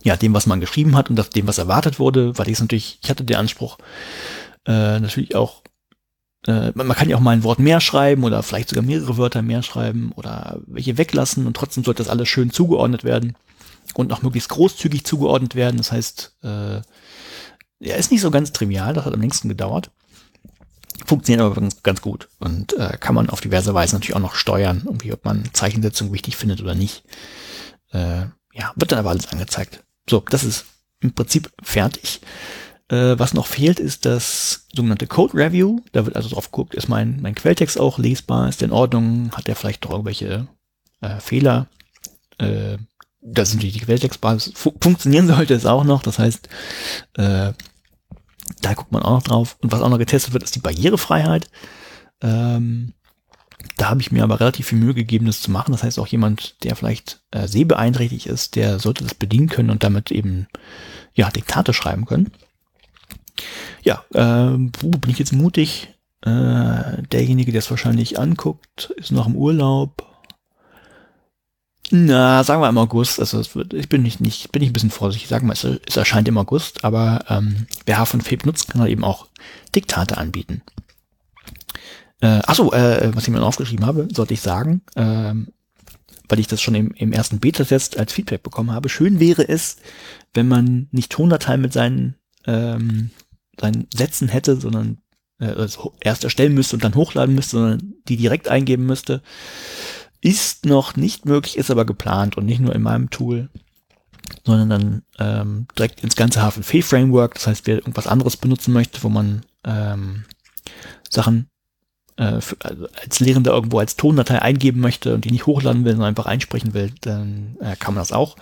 ja, 0.03 0.15
dem, 0.15 0.33
was 0.33 0.45
man 0.45 0.59
geschrieben 0.59 0.95
hat 0.95 1.09
und 1.09 1.35
dem, 1.35 1.47
was 1.47 1.57
erwartet 1.57 1.97
wurde, 1.97 2.37
weil 2.37 2.49
ich 2.49 2.59
natürlich, 2.59 2.99
ich 3.01 3.09
hatte 3.09 3.23
den 3.23 3.37
Anspruch, 3.37 3.79
äh, 4.67 4.99
natürlich 4.99 5.35
auch 5.35 5.63
äh, 6.45 6.71
man 6.75 6.89
kann 6.89 7.09
ja 7.09 7.17
auch 7.17 7.21
mal 7.21 7.31
ein 7.31 7.43
Wort 7.43 7.59
mehr 7.59 7.81
schreiben 7.81 8.23
oder 8.23 8.43
vielleicht 8.43 8.69
sogar 8.69 8.83
mehrere 8.83 9.17
Wörter 9.17 9.41
mehr 9.41 9.63
schreiben 9.63 10.11
oder 10.15 10.59
welche 10.67 10.97
weglassen 10.99 11.47
und 11.47 11.55
trotzdem 11.55 11.83
sollte 11.83 12.03
das 12.03 12.11
alles 12.11 12.29
schön 12.29 12.51
zugeordnet 12.51 13.03
werden 13.03 13.35
und 13.95 14.09
noch 14.09 14.21
möglichst 14.21 14.49
großzügig 14.49 15.03
zugeordnet 15.03 15.55
werden. 15.55 15.77
Das 15.77 15.91
heißt, 15.91 16.37
äh, 16.43 16.81
ja, 17.79 17.95
ist 17.95 18.11
nicht 18.11 18.21
so 18.21 18.29
ganz 18.29 18.51
trivial, 18.51 18.93
das 18.93 19.05
hat 19.05 19.13
am 19.13 19.21
längsten 19.21 19.49
gedauert. 19.49 19.89
Funktioniert 21.11 21.45
aber 21.45 21.69
ganz, 21.83 21.99
gut 21.99 22.29
und 22.39 22.71
äh, 22.79 22.95
kann 22.97 23.15
man 23.15 23.29
auf 23.29 23.41
diverse 23.41 23.73
Weise 23.73 23.95
natürlich 23.95 24.15
auch 24.15 24.21
noch 24.21 24.33
steuern, 24.33 24.83
irgendwie, 24.85 25.11
ob 25.11 25.25
man 25.25 25.43
Zeichensetzung 25.51 26.13
wichtig 26.13 26.37
findet 26.37 26.61
oder 26.61 26.73
nicht. 26.73 27.03
Äh, 27.91 28.27
ja, 28.53 28.71
wird 28.77 28.93
dann 28.93 28.99
aber 28.99 29.09
alles 29.09 29.27
angezeigt. 29.27 29.83
So, 30.09 30.23
das 30.29 30.45
ist 30.45 30.67
im 31.01 31.11
Prinzip 31.11 31.51
fertig. 31.61 32.21
Äh, 32.87 33.19
was 33.19 33.33
noch 33.33 33.47
fehlt, 33.47 33.81
ist 33.81 34.05
das 34.05 34.67
sogenannte 34.73 35.05
Code 35.05 35.33
Review. 35.33 35.81
Da 35.91 36.05
wird 36.05 36.15
also 36.15 36.29
drauf 36.29 36.49
geguckt, 36.49 36.75
ist 36.75 36.87
mein, 36.87 37.19
mein 37.21 37.35
Quelltext 37.35 37.77
auch 37.77 37.97
lesbar, 37.97 38.47
ist 38.47 38.61
der 38.61 38.69
in 38.69 38.73
Ordnung, 38.73 39.31
hat 39.33 39.47
der 39.47 39.57
vielleicht 39.57 39.83
noch 39.83 39.91
irgendwelche 39.91 40.47
äh, 41.01 41.19
Fehler. 41.19 41.67
Äh, 42.37 42.77
da 43.19 43.43
sind 43.43 43.63
die 43.63 43.71
Quelltextbasis 43.73 44.53
fu 44.55 44.73
funktionieren 44.79 45.27
sollte 45.27 45.55
es 45.55 45.65
auch 45.65 45.83
noch. 45.83 46.03
Das 46.03 46.19
heißt, 46.19 46.47
äh, 47.17 47.51
da 48.61 48.73
guckt 48.73 48.91
man 48.91 49.03
auch 49.03 49.11
noch 49.11 49.23
drauf. 49.23 49.57
Und 49.61 49.71
was 49.71 49.81
auch 49.81 49.89
noch 49.89 49.97
getestet 49.97 50.33
wird, 50.33 50.43
ist 50.43 50.55
die 50.55 50.59
Barrierefreiheit. 50.59 51.49
Ähm, 52.21 52.93
da 53.77 53.89
habe 53.89 54.01
ich 54.01 54.11
mir 54.11 54.23
aber 54.23 54.39
relativ 54.39 54.67
viel 54.67 54.77
Mühe 54.77 54.93
gegeben, 54.93 55.25
das 55.25 55.41
zu 55.41 55.51
machen. 55.51 55.71
Das 55.71 55.83
heißt, 55.83 55.99
auch 55.99 56.07
jemand, 56.07 56.55
der 56.63 56.75
vielleicht 56.75 57.21
äh, 57.31 57.47
sehbeeinträchtigt 57.47 58.27
ist, 58.27 58.55
der 58.55 58.79
sollte 58.79 59.03
das 59.03 59.13
bedienen 59.13 59.49
können 59.49 59.69
und 59.69 59.83
damit 59.83 60.11
eben 60.11 60.47
ja 61.13 61.29
Diktate 61.29 61.73
schreiben 61.73 62.05
können. 62.05 62.31
Ja, 63.83 64.03
äh, 64.13 64.57
bin 64.57 65.09
ich 65.09 65.19
jetzt 65.19 65.33
mutig? 65.33 65.93
Äh, 66.21 67.01
derjenige, 67.11 67.51
der 67.51 67.59
es 67.59 67.71
wahrscheinlich 67.71 68.19
anguckt, 68.19 68.93
ist 68.97 69.11
noch 69.11 69.27
im 69.27 69.35
Urlaub. 69.35 70.10
Na, 71.91 72.43
sagen 72.43 72.61
wir 72.61 72.69
im 72.69 72.77
August. 72.77 73.19
Also 73.19 73.39
es 73.39 73.55
wird, 73.55 73.73
ich 73.73 73.89
bin 73.89 74.01
nicht, 74.01 74.21
nicht, 74.21 74.51
bin 74.51 74.61
ich 74.61 74.69
ein 74.69 74.73
bisschen 74.73 74.91
vorsichtig. 74.91 75.29
Sagen 75.29 75.47
wir, 75.47 75.53
es, 75.53 75.63
es 75.63 75.97
erscheint 75.97 76.27
im 76.27 76.37
August, 76.37 76.85
aber 76.85 77.25
ähm, 77.29 77.67
wer 77.85 77.99
H5P 77.99 78.45
nutzt, 78.45 78.69
kann 78.69 78.81
halt 78.81 78.91
eben 78.91 79.03
auch 79.03 79.27
Diktate 79.75 80.17
anbieten. 80.17 80.61
Äh, 82.21 82.39
achso, 82.45 82.71
äh, 82.71 83.11
was 83.13 83.23
ich 83.23 83.29
mir 83.29 83.39
noch 83.39 83.47
aufgeschrieben 83.47 83.85
habe, 83.85 84.07
sollte 84.11 84.33
ich 84.33 84.41
sagen. 84.41 84.81
Ähm, 84.95 85.47
weil 86.29 86.39
ich 86.39 86.47
das 86.47 86.61
schon 86.61 86.75
im, 86.75 86.91
im 86.91 87.11
ersten 87.11 87.39
Beta-Test 87.39 87.97
als 87.99 88.13
Feedback 88.13 88.41
bekommen 88.41 88.71
habe. 88.71 88.87
Schön 88.87 89.19
wäre 89.19 89.47
es, 89.47 89.77
wenn 90.33 90.47
man 90.47 90.87
nicht 90.91 91.11
Tondateien 91.11 91.59
mit 91.59 91.73
seinen, 91.73 92.15
ähm, 92.45 93.09
seinen 93.59 93.87
Sätzen 93.93 94.29
hätte, 94.29 94.55
sondern 94.55 94.99
äh, 95.41 95.47
also 95.47 95.93
erst 95.99 96.23
erstellen 96.23 96.53
müsste 96.53 96.77
und 96.77 96.85
dann 96.85 96.95
hochladen 96.95 97.35
müsste, 97.35 97.57
sondern 97.57 97.93
die 98.07 98.15
direkt 98.15 98.47
eingeben 98.47 98.85
müsste. 98.85 99.21
Ist 100.21 100.65
noch 100.65 100.95
nicht 100.95 101.25
möglich, 101.25 101.57
ist 101.57 101.71
aber 101.71 101.85
geplant 101.85 102.37
und 102.37 102.45
nicht 102.45 102.59
nur 102.59 102.75
in 102.75 102.83
meinem 102.83 103.09
Tool, 103.09 103.49
sondern 104.45 104.69
dann 104.69 105.03
ähm, 105.19 105.67
direkt 105.77 106.01
ins 106.01 106.15
ganze 106.15 106.41
HFNF-Framework. 106.41 107.33
Das 107.35 107.47
heißt, 107.47 107.67
wer 107.67 107.77
irgendwas 107.77 108.07
anderes 108.07 108.37
benutzen 108.37 108.73
möchte, 108.73 109.01
wo 109.03 109.09
man 109.09 109.41
ähm, 109.63 110.25
Sachen 111.09 111.47
äh, 112.17 112.39
für, 112.39 112.55
also 112.61 112.87
als 113.01 113.19
Lehrender 113.19 113.51
irgendwo 113.51 113.79
als 113.79 113.95
Tondatei 113.95 114.41
eingeben 114.41 114.79
möchte 114.79 115.15
und 115.15 115.25
die 115.25 115.31
nicht 115.31 115.47
hochladen 115.47 115.85
will, 115.85 115.93
sondern 115.93 116.09
einfach 116.09 116.27
einsprechen 116.27 116.73
will, 116.73 116.91
dann 117.01 117.57
äh, 117.61 117.75
kann 117.75 117.93
man 117.95 118.01
das 118.01 118.11
auch. 118.11 118.37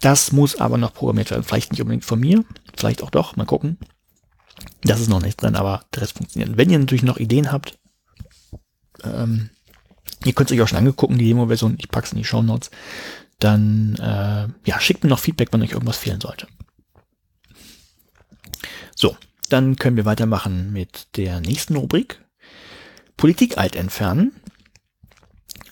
Das 0.00 0.32
muss 0.32 0.60
aber 0.60 0.78
noch 0.78 0.92
programmiert 0.92 1.30
werden. 1.30 1.42
Vielleicht 1.42 1.72
nicht 1.72 1.80
unbedingt 1.80 2.04
von 2.04 2.20
mir, 2.20 2.44
vielleicht 2.76 3.02
auch 3.02 3.10
doch, 3.10 3.36
mal 3.36 3.46
gucken. 3.46 3.78
Das 4.82 5.00
ist 5.00 5.08
noch 5.08 5.22
nicht 5.22 5.40
drin, 5.40 5.56
aber 5.56 5.84
der 5.94 6.02
Rest 6.02 6.16
funktioniert. 6.18 6.56
Wenn 6.56 6.70
ihr 6.70 6.78
natürlich 6.78 7.02
noch 7.02 7.16
Ideen 7.16 7.50
habt, 7.50 7.78
ähm, 9.02 9.50
ihr 10.24 10.32
könnt 10.32 10.50
es 10.50 10.56
euch 10.56 10.62
auch 10.62 10.68
schon 10.68 10.78
angegucken, 10.78 11.18
die 11.18 11.26
Demo-Version, 11.26 11.76
ich 11.78 11.88
pack's 11.88 12.12
in 12.12 12.18
die 12.18 12.24
Show 12.24 12.42
Notes, 12.42 12.70
dann 13.38 13.96
äh, 13.96 14.48
ja, 14.68 14.80
schickt 14.80 15.04
mir 15.04 15.10
noch 15.10 15.18
Feedback, 15.18 15.52
wenn 15.52 15.62
euch 15.62 15.72
irgendwas 15.72 15.98
fehlen 15.98 16.20
sollte. 16.20 16.46
So, 18.94 19.16
dann 19.48 19.76
können 19.76 19.96
wir 19.96 20.04
weitermachen 20.04 20.72
mit 20.72 21.16
der 21.16 21.40
nächsten 21.40 21.76
Rubrik. 21.76 22.20
Politik 23.16 23.58
alt 23.58 23.76
entfernen. 23.76 24.32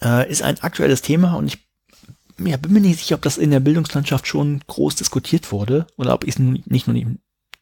Äh, 0.02 0.30
ist 0.30 0.42
ein 0.42 0.60
aktuelles 0.60 1.02
Thema 1.02 1.34
und 1.34 1.46
ich 1.46 1.58
ja, 2.38 2.56
bin 2.56 2.72
mir 2.72 2.80
nicht 2.80 2.98
sicher, 2.98 3.16
ob 3.16 3.22
das 3.22 3.38
in 3.38 3.50
der 3.50 3.60
Bildungslandschaft 3.60 4.26
schon 4.26 4.60
groß 4.66 4.96
diskutiert 4.96 5.52
wurde 5.52 5.86
oder 5.96 6.14
ob 6.14 6.24
ich 6.24 6.30
es 6.30 6.38
nicht 6.38 6.86
nur 6.86 6.94
nicht, 6.94 7.06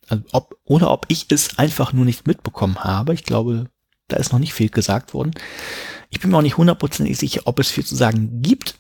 also 0.09 0.23
ob, 0.33 0.57
oder 0.65 0.91
ob 0.91 1.07
ich 1.09 1.27
es 1.31 1.59
einfach 1.59 1.93
nur 1.93 2.05
nicht 2.05 2.27
mitbekommen 2.27 2.79
habe. 2.83 3.15
Ich 3.15 3.25
glaube, 3.25 3.67
da 4.09 4.17
ist 4.17 4.33
noch 4.33 4.39
nicht 4.39 4.55
viel 4.55 4.71
gesagt 4.71 5.15
worden. 5.15 5.33
Ich 6.11 6.21
bin 6.21 6.31
mir 6.31 6.39
auch 6.39 6.43
nicht 6.43 6.57
hundertprozentig 6.57 7.17
sicher, 7.17 7.43
ob 7.45 7.59
es 7.59 7.71
viel 7.71 7.85
zu 7.85 7.97
sagen 7.97 8.43
gibt. 8.43 8.75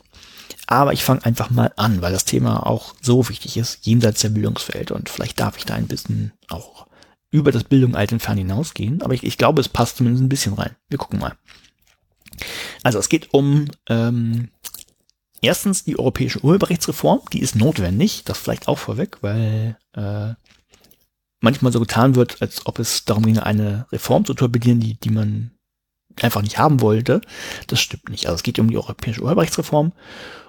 Aber 0.66 0.92
ich 0.92 1.02
fange 1.02 1.24
einfach 1.24 1.50
mal 1.50 1.72
an, 1.76 2.00
weil 2.00 2.12
das 2.12 2.24
Thema 2.24 2.66
auch 2.66 2.94
so 3.00 3.28
wichtig 3.28 3.56
ist, 3.56 3.84
jenseits 3.86 4.20
der 4.20 4.28
Bildungswelt. 4.28 4.90
Und 4.90 5.08
vielleicht 5.08 5.40
darf 5.40 5.56
ich 5.56 5.64
da 5.64 5.74
ein 5.74 5.88
bisschen 5.88 6.32
auch 6.48 6.86
über 7.32 7.52
das 7.52 7.64
Bildung 7.64 7.96
alt 7.96 8.12
und 8.12 8.20
fern 8.20 8.38
hinausgehen. 8.38 9.02
Aber 9.02 9.14
ich, 9.14 9.24
ich 9.24 9.38
glaube, 9.38 9.60
es 9.60 9.68
passt 9.68 9.96
zumindest 9.96 10.22
ein 10.22 10.28
bisschen 10.28 10.54
rein. 10.54 10.76
Wir 10.88 10.98
gucken 10.98 11.18
mal. 11.18 11.36
Also 12.82 12.98
es 12.98 13.08
geht 13.08 13.32
um 13.32 13.66
ähm, 13.88 14.50
erstens 15.40 15.84
die 15.84 15.98
europäische 15.98 16.42
Urheberrechtsreform. 16.44 17.22
Die 17.32 17.40
ist 17.40 17.56
notwendig. 17.56 18.22
Das 18.24 18.38
vielleicht 18.38 18.68
auch 18.68 18.78
vorweg, 18.78 19.18
weil 19.22 19.76
äh, 19.94 20.34
manchmal 21.40 21.72
so 21.72 21.80
getan 21.80 22.14
wird, 22.14 22.42
als 22.42 22.66
ob 22.66 22.78
es 22.78 23.04
darum 23.04 23.24
ginge, 23.24 23.44
eine 23.44 23.86
Reform 23.92 24.24
zu 24.24 24.34
torpedieren, 24.34 24.80
die, 24.80 24.94
die 24.94 25.10
man 25.10 25.52
einfach 26.24 26.42
nicht 26.42 26.58
haben 26.58 26.80
wollte. 26.80 27.20
Das 27.66 27.80
stimmt 27.80 28.08
nicht. 28.08 28.26
Also 28.26 28.36
es 28.36 28.42
geht 28.42 28.58
um 28.58 28.70
die 28.70 28.76
europäische 28.76 29.22
Urheberrechtsreform 29.22 29.92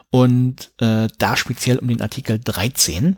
und 0.09 0.72
äh, 0.80 1.07
da 1.17 1.38
speziell 1.38 1.80
um 1.80 1.88
den 1.88 2.01
Artikel 2.01 2.39
13. 2.39 3.17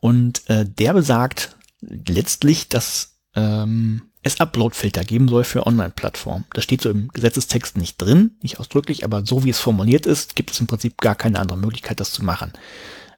Und 0.00 0.48
äh, 0.48 0.64
der 0.64 0.94
besagt 0.94 1.56
letztlich, 1.80 2.68
dass 2.68 3.18
ähm, 3.34 4.02
es 4.22 4.40
Upload-Filter 4.40 5.04
geben 5.04 5.28
soll 5.28 5.44
für 5.44 5.66
Online-Plattformen. 5.66 6.44
Das 6.54 6.64
steht 6.64 6.80
so 6.80 6.90
im 6.90 7.08
Gesetzestext 7.08 7.76
nicht 7.76 8.00
drin, 8.00 8.36
nicht 8.40 8.60
ausdrücklich, 8.60 9.04
aber 9.04 9.26
so 9.26 9.44
wie 9.44 9.50
es 9.50 9.58
formuliert 9.58 10.06
ist, 10.06 10.36
gibt 10.36 10.52
es 10.52 10.60
im 10.60 10.68
Prinzip 10.68 11.00
gar 11.00 11.16
keine 11.16 11.40
andere 11.40 11.58
Möglichkeit, 11.58 11.98
das 11.98 12.12
zu 12.12 12.24
machen. 12.24 12.52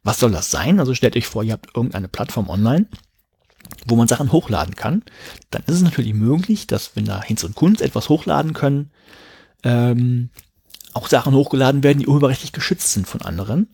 Was 0.03 0.18
soll 0.18 0.32
das 0.32 0.51
sein? 0.51 0.80
Also 0.80 0.95
stellt 0.95 1.16
euch 1.16 1.26
vor, 1.26 1.45
ihr 1.45 1.53
habt 1.53 1.74
irgendeine 1.76 2.09
Plattform 2.09 2.49
online, 2.49 2.87
wo 3.87 3.97
man 3.97 4.09
Sachen 4.09 4.33
hochladen 4.33 4.75
kann. 4.75 5.03
Dann 5.51 5.62
ist 5.67 5.77
es 5.77 5.83
natürlich 5.83 6.15
möglich, 6.15 6.67
dass 6.67 6.97
wenn 6.97 7.05
da 7.05 7.23
Hinz 7.23 7.45
und 7.45 7.55
Kunst 7.55 7.83
etwas 7.83 8.09
hochladen 8.09 8.53
können, 8.53 8.91
ähm, 9.62 10.31
auch 10.95 11.09
Sachen 11.09 11.35
hochgeladen 11.35 11.83
werden, 11.83 11.99
die 11.99 12.07
urheberrechtlich 12.07 12.53
geschützt 12.53 12.93
sind 12.93 13.07
von 13.07 13.23
anderen. 13.23 13.69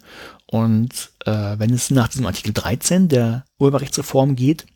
Und 0.47 1.11
äh, 1.27 1.59
wenn 1.59 1.73
es 1.73 1.91
nach 1.91 2.09
diesem 2.09 2.27
Artikel 2.27 2.53
13 2.53 3.09
der 3.09 3.45
Urheberrechtsreform 3.59 4.37
geht, 4.37 4.67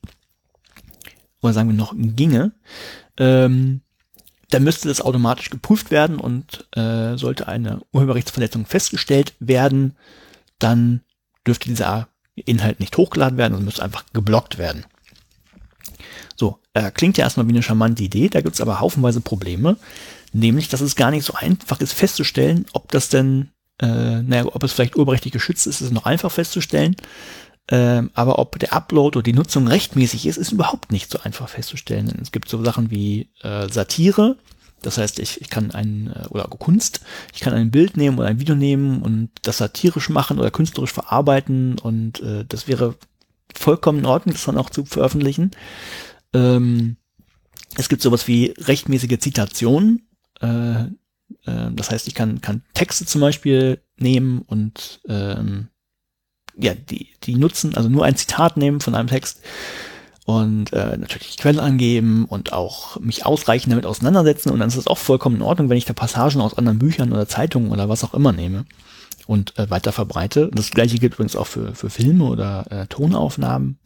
oder 1.41 1.53
sagen 1.53 1.69
wir 1.69 1.77
noch 1.77 1.95
ginge, 1.97 2.53
ähm, 3.19 3.81
dann 4.51 4.63
müsste 4.63 4.89
das 4.89 5.01
automatisch 5.01 5.51
geprüft 5.51 5.91
werden 5.91 6.21
und 6.21 6.67
äh, 6.77 7.17
sollte 7.17 7.49
eine 7.49 7.81
Urheberrechtsverletzung 7.93 8.67
festgestellt 8.67 9.35
werden, 9.41 9.97
dann 10.59 11.01
dürfte 11.47 11.69
dieser 11.69 12.09
Inhalt 12.35 12.81
nicht 12.81 12.97
hochgeladen 12.97 13.39
werden 13.39 13.55
und 13.55 13.65
müsste 13.65 13.83
einfach 13.83 14.05
geblockt 14.13 14.59
werden. 14.59 14.85
So, 16.37 16.59
äh, 16.75 16.91
klingt 16.91 17.19
ja 17.19 17.25
erstmal 17.25 17.47
wie 17.47 17.53
eine 17.53 17.63
charmante 17.63 18.03
Idee, 18.03 18.29
da 18.29 18.41
gibt 18.41 18.55
es 18.55 18.61
aber 18.61 18.81
haufenweise 18.81 19.21
Probleme, 19.21 19.77
nämlich, 20.33 20.69
dass 20.69 20.81
es 20.81 20.97
gar 20.97 21.11
nicht 21.11 21.25
so 21.25 21.35
einfach 21.35 21.81
ist 21.81 21.93
festzustellen, 21.93 22.67
ob 22.73 22.91
das 22.93 23.09
denn, 23.09 23.51
äh, 23.81 24.23
naja, 24.23 24.47
ob 24.47 24.63
es 24.63 24.73
vielleicht 24.73 24.97
urheberrechtlich 24.97 25.33
geschützt 25.33 25.67
ist, 25.67 25.81
ist 25.81 25.93
noch 25.93 26.07
einfach 26.07 26.31
festzustellen, 26.31 26.97
äh, 27.69 28.03
aber 28.15 28.39
ob 28.39 28.59
der 28.59 28.73
Upload 28.73 29.19
oder 29.19 29.23
die 29.23 29.33
Nutzung 29.33 29.69
rechtmäßig 29.69 30.27
ist, 30.27 30.37
ist 30.37 30.53
überhaupt 30.53 30.93
nicht 30.93 31.11
so 31.11 31.19
einfach 31.21 31.49
festzustellen. 31.49 32.13
Es 32.21 32.31
gibt 32.31 32.49
so 32.49 32.63
Sachen 32.63 32.91
wie 32.91 33.31
äh, 33.43 33.69
Satire, 33.71 34.37
das 34.85 34.99
heißt, 34.99 35.19
ich, 35.19 35.41
ich 35.41 35.49
kann 35.49 35.71
ein, 35.71 36.13
äh, 36.15 36.29
oder 36.29 36.45
Kunst, 36.45 37.01
ich 37.33 37.41
kann 37.41 37.55
ein 37.55 37.71
Bild 37.71 37.97
nehmen 37.97 38.19
oder 38.19 38.29
ein 38.29 38.41
Video 38.41 38.55
nehmen 38.55 39.03
und 39.03 39.31
das 39.43 39.59
satirisch 39.59 40.11
machen 40.11 40.39
oder 40.39 40.51
künstlerisch 40.51 40.93
verarbeiten 40.93 41.79
und 41.79 42.21
äh, 42.21 42.45
das 42.47 42.69
wäre 42.69 42.97
vollkommen 43.55 44.01
in 44.01 44.07
Ordnung, 44.07 44.35
das 44.35 44.45
dann 44.45 44.59
auch 44.59 44.71
zu 44.71 44.85
veröffentlichen. 44.85 45.51
Ähm, 46.33 46.97
es 47.77 47.89
gibt 47.89 48.03
sowas 48.03 48.29
wie 48.29 48.55
rechtmäßige 48.59 49.19
Zitationen. 49.19 50.09
Äh, 50.41 50.85
äh, 51.47 51.71
das 51.73 51.91
heißt, 51.91 52.09
ich 52.09 52.15
kann, 52.15 52.41
kann 52.41 52.63
Texte 52.75 53.07
zum 53.07 53.21
Beispiel 53.21 53.81
nehmen 53.97 54.43
und 54.43 55.01
ähm, 55.09 55.69
ja, 56.57 56.75
die, 56.75 57.09
die 57.25 57.35
nutzen, 57.35 57.75
also 57.75 57.89
nur 57.89 58.05
ein 58.05 58.17
Zitat 58.17 58.57
nehmen 58.57 58.81
von 58.81 58.95
einem 58.95 59.09
Text 59.09 59.41
und 60.25 60.73
äh, 60.73 60.97
natürlich 60.97 61.37
Quelle 61.37 61.63
angeben 61.63 62.27
und 62.27 62.53
auch 62.53 62.99
mich 63.01 63.27
ausreichend 63.27 63.73
damit 63.73 63.87
auseinandersetzen 63.87 64.51
und 64.51 64.61
dann 64.61 64.69
ist 64.69 64.77
es 64.77 64.87
auch 64.87 64.99
vollkommen 64.99 65.37
in 65.37 65.43
Ordnung, 65.43 65.69
wenn 65.69 65.77
ich 65.77 65.85
da 65.85 65.93
Passagen 65.93 66.41
aus 66.41 66.57
anderen 66.57 66.79
Büchern 66.79 67.13
oder 67.13 67.27
Zeitungen 67.27 67.71
oder 67.71 67.89
was 67.89 68.05
auch 68.05 68.15
immer 68.15 68.33
nehme 68.33 68.65
und 69.27 69.59
äh, 69.59 69.71
weiter 69.71 69.93
verbreite. 69.93 70.51
Das 70.53 70.71
gleiche 70.71 70.99
gilt 70.99 71.15
übrigens 71.15 71.37
auch 71.37 71.47
für, 71.47 71.75
für 71.75 71.91
Filme 71.91 72.25
oder 72.25 72.67
äh, 72.71 72.87
Tonaufnahmen. 72.87 73.79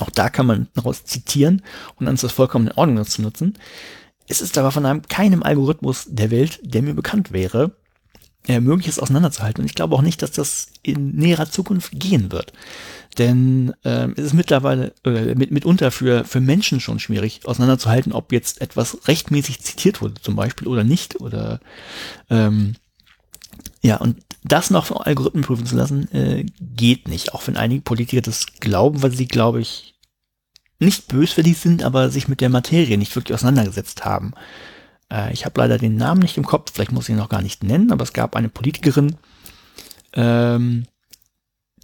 Auch 0.00 0.10
da 0.10 0.30
kann 0.30 0.46
man 0.46 0.68
daraus 0.74 1.04
zitieren 1.04 1.62
und 1.96 2.06
dann 2.06 2.14
ist 2.14 2.24
das 2.24 2.32
vollkommen 2.32 2.68
in 2.68 2.72
Ordnung, 2.72 2.96
das 2.96 3.10
zu 3.10 3.22
nutzen. 3.22 3.58
Es 4.28 4.40
ist 4.40 4.58
aber 4.58 4.70
von 4.70 4.84
einem 4.86 5.02
keinem 5.02 5.42
Algorithmus 5.42 6.06
der 6.08 6.30
Welt, 6.30 6.60
der 6.62 6.82
mir 6.82 6.94
bekannt 6.94 7.32
wäre, 7.32 7.72
äh, 8.46 8.60
mögliches 8.60 8.98
auseinanderzuhalten. 8.98 9.62
Und 9.62 9.66
ich 9.66 9.74
glaube 9.74 9.94
auch 9.94 10.02
nicht, 10.02 10.22
dass 10.22 10.32
das 10.32 10.68
in 10.82 11.16
näherer 11.16 11.50
Zukunft 11.50 11.92
gehen 11.98 12.30
wird. 12.30 12.52
Denn 13.16 13.74
ähm, 13.84 14.14
es 14.16 14.26
ist 14.26 14.34
mittlerweile 14.34 14.94
äh, 15.04 15.34
mit, 15.34 15.50
mitunter 15.50 15.90
für, 15.90 16.24
für 16.24 16.40
Menschen 16.40 16.80
schon 16.80 16.98
schwierig 16.98 17.40
auseinanderzuhalten, 17.44 18.12
ob 18.12 18.32
jetzt 18.32 18.60
etwas 18.60 19.08
rechtmäßig 19.08 19.60
zitiert 19.60 20.00
wurde 20.00 20.14
zum 20.20 20.36
Beispiel 20.36 20.68
oder 20.68 20.84
nicht. 20.84 21.20
Oder 21.20 21.60
ähm, 22.30 22.74
ja, 23.80 23.96
und 23.96 24.16
das 24.42 24.70
noch 24.70 24.86
von 24.86 24.98
Algorithmen 24.98 25.44
prüfen 25.44 25.66
zu 25.66 25.76
lassen, 25.76 26.10
äh, 26.12 26.46
geht 26.60 27.08
nicht. 27.08 27.34
Auch 27.34 27.46
wenn 27.46 27.56
einige 27.56 27.82
Politiker 27.82 28.22
das 28.22 28.46
glauben, 28.60 29.02
weil 29.02 29.12
sie, 29.12 29.28
glaube 29.28 29.60
ich, 29.60 29.94
nicht 30.80 31.08
böswillig 31.08 31.58
sind, 31.58 31.82
aber 31.82 32.10
sich 32.10 32.28
mit 32.28 32.40
der 32.40 32.48
Materie 32.48 32.98
nicht 32.98 33.14
wirklich 33.14 33.34
auseinandergesetzt 33.34 34.04
haben. 34.04 34.32
Äh, 35.12 35.32
ich 35.32 35.44
habe 35.44 35.60
leider 35.60 35.78
den 35.78 35.96
Namen 35.96 36.20
nicht 36.20 36.36
im 36.36 36.46
Kopf, 36.46 36.72
vielleicht 36.72 36.92
muss 36.92 37.08
ich 37.08 37.10
ihn 37.10 37.18
noch 37.18 37.28
gar 37.28 37.42
nicht 37.42 37.62
nennen, 37.62 37.92
aber 37.92 38.04
es 38.04 38.12
gab 38.12 38.36
eine 38.36 38.48
Politikerin, 38.48 39.16
ähm, 40.14 40.86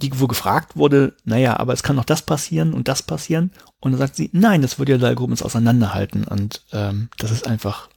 die 0.01 0.19
wo 0.19 0.27
gefragt 0.27 0.77
wurde, 0.77 1.15
naja, 1.25 1.57
aber 1.59 1.73
es 1.73 1.83
kann 1.83 1.97
noch 1.97 2.05
das 2.05 2.23
passieren 2.23 2.75
und 2.75 2.89
das 2.89 3.03
passieren. 3.03 3.53
Und 3.81 3.93
dann 3.93 3.99
sagt 3.99 4.17
sie, 4.17 4.31
nein, 4.33 4.63
das 4.63 4.79
würde 4.79 4.93
ja 4.93 4.99
der 4.99 5.09
Algorithmus 5.09 5.43
auseinanderhalten. 5.43 6.25
Und 6.25 6.63
ähm, 6.73 7.09
das 7.19 7.31
ist 7.31 7.47
einfach, 7.47 7.89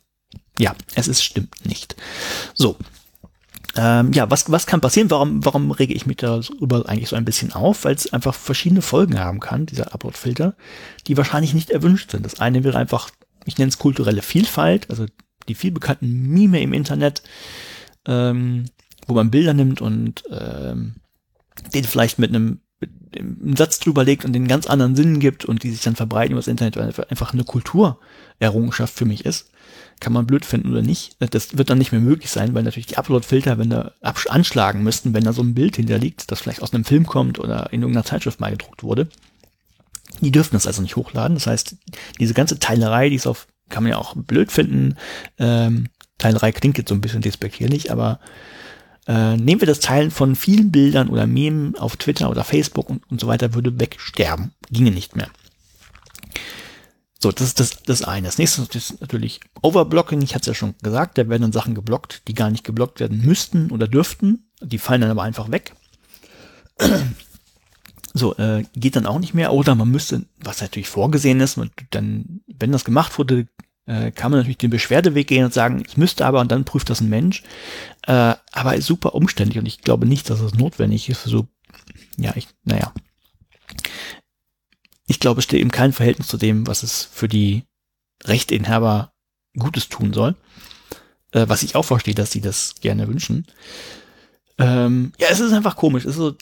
ja, 0.59 0.75
es 0.95 1.07
ist 1.07 1.23
stimmt 1.23 1.65
nicht. 1.65 1.95
So. 2.53 2.77
Ähm, 3.77 4.11
ja, 4.13 4.29
was, 4.29 4.51
was 4.51 4.65
kann 4.65 4.81
passieren? 4.81 5.11
Warum, 5.11 5.45
warum 5.45 5.71
rege 5.71 5.93
ich 5.93 6.05
mich 6.05 6.17
darüber 6.17 6.89
eigentlich 6.89 7.09
so 7.09 7.15
ein 7.15 7.25
bisschen 7.25 7.53
auf? 7.53 7.85
Weil 7.85 7.95
es 7.95 8.11
einfach 8.11 8.33
verschiedene 8.33 8.81
Folgen 8.81 9.19
haben 9.19 9.39
kann, 9.39 9.65
dieser 9.65 9.93
Upload-Filter, 9.93 10.55
die 11.05 11.17
wahrscheinlich 11.17 11.53
nicht 11.53 11.69
erwünscht 11.69 12.11
sind. 12.11 12.25
Das 12.25 12.39
eine 12.39 12.63
wäre 12.63 12.77
einfach 12.77 13.09
ich 13.47 13.57
nenne 13.57 13.69
es 13.69 13.79
kulturelle 13.79 14.21
Vielfalt, 14.21 14.89
also 14.89 15.05
die 15.47 15.55
viel 15.55 15.71
bekannten 15.71 16.29
Mime 16.29 16.61
im 16.61 16.73
Internet, 16.73 17.23
ähm, 18.05 18.65
wo 19.07 19.13
man 19.13 19.31
Bilder 19.31 19.53
nimmt 19.53 19.81
und 19.81 20.23
ähm, 20.29 20.95
den 21.73 21.85
vielleicht 21.85 22.19
mit 22.19 22.29
einem 22.29 22.59
einen 23.17 23.55
Satz 23.55 23.79
drüber 23.79 24.03
legt 24.03 24.25
und 24.25 24.33
den 24.33 24.47
ganz 24.47 24.67
anderen 24.67 24.95
Sinn 24.95 25.19
gibt 25.19 25.45
und 25.45 25.63
die 25.63 25.71
sich 25.71 25.81
dann 25.81 25.95
verbreiten 25.95 26.33
über 26.33 26.39
das 26.39 26.49
Internet, 26.49 26.75
weil 26.75 26.93
einfach 27.09 27.33
eine 27.33 27.45
Kulturerrungenschaft 27.45 28.93
für 28.93 29.05
mich 29.05 29.25
ist. 29.25 29.49
Kann 29.99 30.13
man 30.13 30.27
blöd 30.27 30.45
finden 30.45 30.71
oder 30.71 30.83
nicht. 30.83 31.15
Das 31.19 31.57
wird 31.57 31.69
dann 31.69 31.79
nicht 31.79 31.91
mehr 31.91 32.01
möglich 32.01 32.29
sein, 32.29 32.53
weil 32.53 32.63
natürlich 32.63 32.85
die 32.85 32.97
Upload-Filter, 32.97 33.57
wenn 33.57 33.71
da 33.71 33.93
anschlagen 34.01 34.83
müssten, 34.83 35.13
wenn 35.13 35.23
da 35.23 35.33
so 35.33 35.41
ein 35.41 35.55
Bild 35.55 35.75
hinterliegt, 35.75 36.31
das 36.31 36.41
vielleicht 36.41 36.61
aus 36.61 36.73
einem 36.73 36.85
Film 36.85 37.05
kommt 37.07 37.39
oder 37.39 37.73
in 37.73 37.81
irgendeiner 37.81 38.05
Zeitschrift 38.05 38.39
mal 38.39 38.51
gedruckt 38.51 38.83
wurde. 38.83 39.07
Die 40.21 40.31
dürfen 40.31 40.53
das 40.53 40.67
also 40.67 40.81
nicht 40.81 40.95
hochladen. 40.95 41.35
Das 41.35 41.47
heißt, 41.47 41.75
diese 42.19 42.33
ganze 42.33 42.59
Teilerei, 42.59 43.09
die 43.09 43.15
ist 43.15 43.27
auf, 43.27 43.47
kann 43.69 43.83
man 43.83 43.91
ja 43.91 43.97
auch 43.97 44.15
blöd 44.15 44.51
finden. 44.51 44.95
Ähm, 45.39 45.87
Teilerei 46.17 46.51
klingt 46.51 46.77
jetzt 46.77 46.89
so 46.89 46.95
ein 46.95 47.01
bisschen 47.01 47.21
despektierlich, 47.21 47.91
aber 47.91 48.19
äh, 49.07 49.37
nehmen 49.37 49.61
wir 49.61 49.67
das 49.67 49.79
Teilen 49.79 50.11
von 50.11 50.35
vielen 50.35 50.71
Bildern 50.71 51.09
oder 51.09 51.27
Memen 51.27 51.75
auf 51.75 51.97
Twitter 51.97 52.29
oder 52.29 52.43
Facebook 52.43 52.89
und, 52.89 53.09
und 53.09 53.21
so 53.21 53.27
weiter, 53.27 53.53
würde 53.53 53.79
wegsterben. 53.79 54.51
Ginge 54.71 54.91
nicht 54.91 55.15
mehr. 55.15 55.29
So, 57.27 57.33
das 57.33 57.47
ist 57.47 57.59
das, 57.59 57.83
das 57.83 58.03
eine. 58.03 58.25
Das 58.25 58.37
nächste 58.37 58.61
ist 58.77 59.01
natürlich 59.01 59.41
Overblocking. 59.61 60.21
Ich 60.21 60.33
hatte 60.33 60.43
es 60.43 60.47
ja 60.47 60.53
schon 60.53 60.75
gesagt, 60.81 61.17
da 61.17 61.27
werden 61.27 61.41
dann 61.41 61.51
Sachen 61.51 61.75
geblockt, 61.75 62.21
die 62.29 62.33
gar 62.33 62.49
nicht 62.49 62.63
geblockt 62.63 63.01
werden 63.01 63.19
müssten 63.19 63.69
oder 63.69 63.85
dürften. 63.85 64.49
Die 64.61 64.77
fallen 64.77 65.01
dann 65.01 65.11
aber 65.11 65.23
einfach 65.23 65.51
weg. 65.51 65.73
So, 68.13 68.33
äh, 68.37 68.63
geht 68.73 68.95
dann 68.95 69.05
auch 69.05 69.19
nicht 69.19 69.33
mehr. 69.33 69.51
Oder 69.51 69.75
man 69.75 69.91
müsste, 69.91 70.23
was 70.39 70.61
natürlich 70.61 70.87
vorgesehen 70.87 71.41
ist, 71.41 71.57
und 71.57 71.71
dann, 71.89 72.39
wenn 72.47 72.71
das 72.71 72.85
gemacht 72.85 73.19
wurde, 73.19 73.47
äh, 73.87 74.11
kann 74.11 74.31
man 74.31 74.39
natürlich 74.39 74.59
den 74.59 74.69
Beschwerdeweg 74.69 75.27
gehen 75.27 75.43
und 75.43 75.53
sagen, 75.53 75.83
es 75.85 75.97
müsste 75.97 76.25
aber 76.25 76.39
und 76.39 76.49
dann 76.49 76.63
prüft 76.63 76.89
das 76.89 77.01
ein 77.01 77.09
Mensch. 77.09 77.43
Äh, 78.03 78.35
aber 78.53 78.75
ist 78.75 78.87
super 78.87 79.13
umständlich 79.15 79.59
und 79.59 79.65
ich 79.65 79.81
glaube 79.81 80.07
nicht, 80.07 80.29
dass 80.29 80.39
es 80.39 80.55
notwendig 80.55 81.09
ist. 81.09 81.25
So, 81.25 81.47
ja, 82.17 82.31
ich, 82.35 82.47
naja. 82.63 82.93
Ich 85.07 85.19
glaube, 85.19 85.39
es 85.39 85.45
steht 85.45 85.61
eben 85.61 85.71
kein 85.71 85.93
Verhältnis 85.93 86.27
zu 86.27 86.37
dem, 86.37 86.67
was 86.67 86.83
es 86.83 87.03
für 87.11 87.27
die 87.27 87.63
Rechteinhaber 88.23 89.13
Gutes 89.57 89.89
tun 89.89 90.13
soll. 90.13 90.35
Äh, 91.31 91.47
was 91.47 91.63
ich 91.63 91.75
auch 91.75 91.83
verstehe, 91.83 92.15
dass 92.15 92.31
sie 92.31 92.41
das 92.41 92.75
gerne 92.81 93.07
wünschen. 93.07 93.47
Ähm, 94.57 95.11
ja, 95.19 95.27
es 95.29 95.39
ist 95.39 95.53
einfach 95.53 95.75
komisch. 95.75 96.05
Es 96.05 96.11
ist 96.11 96.17
so, 96.17 96.35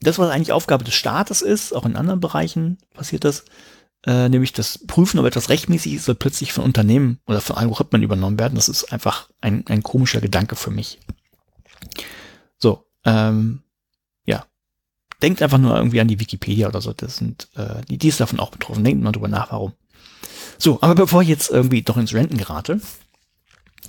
das, 0.00 0.18
was 0.18 0.30
eigentlich 0.30 0.52
Aufgabe 0.52 0.84
des 0.84 0.94
Staates 0.94 1.42
ist, 1.42 1.72
auch 1.72 1.84
in 1.84 1.96
anderen 1.96 2.20
Bereichen 2.20 2.78
passiert 2.94 3.24
das, 3.24 3.44
äh, 4.06 4.28
nämlich 4.28 4.52
das 4.52 4.78
Prüfen, 4.86 5.18
ob 5.18 5.26
etwas 5.26 5.48
rechtmäßig 5.48 5.94
ist, 5.94 6.04
soll 6.04 6.14
plötzlich 6.14 6.52
von 6.52 6.64
Unternehmen 6.64 7.18
oder 7.26 7.40
von 7.40 7.56
Algorithmen 7.56 8.02
übernommen 8.02 8.38
werden. 8.38 8.54
Das 8.54 8.68
ist 8.68 8.92
einfach 8.92 9.30
ein, 9.40 9.64
ein 9.68 9.82
komischer 9.82 10.20
Gedanke 10.20 10.56
für 10.56 10.70
mich. 10.70 11.00
So, 12.58 12.86
ähm. 13.04 13.63
Denkt 15.24 15.40
einfach 15.40 15.56
nur 15.56 15.74
irgendwie 15.74 16.02
an 16.02 16.08
die 16.08 16.20
Wikipedia 16.20 16.68
oder 16.68 16.82
so. 16.82 16.92
Das 16.92 17.16
sind, 17.16 17.48
äh, 17.54 17.80
die, 17.88 17.96
die 17.96 18.08
ist 18.08 18.20
davon 18.20 18.40
auch 18.40 18.50
betroffen. 18.50 18.84
Denkt 18.84 19.02
mal 19.02 19.10
drüber 19.10 19.28
nach, 19.28 19.52
warum. 19.52 19.72
So, 20.58 20.82
aber 20.82 20.94
bevor 20.94 21.22
ich 21.22 21.28
jetzt 21.28 21.48
irgendwie 21.48 21.80
doch 21.80 21.96
ins 21.96 22.12
Renten 22.12 22.36
gerate, 22.36 22.78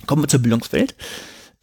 kommen 0.06 0.22
wir 0.22 0.28
zur 0.28 0.40
Bildungswelt. 0.40 0.94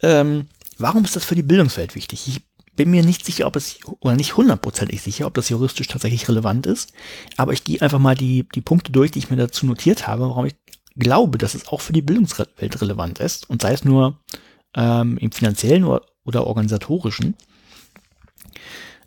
Ähm, 0.00 0.46
warum 0.78 1.04
ist 1.04 1.16
das 1.16 1.24
für 1.24 1.34
die 1.34 1.42
Bildungswelt 1.42 1.96
wichtig? 1.96 2.28
Ich 2.28 2.42
bin 2.76 2.92
mir 2.92 3.02
nicht 3.02 3.24
sicher, 3.24 3.48
ob 3.48 3.56
es, 3.56 3.80
oder 3.98 4.14
nicht 4.14 4.36
hundertprozentig 4.36 5.02
sicher, 5.02 5.26
ob 5.26 5.34
das 5.34 5.48
juristisch 5.48 5.88
tatsächlich 5.88 6.28
relevant 6.28 6.66
ist. 6.66 6.92
Aber 7.36 7.52
ich 7.52 7.64
gehe 7.64 7.82
einfach 7.82 7.98
mal 7.98 8.14
die, 8.14 8.46
die 8.54 8.60
Punkte 8.60 8.92
durch, 8.92 9.10
die 9.10 9.18
ich 9.18 9.28
mir 9.28 9.36
dazu 9.36 9.66
notiert 9.66 10.06
habe, 10.06 10.22
warum 10.22 10.46
ich 10.46 10.54
glaube, 10.94 11.36
dass 11.36 11.54
es 11.56 11.66
auch 11.66 11.80
für 11.80 11.92
die 11.92 12.02
Bildungswelt 12.02 12.80
relevant 12.80 13.18
ist. 13.18 13.50
Und 13.50 13.62
sei 13.62 13.72
es 13.72 13.84
nur 13.84 14.20
ähm, 14.76 15.18
im 15.18 15.32
finanziellen 15.32 15.82
oder, 15.82 16.02
oder 16.22 16.46
organisatorischen. 16.46 17.34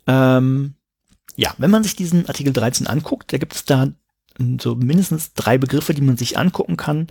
Ähm, 0.08 0.74
ja, 1.36 1.54
wenn 1.58 1.70
man 1.70 1.84
sich 1.84 1.94
diesen 1.94 2.26
Artikel 2.26 2.52
13 2.52 2.88
anguckt, 2.88 3.32
da 3.32 3.38
gibt 3.38 3.54
es 3.54 3.64
da 3.64 3.88
so 4.60 4.74
mindestens 4.74 5.34
drei 5.34 5.58
Begriffe, 5.58 5.94
die 5.94 6.02
man 6.02 6.16
sich 6.16 6.36
angucken 6.36 6.76
kann. 6.76 7.06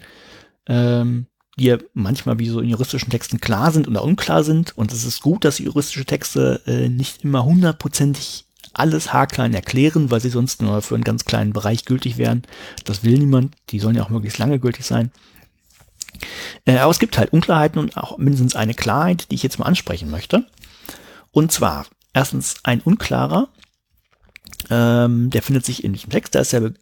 Ähm, 0.68 1.28
die 1.58 1.66
ja 1.66 1.78
manchmal 1.94 2.40
wie 2.40 2.50
so 2.50 2.60
in 2.60 2.70
juristischen 2.70 3.10
Texten 3.10 3.42
klar 3.42 3.72
sind 3.72 3.88
oder 3.88 4.04
unklar 4.04 4.44
sind. 4.44 4.78
Und 4.78 4.92
es 4.94 5.06
ist 5.06 5.22
gut, 5.22 5.44
dass 5.44 5.60
juristische 5.60 6.06
Texte 6.06 6.62
äh, 6.68 6.88
nicht 6.88 7.24
immer 7.24 7.46
hundertprozentig 7.46 8.46
alles 8.74 9.12
haarklein 9.12 9.56
erklären, 9.56 10.12
weil 10.12 10.22
sie 10.22 10.30
sonst 10.30 10.62
nur 10.62 10.82
für 10.84 10.94
einen 10.94 11.04
ganz 11.04 11.26
kleinen 11.26 11.54
Bereich 11.54 11.86
gültig 11.86 12.18
wären. 12.18 12.44
Das 12.86 13.04
will 13.04 13.18
niemand. 13.18 13.56
Die 13.70 13.80
sollen 13.80 13.96
ja 13.96 14.04
auch 14.04 14.10
möglichst 14.10 14.38
lange 14.38 14.60
gültig 14.60 14.86
sein. 14.86 15.12
Äh, 16.66 16.78
aber 16.78 16.92
es 16.92 17.00
gibt 17.00 17.18
halt 17.18 17.34
Unklarheiten 17.34 17.80
und 17.80 17.98
auch 17.98 18.18
mindestens 18.20 18.56
eine 18.56 18.76
Klarheit, 18.76 19.32
die 19.32 19.36
ich 19.36 19.44
jetzt 19.44 19.58
mal 19.58 19.66
ansprechen 19.66 20.12
möchte. 20.12 20.46
Und 21.32 21.52
zwar, 21.52 21.88
erstens 22.14 22.56
ein 22.64 22.82
unklarer, 22.82 23.50
ähm, 24.70 25.30
der 25.30 25.42
findet 25.42 25.66
sich 25.66 25.84
in 25.84 25.94
diesem 25.94 26.10
Text, 26.10 26.36
da 26.36 26.40
ist 26.40 26.54
der 26.54 26.74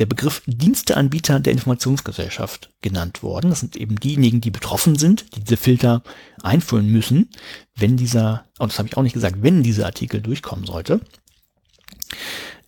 der 0.00 0.06
Begriff 0.06 0.42
Diensteanbieter 0.46 1.40
der 1.40 1.52
Informationsgesellschaft 1.52 2.70
genannt 2.80 3.22
worden. 3.22 3.50
Das 3.50 3.60
sind 3.60 3.76
eben 3.76 4.00
diejenigen, 4.00 4.40
die 4.40 4.50
betroffen 4.50 4.96
sind, 4.96 5.36
die 5.36 5.40
diese 5.40 5.58
Filter 5.58 6.02
einführen 6.42 6.90
müssen, 6.90 7.28
wenn 7.76 7.98
dieser, 7.98 8.46
oh, 8.58 8.66
das 8.66 8.78
habe 8.78 8.88
ich 8.88 8.96
auch 8.96 9.02
nicht 9.02 9.12
gesagt, 9.12 9.42
wenn 9.42 9.62
dieser 9.62 9.84
Artikel 9.84 10.22
durchkommen 10.22 10.64
sollte. 10.64 11.00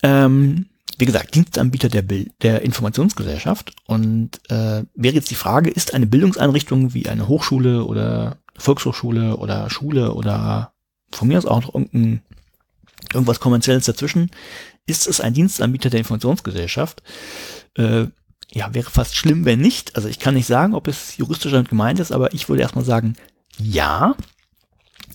Ähm, 0.02 0.66
wie 0.98 1.06
gesagt, 1.06 1.34
Dienstanbieter 1.34 1.88
der, 1.88 2.02
der 2.02 2.62
Informationsgesellschaft. 2.62 3.74
Und 3.86 4.38
äh, 4.50 4.84
wäre 4.94 5.14
jetzt 5.14 5.30
die 5.30 5.34
Frage, 5.34 5.70
ist 5.70 5.94
eine 5.94 6.06
Bildungseinrichtung 6.06 6.92
wie 6.92 7.08
eine 7.08 7.28
Hochschule 7.28 7.84
oder 7.84 8.36
Volkshochschule 8.58 9.38
oder 9.38 9.70
Schule 9.70 10.12
oder 10.12 10.71
von 11.12 11.28
mir 11.28 11.38
aus 11.38 11.46
auch 11.46 11.62
noch 11.62 11.74
irgendein, 11.74 12.22
irgendwas 13.12 13.40
kommerzielles 13.40 13.84
dazwischen, 13.84 14.30
ist 14.86 15.06
es 15.06 15.20
ein 15.20 15.34
Dienstanbieter 15.34 15.90
der 15.90 16.00
Informationsgesellschaft? 16.00 17.02
Äh, 17.74 18.06
ja, 18.52 18.74
wäre 18.74 18.90
fast 18.90 19.16
schlimm, 19.16 19.44
wenn 19.44 19.60
nicht. 19.60 19.96
Also 19.96 20.08
ich 20.08 20.18
kann 20.18 20.34
nicht 20.34 20.46
sagen, 20.46 20.74
ob 20.74 20.88
es 20.88 21.16
juristisch 21.16 21.52
damit 21.52 21.70
gemeint 21.70 22.00
ist, 22.00 22.12
aber 22.12 22.34
ich 22.34 22.48
würde 22.48 22.62
erstmal 22.62 22.84
sagen, 22.84 23.16
ja. 23.58 24.14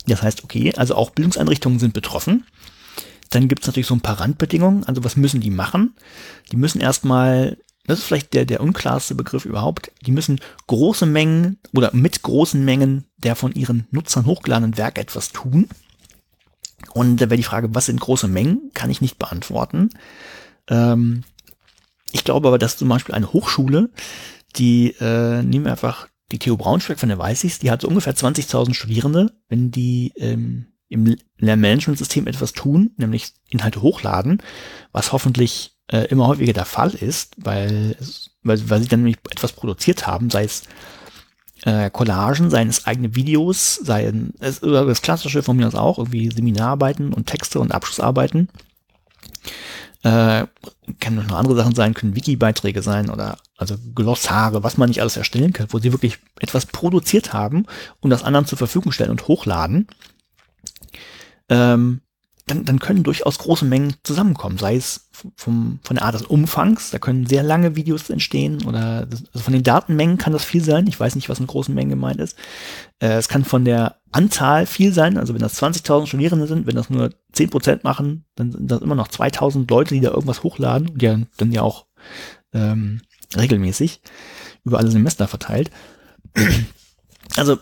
Das 0.08 0.24
heißt, 0.24 0.44
okay, 0.44 0.74
also 0.76 0.96
auch 0.96 1.12
Bildungseinrichtungen 1.12 1.80
sind 1.80 1.94
betroffen. 1.94 2.46
Dann 3.30 3.48
gibt 3.48 3.62
es 3.62 3.68
natürlich 3.68 3.88
so 3.88 3.96
ein 3.96 4.02
paar 4.02 4.20
Randbedingungen. 4.20 4.86
Also 4.86 5.04
was 5.04 5.18
müssen 5.18 5.42
die 5.42 5.52
machen? 5.52 5.96
Die 6.52 6.56
müssen 6.56 6.80
erstmal, 6.82 7.58
das 7.86 8.00
ist 8.00 8.06
vielleicht 8.06 8.34
der, 8.34 8.46
der 8.46 8.62
unklarste 8.62 9.16
Begriff 9.16 9.46
überhaupt, 9.46 9.92
die 10.06 10.12
müssen 10.12 10.40
große 10.68 11.06
Mengen 11.06 11.60
oder 11.76 11.94
mit 11.94 12.22
großen 12.22 12.64
Mengen 12.64 13.06
der 13.18 13.36
von 13.36 13.54
ihren 13.54 13.88
Nutzern 13.92 14.26
hochgeladenen 14.26 14.78
Werke 14.78 15.02
etwas 15.02 15.32
tun. 15.32 15.68
Und 16.94 17.18
da 17.18 17.30
wäre 17.30 17.38
die 17.38 17.44
Frage, 17.44 17.74
was 17.74 17.88
sind 17.88 18.00
große 18.00 18.28
Mengen? 18.28 18.72
Kann 18.74 18.90
ich 18.90 19.02
nicht 19.02 19.18
beantworten. 19.18 19.90
Ähm, 20.70 21.24
ich 22.12 22.24
glaube 22.24 22.48
aber, 22.48 22.58
dass 22.58 22.78
zum 22.78 22.90
Beispiel 22.90 23.16
eine 23.16 23.34
Hochschule, 23.34 23.90
die, 24.56 24.96
äh, 25.00 25.42
nehmen 25.44 25.66
wir 25.66 25.72
einfach 25.72 26.08
die 26.32 26.40
TU 26.40 26.58
Braunschweig 26.58 27.00
von 27.00 27.10
der 27.10 27.18
Weißigs, 27.18 27.60
die 27.60 27.72
hat 27.72 27.82
so 27.82 27.88
ungefähr 27.88 28.16
20.000 28.16 28.74
Studierende. 28.74 29.34
Wenn 29.50 29.72
die 29.72 30.14
ähm, 30.18 30.68
im 30.90 31.16
Lernmanagementsystem 31.38 32.28
etwas 32.28 32.54
tun, 32.54 32.92
nämlich 32.98 33.34
Inhalte 33.50 33.82
hochladen, 33.82 34.42
was 34.92 35.12
hoffentlich 35.12 35.78
äh, 35.88 36.08
immer 36.08 36.28
häufiger 36.28 36.54
der 36.54 36.66
Fall 36.66 36.94
ist, 36.94 37.36
weil, 37.38 37.96
weil, 38.44 38.70
weil 38.70 38.82
sie 38.82 38.88
dann 38.88 39.02
nämlich 39.02 39.18
etwas 39.30 39.54
produziert 39.54 40.08
haben, 40.08 40.30
sei 40.30 40.44
es 40.46 40.64
äh, 41.68 41.90
Collagen, 41.90 42.50
seien 42.50 42.70
es 42.70 42.88
eigene 42.88 43.14
Videos, 43.14 43.76
seien 43.76 44.34
es 44.40 44.62
das 44.62 45.02
klassische 45.02 45.44
von 45.44 45.58
mir 45.58 45.68
aus 45.68 45.76
auch, 45.76 45.98
irgendwie 45.98 46.32
Seminararbeiten 46.32 47.12
und 47.12 47.26
Texte 47.28 47.60
und 47.60 47.74
Abschlussarbeiten. 47.74 48.48
Äh, 50.02 50.46
kann 51.02 51.16
noch 51.16 51.38
andere 51.38 51.58
Sachen 51.58 51.76
sein, 51.76 51.94
können 51.94 52.16
Wiki-Beiträge 52.16 52.82
sein 52.82 53.10
oder 53.10 53.38
also 53.58 53.76
Glossare, 53.94 54.64
was 54.64 54.78
man 54.78 54.88
nicht 54.88 55.02
alles 55.02 55.18
erstellen 55.18 55.52
kann, 55.52 55.68
wo 55.72 55.80
sie 55.80 55.92
wirklich 55.92 56.20
etwas 56.40 56.68
produziert 56.68 57.34
haben 57.34 57.66
und 58.00 58.12
das 58.12 58.24
anderen 58.24 58.46
zur 58.46 58.58
Verfügung 58.58 58.94
stellen 58.94 59.12
und 59.12 59.28
hochladen. 59.28 59.88
Ähm, 61.50 62.00
dann, 62.48 62.64
dann 62.64 62.80
können 62.80 63.04
durchaus 63.04 63.38
große 63.38 63.66
Mengen 63.66 63.96
zusammenkommen, 64.04 64.58
sei 64.58 64.78
es 64.78 65.10
vom, 65.36 65.80
von 65.84 65.96
der 65.98 66.06
Art 66.06 66.16
des 66.16 66.24
Umfangs, 66.24 66.92
da 66.92 66.98
können 66.98 67.28
sehr 67.28 67.44
lange 67.44 67.76
Videos 67.76 68.10
entstehen 68.10 68.64
oder 68.66 69.08
also 69.34 69.44
von 69.44 69.52
den 69.52 69.64
Datenmengen 69.64 70.18
kann 70.18 70.32
das 70.32 70.46
viel 70.46 70.64
sein, 70.64 70.88
ich 70.88 71.00
weiß 71.00 71.16
nicht, 71.16 71.28
was 71.28 71.40
eine 71.40 71.48
große 71.48 71.72
Menge 71.72 71.92
gemeint 71.92 72.22
ist. 72.22 72.38
Äh, 73.00 73.18
es 73.18 73.28
kann 73.28 73.44
von 73.44 73.66
der 73.66 73.98
Anzahl 74.12 74.66
viel 74.66 74.94
sein, 74.94 75.18
also 75.18 75.34
wenn 75.34 75.42
das 75.42 75.62
20.000 75.62 76.08
Studierende 76.08 76.48
sind, 76.48 76.66
wenn 76.66 76.76
das 76.76 76.90
nur 76.90 77.12
10% 77.36 77.82
machen, 77.84 78.26
dann 78.36 78.54
sind 78.54 78.72
das 78.72 78.82
immer 78.82 78.96
noch 78.96 79.10
2.000 79.10 79.70
Leute, 79.70 79.94
die 79.94 80.02
da 80.02 80.12
irgendwas 80.12 80.44
hochladen 80.44 80.90
und 80.90 81.02
ja 81.02 81.20
dann 81.36 81.52
ja 81.52 81.64
auch 81.64 81.86
ähm, 82.54 83.02
regelmäßig 83.36 84.02
über 84.64 84.78
alle 84.80 84.92
Semester 84.92 85.28
verteilt. 85.28 85.70
Also 87.36 87.58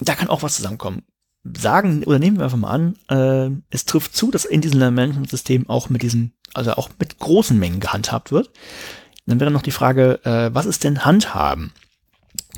da 0.00 0.14
kann 0.14 0.28
auch 0.28 0.42
was 0.42 0.56
zusammenkommen 0.56 1.02
sagen 1.44 2.04
oder 2.04 2.18
nehmen 2.18 2.38
wir 2.38 2.44
einfach 2.44 2.58
mal 2.58 2.70
an, 2.70 2.96
äh, 3.08 3.54
es 3.70 3.84
trifft 3.84 4.14
zu, 4.14 4.30
dass 4.30 4.44
in 4.44 4.60
diesem 4.60 4.78
Management-System 4.78 5.68
auch 5.68 5.88
mit 5.90 6.02
diesen, 6.02 6.34
also 6.54 6.72
auch 6.72 6.90
mit 6.98 7.18
großen 7.18 7.58
Mengen 7.58 7.80
gehandhabt 7.80 8.30
wird. 8.30 8.50
Dann 9.26 9.40
wäre 9.40 9.50
noch 9.50 9.62
die 9.62 9.70
Frage, 9.70 10.24
äh, 10.24 10.54
was 10.54 10.66
ist 10.66 10.84
denn 10.84 11.04
Handhaben? 11.04 11.72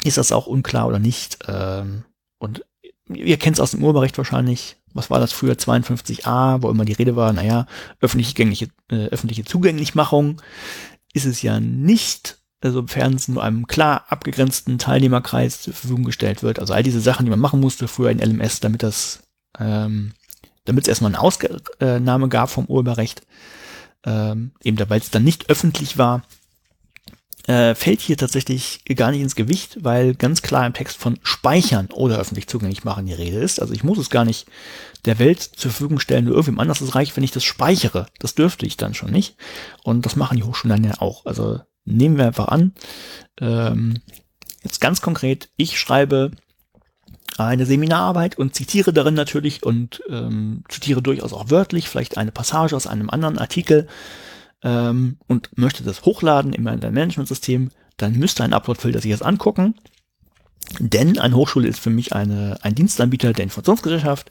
Ist 0.03 0.19
das 0.19 0.33
auch 0.33 0.47
unklar 0.47 0.87
oder 0.87 0.99
nicht? 0.99 1.39
Ähm, 1.47 2.05
und 2.39 2.65
ihr 3.09 3.39
kennt 3.39 3.57
es 3.57 3.61
aus 3.61 3.73
dem 3.73 3.83
Urheberrecht 3.83 4.19
wahrscheinlich. 4.19 4.77
was 4.97 5.11
war 5.11 5.19
das 5.19 5.33
früher, 5.33 5.55
52a, 5.55 6.63
wo 6.63 6.71
immer 6.71 6.85
die 6.85 6.93
Rede 6.93 7.17
war, 7.17 7.33
naja, 7.33 7.67
öffentlich 8.01 8.37
gängliche, 8.37 8.69
äh, 8.91 9.07
öffentliche 9.07 9.45
Zugänglichmachung, 9.45 10.41
ist 11.13 11.25
es 11.25 11.43
ja 11.43 11.59
nicht, 11.59 12.39
sofern 12.73 13.15
es 13.15 13.29
nur 13.29 13.43
einem 13.43 13.67
klar 13.67 14.05
abgegrenzten 14.09 14.79
Teilnehmerkreis 14.79 15.63
zur 15.63 15.75
Verfügung 15.75 16.05
gestellt 16.05 16.43
wird. 16.43 16.59
Also 16.59 16.73
all 16.73 16.83
diese 16.83 17.01
Sachen, 17.01 17.27
die 17.27 17.31
man 17.31 17.41
machen 17.41 17.61
musste 17.61 17.89
früher 17.89 18.11
in 18.11 18.21
LMS, 18.21 18.61
damit 18.61 18.83
das, 18.83 19.23
ähm, 19.59 20.13
damit 20.65 20.85
es 20.85 20.89
erstmal 20.89 21.15
eine 21.15 21.21
Ausnahme 21.21 22.29
gab 22.29 22.51
vom 22.51 22.67
Urheberrecht, 22.67 23.23
ähm, 24.05 24.53
eben 24.63 24.77
da, 24.77 24.89
weil 24.89 25.01
es 25.01 25.11
dann 25.11 25.25
nicht 25.25 25.51
öffentlich 25.51 25.99
war, 25.99 26.23
äh, 27.47 27.75
fällt 27.75 28.01
hier 28.01 28.17
tatsächlich 28.17 28.83
gar 28.97 29.11
nicht 29.11 29.21
ins 29.21 29.35
Gewicht, 29.35 29.79
weil 29.83 30.15
ganz 30.15 30.41
klar 30.41 30.67
im 30.67 30.73
Text 30.73 30.97
von 30.97 31.19
Speichern 31.23 31.89
oder 31.93 32.19
öffentlich 32.19 32.47
zugänglich 32.47 32.85
machen 32.85 33.07
die 33.07 33.13
Rede 33.13 33.39
ist. 33.39 33.61
Also 33.61 33.75
ich 33.75 33.85
muss 33.85 33.99
es 33.99 34.09
gar 34.09 34.25
nicht 34.25 34.47
der 35.05 35.19
Welt 35.19 35.43
zur 35.43 35.71
Verfügung 35.71 36.01
stellen, 36.01 36.25
nur 36.25 36.35
irgendwem 36.35 36.61
anders 36.61 36.81
es 36.81 36.95
reicht, 36.95 37.17
wenn 37.17 37.25
ich 37.25 37.33
das 37.33 37.45
speichere. 37.45 38.07
Das 38.19 38.35
dürfte 38.35 38.65
ich 38.65 38.79
dann 38.79 38.95
schon 38.95 39.11
nicht. 39.11 39.37
Und 39.83 40.07
das 40.07 40.17
machen 40.17 40.39
die 40.39 40.43
Hochschulen 40.43 40.83
dann 40.83 40.91
ja 40.91 41.01
auch. 41.03 41.27
Also 41.27 41.61
nehmen 41.85 42.17
wir 42.17 42.27
einfach 42.27 42.49
an, 42.49 42.73
ähm, 43.41 44.01
jetzt 44.63 44.81
ganz 44.81 45.01
konkret, 45.01 45.51
ich 45.57 45.79
schreibe 45.79 46.31
eine 47.37 47.67
Seminararbeit 47.67 48.39
und 48.39 48.55
zitiere 48.55 48.93
darin 48.93 49.15
natürlich 49.15 49.63
und 49.63 50.03
ähm, 50.09 50.63
zitiere 50.69 51.03
durchaus 51.03 51.33
auch 51.33 51.51
wörtlich, 51.51 51.89
vielleicht 51.89 52.17
eine 52.17 52.33
Passage 52.33 52.77
aus 52.77 52.87
einem 52.87 53.11
anderen 53.11 53.39
Artikel 53.39 53.89
ähm, 54.63 55.19
und 55.27 55.57
möchte 55.59 55.83
das 55.83 56.05
hochladen 56.05 56.53
in 56.53 56.63
mein 56.63 56.79
Management-System, 56.79 57.71
dann 57.97 58.15
müsste 58.19 58.45
ein 58.45 58.53
Upload-Filter 58.53 59.01
sich 59.01 59.13
das 59.13 59.23
angucken. 59.23 59.75
Denn 60.79 61.19
eine 61.19 61.37
Hochschule 61.37 61.69
ist 61.69 61.79
für 61.79 61.91
mich 61.91 62.15
eine, 62.15 62.57
ein 62.63 62.75
Dienstanbieter 62.75 63.33
der 63.33 63.45
Informationsgesellschaft. 63.45 64.31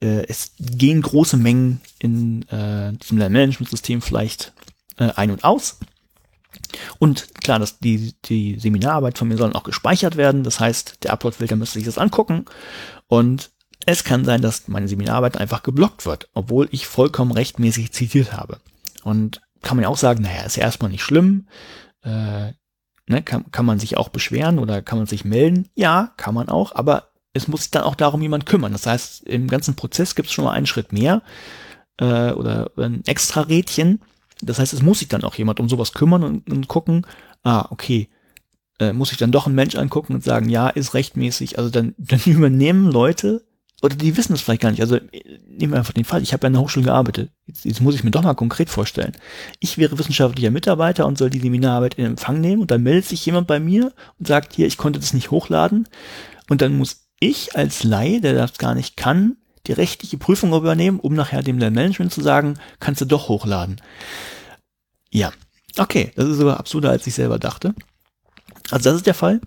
Äh, 0.00 0.26
es 0.26 0.52
gehen 0.58 1.00
große 1.00 1.36
Mengen 1.36 1.80
in 2.00 2.42
äh, 2.48 2.92
zum 2.98 3.18
Lernmanagementsystem 3.18 4.02
vielleicht 4.02 4.52
äh, 4.96 5.10
ein 5.14 5.30
und 5.30 5.44
aus. 5.44 5.78
Und 6.98 7.34
klar, 7.42 7.58
dass 7.58 7.78
die, 7.78 8.14
die 8.24 8.58
Seminararbeit 8.58 9.18
von 9.18 9.28
mir 9.28 9.36
sollen 9.36 9.54
auch 9.54 9.64
gespeichert 9.64 10.16
werden. 10.16 10.44
Das 10.44 10.60
heißt, 10.60 11.04
der 11.04 11.12
Upload-Filter 11.12 11.56
müsste 11.56 11.78
sich 11.78 11.86
das 11.86 11.98
angucken. 11.98 12.44
Und 13.06 13.50
es 13.86 14.04
kann 14.04 14.24
sein, 14.24 14.42
dass 14.42 14.68
meine 14.68 14.88
Seminararbeit 14.88 15.36
einfach 15.36 15.62
geblockt 15.62 16.06
wird, 16.06 16.28
obwohl 16.34 16.68
ich 16.70 16.86
vollkommen 16.86 17.32
rechtmäßig 17.32 17.92
zitiert 17.92 18.32
habe. 18.32 18.60
Und 19.02 19.40
kann 19.62 19.76
man 19.76 19.84
ja 19.84 19.88
auch 19.88 19.96
sagen, 19.96 20.22
naja, 20.22 20.42
ist 20.42 20.56
ja 20.56 20.64
erstmal 20.64 20.90
nicht 20.90 21.02
schlimm. 21.02 21.46
Äh, 22.02 22.52
ne, 23.06 23.22
kann, 23.24 23.50
kann 23.50 23.66
man 23.66 23.78
sich 23.78 23.96
auch 23.96 24.08
beschweren 24.08 24.58
oder 24.58 24.82
kann 24.82 24.98
man 24.98 25.06
sich 25.06 25.24
melden? 25.24 25.68
Ja, 25.74 26.12
kann 26.16 26.34
man 26.34 26.48
auch, 26.48 26.74
aber 26.74 27.10
es 27.32 27.48
muss 27.48 27.62
sich 27.62 27.70
dann 27.70 27.84
auch 27.84 27.94
darum 27.94 28.22
jemand 28.22 28.46
kümmern. 28.46 28.72
Das 28.72 28.86
heißt, 28.86 29.24
im 29.24 29.48
ganzen 29.48 29.76
Prozess 29.76 30.14
gibt 30.14 30.28
es 30.28 30.34
schon 30.34 30.44
mal 30.44 30.52
einen 30.52 30.66
Schritt 30.66 30.92
mehr 30.92 31.22
äh, 31.98 32.32
oder 32.32 32.70
ein 32.76 33.02
extra 33.06 33.42
Rädchen, 33.42 34.00
das 34.42 34.58
heißt, 34.58 34.72
es 34.72 34.82
muss 34.82 35.00
sich 35.00 35.08
dann 35.08 35.24
auch 35.24 35.34
jemand 35.34 35.60
um 35.60 35.68
sowas 35.68 35.92
kümmern 35.92 36.22
und, 36.22 36.50
und 36.50 36.68
gucken, 36.68 37.06
ah, 37.42 37.66
okay, 37.70 38.08
äh, 38.78 38.92
muss 38.92 39.10
sich 39.10 39.18
dann 39.18 39.32
doch 39.32 39.46
ein 39.46 39.54
Mensch 39.54 39.76
angucken 39.76 40.14
und 40.14 40.24
sagen, 40.24 40.48
ja, 40.48 40.68
ist 40.68 40.94
rechtmäßig. 40.94 41.58
Also 41.58 41.70
dann, 41.70 41.94
dann 41.98 42.20
übernehmen 42.24 42.90
Leute, 42.90 43.44
oder 43.82 43.96
die 43.96 44.16
wissen 44.16 44.34
es 44.34 44.42
vielleicht 44.42 44.62
gar 44.62 44.70
nicht. 44.70 44.82
Also 44.82 44.98
nehmen 45.46 45.72
wir 45.72 45.78
einfach 45.78 45.94
den 45.94 46.04
Fall, 46.04 46.22
ich 46.22 46.32
habe 46.32 46.44
ja 46.44 46.46
an 46.48 46.52
der 46.54 46.62
Hochschule 46.62 46.84
gearbeitet. 46.84 47.30
Jetzt, 47.46 47.64
jetzt 47.64 47.80
muss 47.80 47.94
ich 47.94 48.04
mir 48.04 48.10
doch 48.10 48.22
mal 48.22 48.34
konkret 48.34 48.68
vorstellen. 48.68 49.12
Ich 49.58 49.78
wäre 49.78 49.98
wissenschaftlicher 49.98 50.50
Mitarbeiter 50.50 51.06
und 51.06 51.16
soll 51.16 51.30
die 51.30 51.40
Seminararbeit 51.40 51.94
in 51.94 52.04
Empfang 52.04 52.40
nehmen 52.40 52.60
und 52.62 52.70
dann 52.70 52.82
meldet 52.82 53.06
sich 53.06 53.24
jemand 53.24 53.46
bei 53.46 53.58
mir 53.58 53.92
und 54.18 54.28
sagt, 54.28 54.54
hier, 54.54 54.66
ich 54.66 54.76
konnte 54.76 55.00
das 55.00 55.14
nicht 55.14 55.30
hochladen. 55.30 55.88
Und 56.48 56.60
dann 56.60 56.76
muss 56.76 57.06
ich 57.20 57.56
als 57.56 57.84
Laie, 57.84 58.20
der 58.20 58.34
das 58.34 58.58
gar 58.58 58.74
nicht 58.74 58.96
kann, 58.96 59.36
die 59.66 59.72
rechtliche 59.72 60.18
Prüfung 60.18 60.54
übernehmen, 60.54 61.00
um 61.00 61.14
nachher 61.14 61.42
dem 61.42 61.56
Management 61.56 62.12
zu 62.12 62.22
sagen, 62.22 62.58
kannst 62.78 63.00
du 63.00 63.04
doch 63.04 63.28
hochladen. 63.28 63.80
Ja, 65.10 65.32
okay, 65.78 66.12
das 66.16 66.28
ist 66.28 66.38
sogar 66.38 66.58
absurder, 66.58 66.90
als 66.90 67.06
ich 67.06 67.14
selber 67.14 67.38
dachte. 67.38 67.74
Also 68.70 68.90
das 68.90 68.96
ist 68.96 69.06
der 69.06 69.14
Fall. 69.14 69.40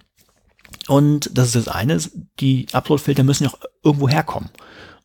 Und 0.88 1.30
das 1.38 1.48
ist 1.48 1.56
das 1.56 1.68
eine, 1.68 2.00
die 2.40 2.68
Upload-Filter 2.72 3.24
müssen 3.24 3.46
ja 3.46 3.50
auch 3.50 3.60
irgendwo 3.84 4.10
herkommen. 4.10 4.50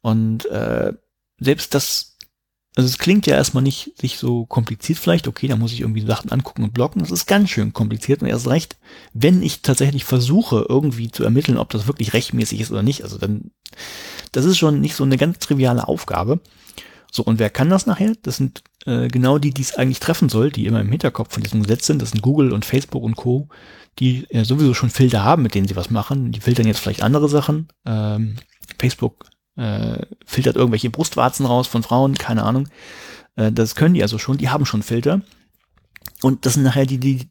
Und 0.00 0.46
äh, 0.46 0.92
selbst 1.38 1.74
das, 1.74 2.16
also 2.74 2.86
es 2.86 2.98
klingt 2.98 3.26
ja 3.26 3.36
erstmal 3.36 3.62
nicht 3.62 3.92
sich 4.00 4.18
so 4.18 4.46
kompliziert 4.46 4.98
vielleicht, 4.98 5.28
okay, 5.28 5.46
da 5.46 5.56
muss 5.56 5.72
ich 5.72 5.80
irgendwie 5.80 6.04
Sachen 6.04 6.32
angucken 6.32 6.64
und 6.64 6.74
blocken. 6.74 7.00
Das 7.00 7.10
ist 7.10 7.26
ganz 7.26 7.50
schön 7.50 7.72
kompliziert 7.72 8.22
und 8.22 8.28
erst 8.28 8.48
recht, 8.48 8.76
wenn 9.12 9.42
ich 9.42 9.62
tatsächlich 9.62 10.04
versuche, 10.04 10.66
irgendwie 10.68 11.10
zu 11.10 11.24
ermitteln, 11.24 11.58
ob 11.58 11.70
das 11.70 11.86
wirklich 11.86 12.12
rechtmäßig 12.12 12.60
ist 12.60 12.70
oder 12.70 12.82
nicht. 12.82 13.04
Also 13.04 13.18
dann, 13.18 13.50
das 14.32 14.44
ist 14.44 14.58
schon 14.58 14.80
nicht 14.80 14.94
so 14.94 15.04
eine 15.04 15.16
ganz 15.16 15.38
triviale 15.38 15.88
Aufgabe. 15.88 16.40
So, 17.10 17.22
und 17.22 17.38
wer 17.38 17.50
kann 17.50 17.70
das 17.70 17.86
nachher? 17.86 18.12
Das 18.22 18.36
sind 18.36 18.62
äh, 18.86 19.08
genau 19.08 19.38
die, 19.38 19.52
die 19.52 19.62
es 19.62 19.74
eigentlich 19.74 20.00
treffen 20.00 20.28
soll, 20.28 20.50
die 20.50 20.66
immer 20.66 20.80
im 20.80 20.90
Hinterkopf 20.90 21.32
von 21.32 21.42
diesem 21.42 21.62
Gesetz 21.62 21.86
sind. 21.86 22.02
Das 22.02 22.10
sind 22.10 22.22
Google 22.22 22.52
und 22.52 22.64
Facebook 22.64 23.02
und 23.02 23.16
Co., 23.16 23.48
die 23.98 24.26
ja 24.30 24.44
sowieso 24.44 24.74
schon 24.74 24.90
Filter 24.90 25.24
haben, 25.24 25.42
mit 25.42 25.54
denen 25.54 25.66
sie 25.66 25.76
was 25.76 25.90
machen. 25.90 26.30
Die 26.32 26.40
filtern 26.40 26.66
jetzt 26.66 26.78
vielleicht 26.78 27.02
andere 27.02 27.28
Sachen. 27.28 27.68
Ähm, 27.84 28.36
Facebook 28.78 29.26
äh, 29.56 30.06
filtert 30.24 30.56
irgendwelche 30.56 30.90
Brustwarzen 30.90 31.46
raus 31.46 31.66
von 31.66 31.82
Frauen, 31.82 32.14
keine 32.14 32.44
Ahnung. 32.44 32.68
Äh, 33.36 33.50
das 33.50 33.74
können 33.74 33.94
die 33.94 34.02
also 34.02 34.18
schon, 34.18 34.38
die 34.38 34.50
haben 34.50 34.66
schon 34.66 34.82
Filter. 34.82 35.22
Und 36.22 36.46
das 36.46 36.54
sind 36.54 36.62
nachher 36.62 36.86
die, 36.86 36.98
die 36.98 37.28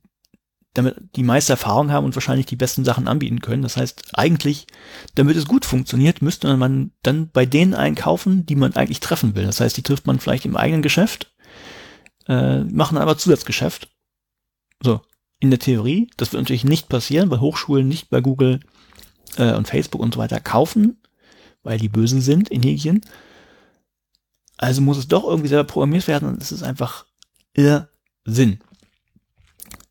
damit 0.78 0.96
die 1.16 1.24
meiste 1.24 1.54
Erfahrung 1.54 1.92
haben 1.92 2.06
und 2.06 2.16
wahrscheinlich 2.16 2.46
die 2.46 2.56
besten 2.56 2.86
Sachen 2.86 3.08
anbieten 3.08 3.42
können. 3.42 3.64
Das 3.64 3.78
heißt, 3.78 4.12
eigentlich, 4.14 4.68
damit 5.16 5.36
es 5.36 5.48
gut 5.48 5.66
funktioniert, 5.66 6.22
müsste 6.22 6.56
man 6.56 6.92
dann 7.02 7.30
bei 7.32 7.46
denen 7.46 7.74
einkaufen, 7.74 8.46
die 8.46 8.56
man 8.56 8.76
eigentlich 8.76 9.00
treffen 9.00 9.36
will. 9.36 9.46
Das 9.46 9.60
heißt, 9.60 9.76
die 9.76 9.82
trifft 9.82 10.06
man 10.06 10.20
vielleicht 10.20 10.46
im 10.46 10.56
eigenen 10.56 10.84
Geschäft, 10.84 11.34
äh, 12.28 12.60
machen 12.60 12.98
aber 12.98 13.18
Zusatzgeschäft. 13.18 13.90
So, 14.84 15.02
in 15.40 15.50
der 15.50 15.60
Theorie, 15.60 16.12
das 16.18 16.32
wird 16.32 16.44
natürlich 16.44 16.64
nicht 16.64 16.90
passieren, 16.90 17.32
weil 17.32 17.42
Hochschulen 17.42 17.88
nicht 17.88 18.12
bei 18.12 18.22
Google 18.22 18.60
äh, 19.38 19.54
und 19.54 19.68
Facebook 19.68 20.02
und 20.02 20.14
so 20.14 20.20
weiter 20.20 20.40
kaufen, 20.40 21.02
weil 21.64 21.80
die 21.80 21.90
böse 21.90 22.22
sind 22.22 22.50
in 22.50 22.62
Häkchen. 22.62 23.02
Also 24.58 24.82
muss 24.82 24.98
es 24.98 25.08
doch 25.08 25.24
irgendwie 25.24 25.50
selber 25.50 25.64
programmiert 25.64 26.08
werden 26.08 26.30
und 26.30 26.42
es 26.42 26.52
ist 26.52 26.62
einfach 26.64 27.06
Irrsinn. 27.56 28.60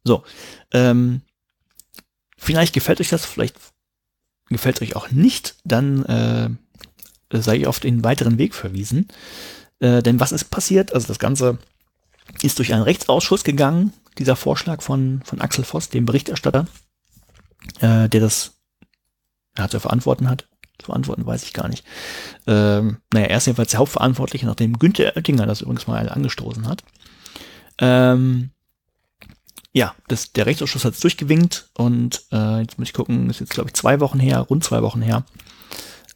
So, 0.07 0.23
ähm, 0.73 1.23
vielleicht 2.39 2.73
gefällt 2.73 3.01
euch 3.01 3.09
das, 3.09 3.25
vielleicht 3.25 3.57
gefällt 4.49 4.81
euch 4.81 4.95
auch 4.95 5.11
nicht, 5.11 5.57
dann 5.65 6.05
äh, 6.05 6.51
sei 7.33 7.57
ich 7.57 7.67
auf 7.67 7.81
den 7.81 8.05
weiteren 8.05 8.39
Weg 8.39 8.55
verwiesen. 8.55 9.09
Äh, 9.81 10.03
denn 10.03 10.21
was 10.21 10.33
ist 10.33 10.45
passiert? 10.45 10.95
Also 10.95 11.09
das 11.09 11.19
Ganze 11.19 11.59
ist 12.43 12.59
durch 12.59 12.73
einen 12.73 12.83
Rechtsausschuss 12.83 13.43
gegangen, 13.45 13.93
dieser 14.19 14.37
Vorschlag 14.37 14.81
von, 14.81 15.23
von 15.25 15.41
Axel 15.41 15.65
Voss, 15.65 15.89
dem 15.89 16.07
Berichterstatter, 16.07 16.67
äh, 17.81 18.09
der 18.09 18.21
das 18.21 18.55
ja, 19.59 19.69
zu 19.69 19.81
verantworten 19.81 20.31
hat. 20.31 20.49
Zu 20.79 20.87
verantworten 20.87 21.27
weiß 21.27 21.43
ich 21.43 21.53
gar 21.53 21.69
nicht. 21.69 21.85
Ähm, 22.47 22.99
naja, 23.13 23.27
er 23.27 23.39
ist 23.39 23.47
jedenfalls 23.47 23.71
der 23.71 23.81
Hauptverantwortliche, 23.81 24.47
nachdem 24.47 24.79
Günther 24.79 25.17
Oettinger 25.17 25.47
das 25.47 25.63
übrigens 25.63 25.87
mal 25.87 26.09
angestoßen 26.09 26.69
hat. 26.69 26.85
Ähm, 27.79 28.51
ja, 29.77 29.95
das, 30.09 30.33
der 30.33 30.47
Rechtsausschuss 30.47 30.87
hat 30.87 30.95
es 30.95 31.01
durchgewinkt 31.01 31.69
und 31.77 32.23
äh, 32.33 32.61
jetzt 32.61 32.79
muss 32.79 32.89
ich 32.89 32.95
gucken, 32.95 33.29
ist 33.29 33.41
jetzt 33.41 33.53
glaube 33.53 33.69
ich 33.69 33.75
zwei 33.75 34.01
Wochen 34.01 34.19
her, 34.19 34.41
rund 34.41 34.65
zwei 34.65 34.81
Wochen 34.81 35.03
her. 35.03 35.27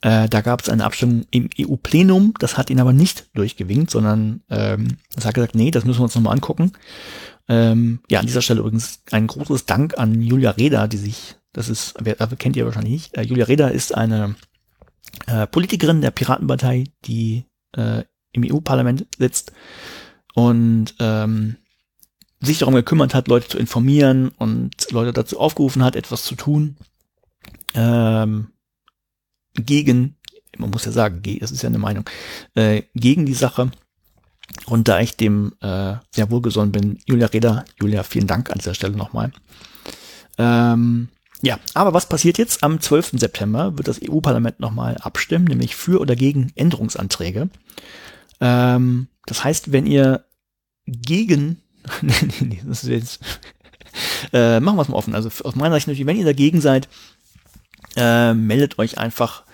Äh, 0.00 0.30
da 0.30 0.40
gab 0.40 0.62
es 0.62 0.70
eine 0.70 0.82
Abstimmung 0.82 1.26
im 1.30 1.50
EU-Plenum, 1.58 2.32
das 2.38 2.56
hat 2.56 2.70
ihn 2.70 2.80
aber 2.80 2.94
nicht 2.94 3.26
durchgewinkt, 3.34 3.90
sondern 3.90 4.40
ähm, 4.48 4.96
das 5.14 5.26
hat 5.26 5.34
gesagt, 5.34 5.54
nee, 5.54 5.70
das 5.70 5.84
müssen 5.84 6.00
wir 6.00 6.04
uns 6.04 6.14
nochmal 6.14 6.32
angucken. 6.32 6.72
Ähm, 7.48 8.00
ja, 8.10 8.20
an 8.20 8.26
dieser 8.26 8.40
Stelle 8.40 8.60
übrigens 8.60 9.02
ein 9.10 9.26
großes 9.26 9.66
Dank 9.66 9.98
an 9.98 10.22
Julia 10.22 10.52
Reda, 10.52 10.86
die 10.86 10.96
sich, 10.96 11.36
das 11.52 11.68
ist, 11.68 11.92
wer, 12.00 12.14
kennt 12.14 12.56
ihr 12.56 12.64
wahrscheinlich 12.64 12.92
nicht, 12.92 13.18
äh, 13.18 13.22
Julia 13.22 13.44
Reda 13.44 13.68
ist 13.68 13.94
eine 13.94 14.36
äh, 15.26 15.46
Politikerin 15.46 16.00
der 16.00 16.12
Piratenpartei, 16.12 16.84
die 17.04 17.44
äh, 17.76 18.04
im 18.32 18.50
EU-Parlament 18.50 19.06
sitzt 19.18 19.52
und 20.34 20.94
ähm, 20.98 21.56
sich 22.40 22.58
darum 22.58 22.74
gekümmert 22.74 23.14
hat, 23.14 23.28
Leute 23.28 23.48
zu 23.48 23.58
informieren 23.58 24.30
und 24.38 24.90
Leute 24.90 25.12
dazu 25.12 25.38
aufgerufen 25.38 25.84
hat, 25.84 25.96
etwas 25.96 26.22
zu 26.22 26.34
tun 26.34 26.76
ähm, 27.74 28.48
gegen, 29.54 30.16
man 30.56 30.70
muss 30.70 30.84
ja 30.84 30.92
sagen, 30.92 31.22
das 31.40 31.50
ist 31.50 31.62
ja 31.62 31.68
eine 31.68 31.78
Meinung, 31.78 32.08
äh, 32.54 32.82
gegen 32.94 33.26
die 33.26 33.34
Sache. 33.34 33.70
Und 34.66 34.88
da 34.88 35.00
ich 35.00 35.16
dem 35.16 35.52
äh, 35.60 35.94
sehr 36.10 36.30
wohlgesonnen 36.30 36.72
bin, 36.72 36.98
Julia 37.06 37.28
Reda, 37.28 37.64
Julia, 37.80 38.02
vielen 38.02 38.26
Dank 38.26 38.50
an 38.50 38.58
dieser 38.58 38.74
Stelle 38.74 38.96
nochmal. 38.96 39.32
Ähm, 40.38 41.08
ja, 41.42 41.58
aber 41.74 41.94
was 41.94 42.08
passiert 42.08 42.38
jetzt? 42.38 42.62
Am 42.64 42.80
12. 42.80 43.12
September 43.14 43.78
wird 43.78 43.88
das 43.88 44.00
EU-Parlament 44.02 44.60
nochmal 44.60 44.96
abstimmen, 44.96 45.44
nämlich 45.44 45.76
für 45.76 46.00
oder 46.00 46.16
gegen 46.16 46.52
Änderungsanträge. 46.56 47.48
Ähm, 48.40 49.08
das 49.26 49.44
heißt, 49.44 49.72
wenn 49.72 49.86
ihr 49.86 50.24
gegen 50.86 51.62
nee, 52.02 52.60
das 52.66 52.84
ist 52.84 52.90
jetzt. 52.90 53.20
äh, 54.32 54.60
machen 54.60 54.76
wir 54.76 54.82
es 54.82 54.88
mal 54.88 54.96
offen. 54.96 55.14
Also 55.14 55.30
aus 55.44 55.54
meiner 55.54 55.78
Sicht, 55.80 56.06
wenn 56.06 56.16
ihr 56.16 56.24
dagegen 56.24 56.60
seid, 56.60 56.88
äh, 57.96 58.34
meldet 58.34 58.78
euch 58.78 58.98
einfach 58.98 59.44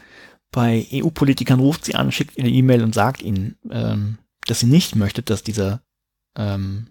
bei 0.52 0.86
EU-Politikern 0.92 1.60
ruft 1.60 1.84
sie 1.84 1.94
an, 1.94 2.12
schickt 2.12 2.38
ihnen 2.38 2.46
eine 2.46 2.56
E-Mail 2.56 2.82
und 2.82 2.94
sagt 2.94 3.20
ihnen, 3.20 3.56
ähm, 3.70 4.18
dass 4.46 4.60
sie 4.60 4.66
nicht 4.66 4.96
möchte, 4.96 5.22
dass 5.22 5.42
dieser 5.42 5.82
ähm, 6.36 6.88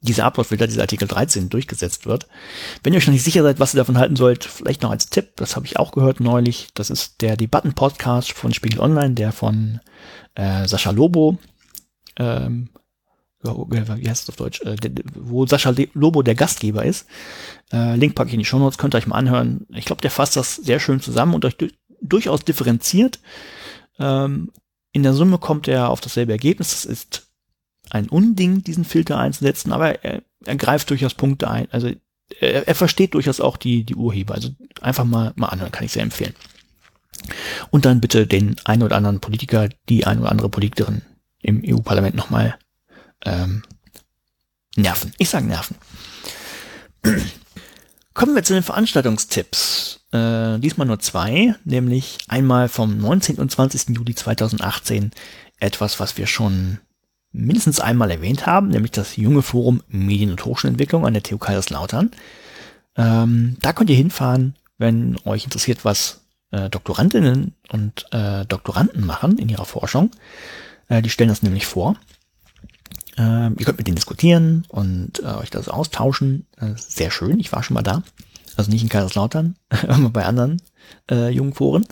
dieser 0.00 0.24
Upload-Filter, 0.24 0.66
dieser 0.66 0.82
Artikel 0.82 1.08
13 1.08 1.48
durchgesetzt 1.48 2.06
wird. 2.06 2.28
Wenn 2.82 2.92
ihr 2.92 2.98
euch 2.98 3.06
noch 3.06 3.12
nicht 3.12 3.24
sicher 3.24 3.42
seid, 3.42 3.58
was 3.58 3.74
ihr 3.74 3.78
davon 3.78 3.98
halten 3.98 4.16
sollt, 4.16 4.44
vielleicht 4.44 4.82
noch 4.82 4.90
als 4.90 5.10
Tipp, 5.10 5.32
das 5.36 5.56
habe 5.56 5.66
ich 5.66 5.76
auch 5.76 5.92
gehört 5.92 6.20
neulich, 6.20 6.68
das 6.74 6.90
ist 6.90 7.20
der 7.20 7.36
Debatten-Podcast 7.36 8.32
von 8.32 8.54
Spiegel 8.54 8.80
Online, 8.80 9.14
der 9.14 9.32
von 9.32 9.80
äh, 10.36 10.68
Sascha 10.68 10.92
Lobo, 10.92 11.38
ähm, 12.16 12.70
wie 13.42 14.08
heißt 14.08 14.24
es 14.24 14.28
auf 14.28 14.36
Deutsch, 14.36 14.62
äh, 14.62 14.76
wo 15.14 15.46
Sascha 15.46 15.74
Lobo 15.94 16.22
der 16.22 16.34
Gastgeber 16.34 16.84
ist. 16.84 17.06
Äh, 17.72 17.96
Link 17.96 18.14
packe 18.14 18.28
ich 18.28 18.34
in 18.34 18.40
die 18.40 18.44
Show 18.44 18.58
Notes, 18.58 18.78
könnt 18.78 18.94
ihr 18.94 18.98
euch 18.98 19.06
mal 19.06 19.16
anhören. 19.16 19.66
Ich 19.74 19.84
glaube, 19.84 20.02
der 20.02 20.10
fasst 20.10 20.36
das 20.36 20.56
sehr 20.56 20.80
schön 20.80 21.00
zusammen 21.00 21.34
und 21.34 21.44
euch 21.44 21.56
durchaus 22.00 22.44
differenziert. 22.44 23.20
Ähm, 23.98 24.50
in 24.92 25.02
der 25.02 25.14
Summe 25.14 25.38
kommt 25.38 25.68
er 25.68 25.90
auf 25.90 26.00
dasselbe 26.00 26.32
Ergebnis. 26.32 26.72
Es 26.72 26.84
ist 26.84 27.28
ein 27.90 28.08
Unding, 28.08 28.62
diesen 28.64 28.84
Filter 28.84 29.18
einzusetzen, 29.18 29.72
aber 29.72 30.04
er, 30.04 30.22
er 30.44 30.56
greift 30.56 30.90
durchaus 30.90 31.14
Punkte 31.14 31.48
ein. 31.50 31.68
Also 31.70 31.90
er, 32.40 32.68
er 32.68 32.74
versteht 32.74 33.14
durchaus 33.14 33.40
auch 33.40 33.56
die, 33.56 33.84
die 33.84 33.94
Urheber. 33.94 34.34
Also 34.34 34.50
einfach 34.80 35.04
mal, 35.04 35.32
mal 35.36 35.48
anhören, 35.48 35.72
kann 35.72 35.84
ich 35.84 35.92
sehr 35.92 36.02
empfehlen. 36.02 36.34
Und 37.70 37.84
dann 37.84 38.00
bitte 38.00 38.26
den 38.26 38.56
ein 38.64 38.82
oder 38.82 38.96
anderen 38.96 39.20
Politiker, 39.20 39.68
die 39.88 40.06
ein 40.06 40.20
oder 40.20 40.30
andere 40.30 40.48
Politikerin 40.48 41.02
im 41.40 41.62
EU-Parlament 41.64 42.16
nochmal 42.16 42.56
ähm, 43.24 43.62
nerven. 44.76 45.12
Ich 45.18 45.30
sage 45.30 45.46
nerven. 45.46 45.76
Kommen 48.14 48.34
wir 48.34 48.42
zu 48.42 48.54
den 48.54 48.62
Veranstaltungstipps. 48.62 50.00
Äh, 50.12 50.58
diesmal 50.58 50.86
nur 50.86 50.98
zwei, 50.98 51.54
nämlich 51.64 52.18
einmal 52.28 52.68
vom 52.68 52.98
19. 52.98 53.36
und 53.36 53.50
20. 53.50 53.96
Juli 53.96 54.14
2018 54.14 55.12
etwas, 55.60 56.00
was 56.00 56.16
wir 56.16 56.26
schon 56.26 56.78
mindestens 57.30 57.78
einmal 57.78 58.10
erwähnt 58.10 58.46
haben, 58.46 58.68
nämlich 58.68 58.92
das 58.92 59.16
junge 59.16 59.42
Forum 59.42 59.82
Medien- 59.88 60.30
und 60.30 60.44
Hochschulentwicklung 60.44 61.06
an 61.06 61.12
der 61.12 61.22
TU 61.22 61.38
Kaiserslautern. 61.38 62.10
Ähm, 62.96 63.56
da 63.60 63.72
könnt 63.72 63.90
ihr 63.90 63.96
hinfahren, 63.96 64.56
wenn 64.78 65.16
euch 65.24 65.44
interessiert, 65.44 65.84
was 65.84 66.22
äh, 66.50 66.70
Doktorandinnen 66.70 67.54
und 67.70 68.06
äh, 68.12 68.44
Doktoranden 68.46 69.04
machen 69.04 69.38
in 69.38 69.48
ihrer 69.48 69.66
Forschung. 69.66 70.10
Äh, 70.88 71.02
die 71.02 71.10
stellen 71.10 71.28
das 71.28 71.42
nämlich 71.42 71.66
vor. 71.66 71.96
Ähm, 73.18 73.56
ihr 73.58 73.66
könnt 73.66 73.78
mit 73.78 73.86
denen 73.86 73.96
diskutieren 73.96 74.64
und 74.68 75.20
äh, 75.20 75.26
euch 75.26 75.50
das 75.50 75.68
austauschen. 75.68 76.46
Äh, 76.56 76.74
sehr 76.76 77.10
schön, 77.10 77.40
ich 77.40 77.52
war 77.52 77.62
schon 77.62 77.74
mal 77.74 77.82
da. 77.82 78.02
Also 78.56 78.70
nicht 78.70 78.82
in 78.82 78.88
Kaiserslautern, 78.88 79.56
aber 79.88 80.10
bei 80.10 80.24
anderen 80.24 80.62
äh, 81.10 81.28
jungen 81.30 81.52
Foren. 81.52 81.84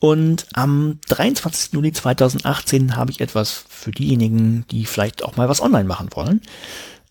Und 0.00 0.46
am 0.54 1.00
23. 1.08 1.72
Juli 1.72 1.92
2018 1.92 2.96
habe 2.96 3.10
ich 3.10 3.20
etwas 3.20 3.64
für 3.68 3.90
diejenigen, 3.90 4.64
die 4.70 4.84
vielleicht 4.86 5.24
auch 5.24 5.36
mal 5.36 5.48
was 5.48 5.60
online 5.60 5.88
machen 5.88 6.08
wollen. 6.12 6.40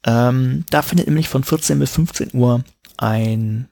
Ähm, 0.05 0.65
da 0.69 0.81
findet 0.81 1.07
nämlich 1.07 1.27
von 1.27 1.43
14 1.43 1.79
bis 1.79 1.91
15 1.91 2.29
Uhr 2.33 2.63
ein, 2.97 3.67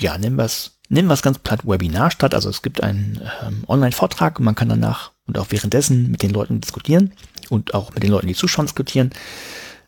ja, 0.00 0.18
nennen 0.18 0.36
wir 0.36 0.44
es, 0.44 0.78
nennen 0.88 1.08
wir 1.08 1.14
es 1.14 1.22
ganz 1.22 1.40
platt 1.40 1.66
Webinar 1.66 2.12
statt. 2.12 2.34
Also 2.34 2.48
es 2.48 2.62
gibt 2.62 2.80
einen 2.82 3.20
ähm, 3.44 3.64
Online-Vortrag 3.66 4.38
und 4.38 4.44
man 4.44 4.54
kann 4.54 4.68
danach 4.68 5.12
und 5.26 5.38
auch 5.38 5.46
währenddessen 5.50 6.10
mit 6.10 6.22
den 6.22 6.30
Leuten 6.30 6.60
diskutieren 6.60 7.12
und 7.50 7.74
auch 7.74 7.92
mit 7.94 8.02
den 8.02 8.10
Leuten, 8.10 8.26
die 8.26 8.34
zuschauen, 8.34 8.66
diskutieren. 8.66 9.10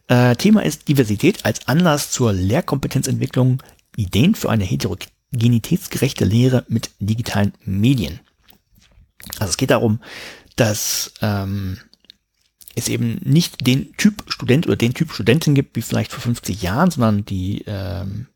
Äh, 0.09 0.37
Thema 0.37 0.65
ist 0.65 0.89
Diversität 0.89 1.45
als 1.45 1.69
Anlass 1.69 2.11
zur 2.11 2.33
Lehrkompetenzentwicklung, 2.33 3.63
Ideen 3.97 4.35
für 4.35 4.51
eine 4.51 4.65
heterogenitätsgerechte 4.65 6.25
Lehre 6.25 6.65
mit 6.69 6.91
digitalen 6.99 7.53
Medien. 7.65 8.21
Also 9.39 9.51
es 9.51 9.57
geht 9.57 9.71
darum, 9.71 10.01
dass 10.57 11.13
ähm, 11.21 11.79
es 12.75 12.89
eben 12.89 13.21
nicht 13.25 13.67
den 13.67 13.93
Typ 13.97 14.25
Student 14.29 14.67
oder 14.67 14.77
den 14.77 14.95
Typ 14.95 15.13
Studentin 15.13 15.55
gibt 15.55 15.77
wie 15.77 15.83
vielleicht 15.83 16.13
vor 16.13 16.23
50 16.23 16.63
Jahren, 16.63 16.91
sondern 16.91 17.25
die 17.25 17.65
ähm, 17.67 18.29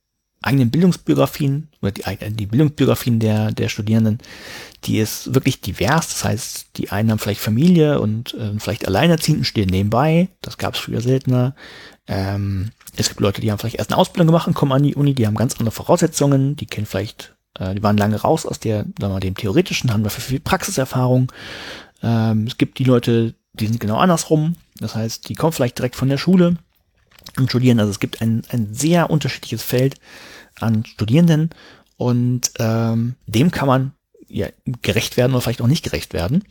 eigenen 0.42 0.70
Bildungsbiografien 0.70 1.68
oder 1.80 1.92
die, 1.92 2.02
die 2.34 2.46
Bildungsbiografien 2.46 3.18
der, 3.18 3.52
der 3.52 3.68
Studierenden, 3.68 4.18
die 4.84 4.98
ist 4.98 5.34
wirklich 5.34 5.60
divers. 5.60 6.08
Das 6.08 6.24
heißt, 6.24 6.66
die 6.76 6.90
einen 6.90 7.10
haben 7.10 7.18
vielleicht 7.18 7.40
Familie 7.40 8.00
und 8.00 8.34
äh, 8.34 8.58
vielleicht 8.58 8.86
Alleinerziehenden 8.86 9.44
stehen 9.44 9.68
nebenbei. 9.68 10.28
Das 10.40 10.58
gab 10.58 10.74
es 10.74 10.80
früher 10.80 11.00
seltener. 11.00 11.54
Ähm, 12.06 12.70
es 12.96 13.08
gibt 13.08 13.20
Leute, 13.20 13.40
die 13.40 13.50
haben 13.50 13.58
vielleicht 13.58 13.76
erst 13.76 13.90
eine 13.90 13.98
Ausbildung 13.98 14.26
gemacht 14.26 14.46
und 14.46 14.54
kommen 14.54 14.72
an 14.72 14.82
die 14.82 14.94
Uni, 14.94 15.14
die 15.14 15.26
haben 15.26 15.36
ganz 15.36 15.54
andere 15.54 15.70
Voraussetzungen, 15.70 16.56
die 16.56 16.66
kennen 16.66 16.86
vielleicht, 16.86 17.34
äh, 17.58 17.74
die 17.74 17.82
waren 17.82 17.96
lange 17.96 18.20
raus 18.20 18.44
aus 18.44 18.58
der, 18.58 18.78
sagen 18.78 18.94
wir 18.98 19.08
mal, 19.08 19.20
dem 19.20 19.36
Theoretischen, 19.36 19.92
haben 19.92 20.04
dafür 20.04 20.22
viel 20.22 20.40
Praxiserfahrung. 20.40 21.32
Ähm, 22.02 22.46
es 22.46 22.58
gibt 22.58 22.78
die 22.78 22.84
Leute, 22.84 23.34
die 23.54 23.66
sind 23.66 23.80
genau 23.80 23.96
andersrum. 23.96 24.56
Das 24.78 24.94
heißt, 24.94 25.28
die 25.28 25.34
kommen 25.34 25.52
vielleicht 25.52 25.78
direkt 25.78 25.96
von 25.96 26.08
der 26.08 26.18
Schule 26.18 26.56
und 27.38 27.48
studieren. 27.48 27.80
Also 27.80 27.90
es 27.90 28.00
gibt 28.00 28.20
ein, 28.20 28.42
ein 28.48 28.74
sehr 28.74 29.10
unterschiedliches 29.10 29.62
Feld 29.62 29.96
an 30.62 30.84
Studierenden 30.84 31.50
und 31.96 32.52
ähm, 32.58 33.14
dem 33.26 33.50
kann 33.50 33.68
man 33.68 33.92
ja 34.28 34.48
gerecht 34.82 35.16
werden 35.16 35.32
oder 35.32 35.42
vielleicht 35.42 35.62
auch 35.62 35.66
nicht 35.66 35.84
gerecht 35.84 36.14
werden. 36.14 36.44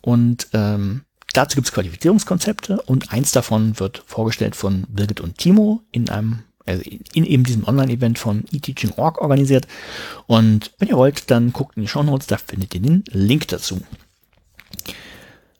Und 0.00 0.48
ähm, 0.54 1.02
dazu 1.34 1.56
gibt 1.56 1.66
es 1.66 1.72
Qualifizierungskonzepte 1.72 2.80
und 2.82 3.12
eins 3.12 3.32
davon 3.32 3.78
wird 3.78 4.02
vorgestellt 4.06 4.56
von 4.56 4.86
Birgit 4.88 5.20
und 5.20 5.38
Timo 5.38 5.82
in 5.92 6.08
einem 6.08 6.40
also 6.68 6.82
in 7.14 7.24
eben 7.24 7.44
diesem 7.44 7.66
Online-Event 7.66 8.18
von 8.18 8.44
eTeaching.org 8.52 9.22
organisiert. 9.22 9.66
Und 10.26 10.72
wenn 10.78 10.88
ihr 10.88 10.98
wollt, 10.98 11.30
dann 11.30 11.52
guckt 11.54 11.76
in 11.76 11.82
die 11.82 11.88
Show 11.88 12.02
Notes, 12.02 12.26
da 12.26 12.36
findet 12.36 12.74
ihr 12.74 12.82
den 12.82 13.04
Link 13.10 13.48
dazu. 13.48 13.80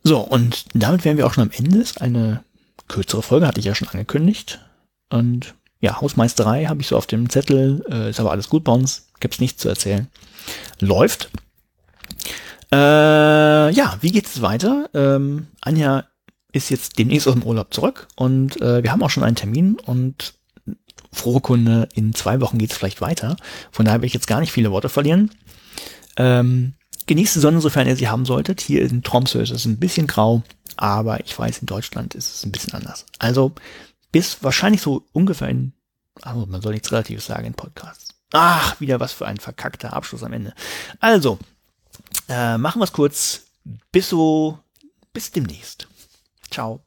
So, 0.03 0.19
und 0.19 0.65
damit 0.73 1.05
wären 1.05 1.17
wir 1.17 1.25
auch 1.25 1.33
schon 1.33 1.45
am 1.45 1.51
Ende. 1.51 1.79
Ist 1.79 2.01
eine 2.01 2.43
kürzere 2.87 3.23
Folge, 3.23 3.47
hatte 3.47 3.59
ich 3.59 3.65
ja 3.65 3.73
schon 3.73 3.87
angekündigt. 3.87 4.59
Und 5.09 5.55
ja, 5.81 6.01
Hausmeisterei 6.01 6.65
habe 6.65 6.81
ich 6.81 6.87
so 6.87 6.97
auf 6.97 7.07
dem 7.07 7.29
Zettel, 7.29 7.83
äh, 7.89 8.09
ist 8.09 8.19
aber 8.19 8.31
alles 8.31 8.49
gut 8.49 8.63
bei 8.63 8.71
uns, 8.71 9.07
gibt's 9.19 9.39
nichts 9.39 9.61
zu 9.61 9.69
erzählen. 9.69 10.07
Läuft. 10.79 11.29
Äh, 12.71 13.71
ja, 13.71 13.97
wie 14.01 14.11
geht 14.11 14.27
es 14.27 14.41
weiter? 14.41 14.89
Ähm, 14.93 15.47
Anja 15.61 16.05
ist 16.51 16.69
jetzt 16.69 16.99
demnächst 16.99 17.27
aus 17.27 17.33
dem 17.33 17.43
Urlaub 17.43 17.73
zurück 17.73 18.07
und 18.15 18.61
äh, 18.61 18.83
wir 18.83 18.91
haben 18.91 19.03
auch 19.03 19.09
schon 19.09 19.23
einen 19.23 19.35
Termin 19.35 19.77
und 19.85 20.33
frohe 21.11 21.41
Kunde, 21.41 21.87
in 21.93 22.13
zwei 22.13 22.41
Wochen 22.41 22.57
geht 22.57 22.71
es 22.71 22.77
vielleicht 22.77 23.01
weiter. 23.01 23.37
Von 23.71 23.85
daher 23.85 24.01
will 24.01 24.07
ich 24.07 24.13
jetzt 24.13 24.27
gar 24.27 24.39
nicht 24.39 24.51
viele 24.51 24.71
Worte 24.71 24.89
verlieren. 24.89 25.31
Ähm, 26.17 26.73
genießt 27.07 27.35
die 27.35 27.39
Sonne, 27.39 27.61
sofern 27.61 27.87
ihr 27.87 27.95
sie 27.95 28.09
haben 28.09 28.25
solltet. 28.25 28.61
Hier 28.61 28.83
in 28.83 29.01
Tromsø 29.01 29.41
ist 29.41 29.51
es 29.51 29.65
ein 29.65 29.79
bisschen 29.79 30.05
grau, 30.05 30.43
aber 30.77 31.19
ich 31.25 31.37
weiß, 31.37 31.59
in 31.59 31.65
Deutschland 31.65 32.13
ist 32.13 32.35
es 32.35 32.45
ein 32.45 32.51
bisschen 32.51 32.73
anders. 32.73 33.05
Also 33.17 33.53
bis 34.11 34.43
wahrscheinlich 34.43 34.81
so 34.81 35.05
ungefähr 35.13 35.49
in, 35.49 35.73
also 36.21 36.45
man 36.45 36.61
soll 36.61 36.73
nichts 36.73 36.91
Relatives 36.91 37.25
sagen 37.25 37.45
in 37.45 37.53
Podcasts. 37.53 38.15
Ach, 38.31 38.79
wieder 38.79 38.99
was 38.99 39.11
für 39.11 39.25
ein 39.25 39.37
verkackter 39.37 39.93
Abschluss 39.93 40.23
am 40.23 40.33
Ende. 40.33 40.53
Also, 40.99 41.39
äh, 42.27 42.57
machen 42.57 42.79
wir 42.79 42.85
es 42.85 42.93
kurz. 42.93 43.47
Bis 43.91 44.09
so, 44.09 44.59
bis 45.13 45.31
demnächst. 45.31 45.87
Ciao. 46.51 46.83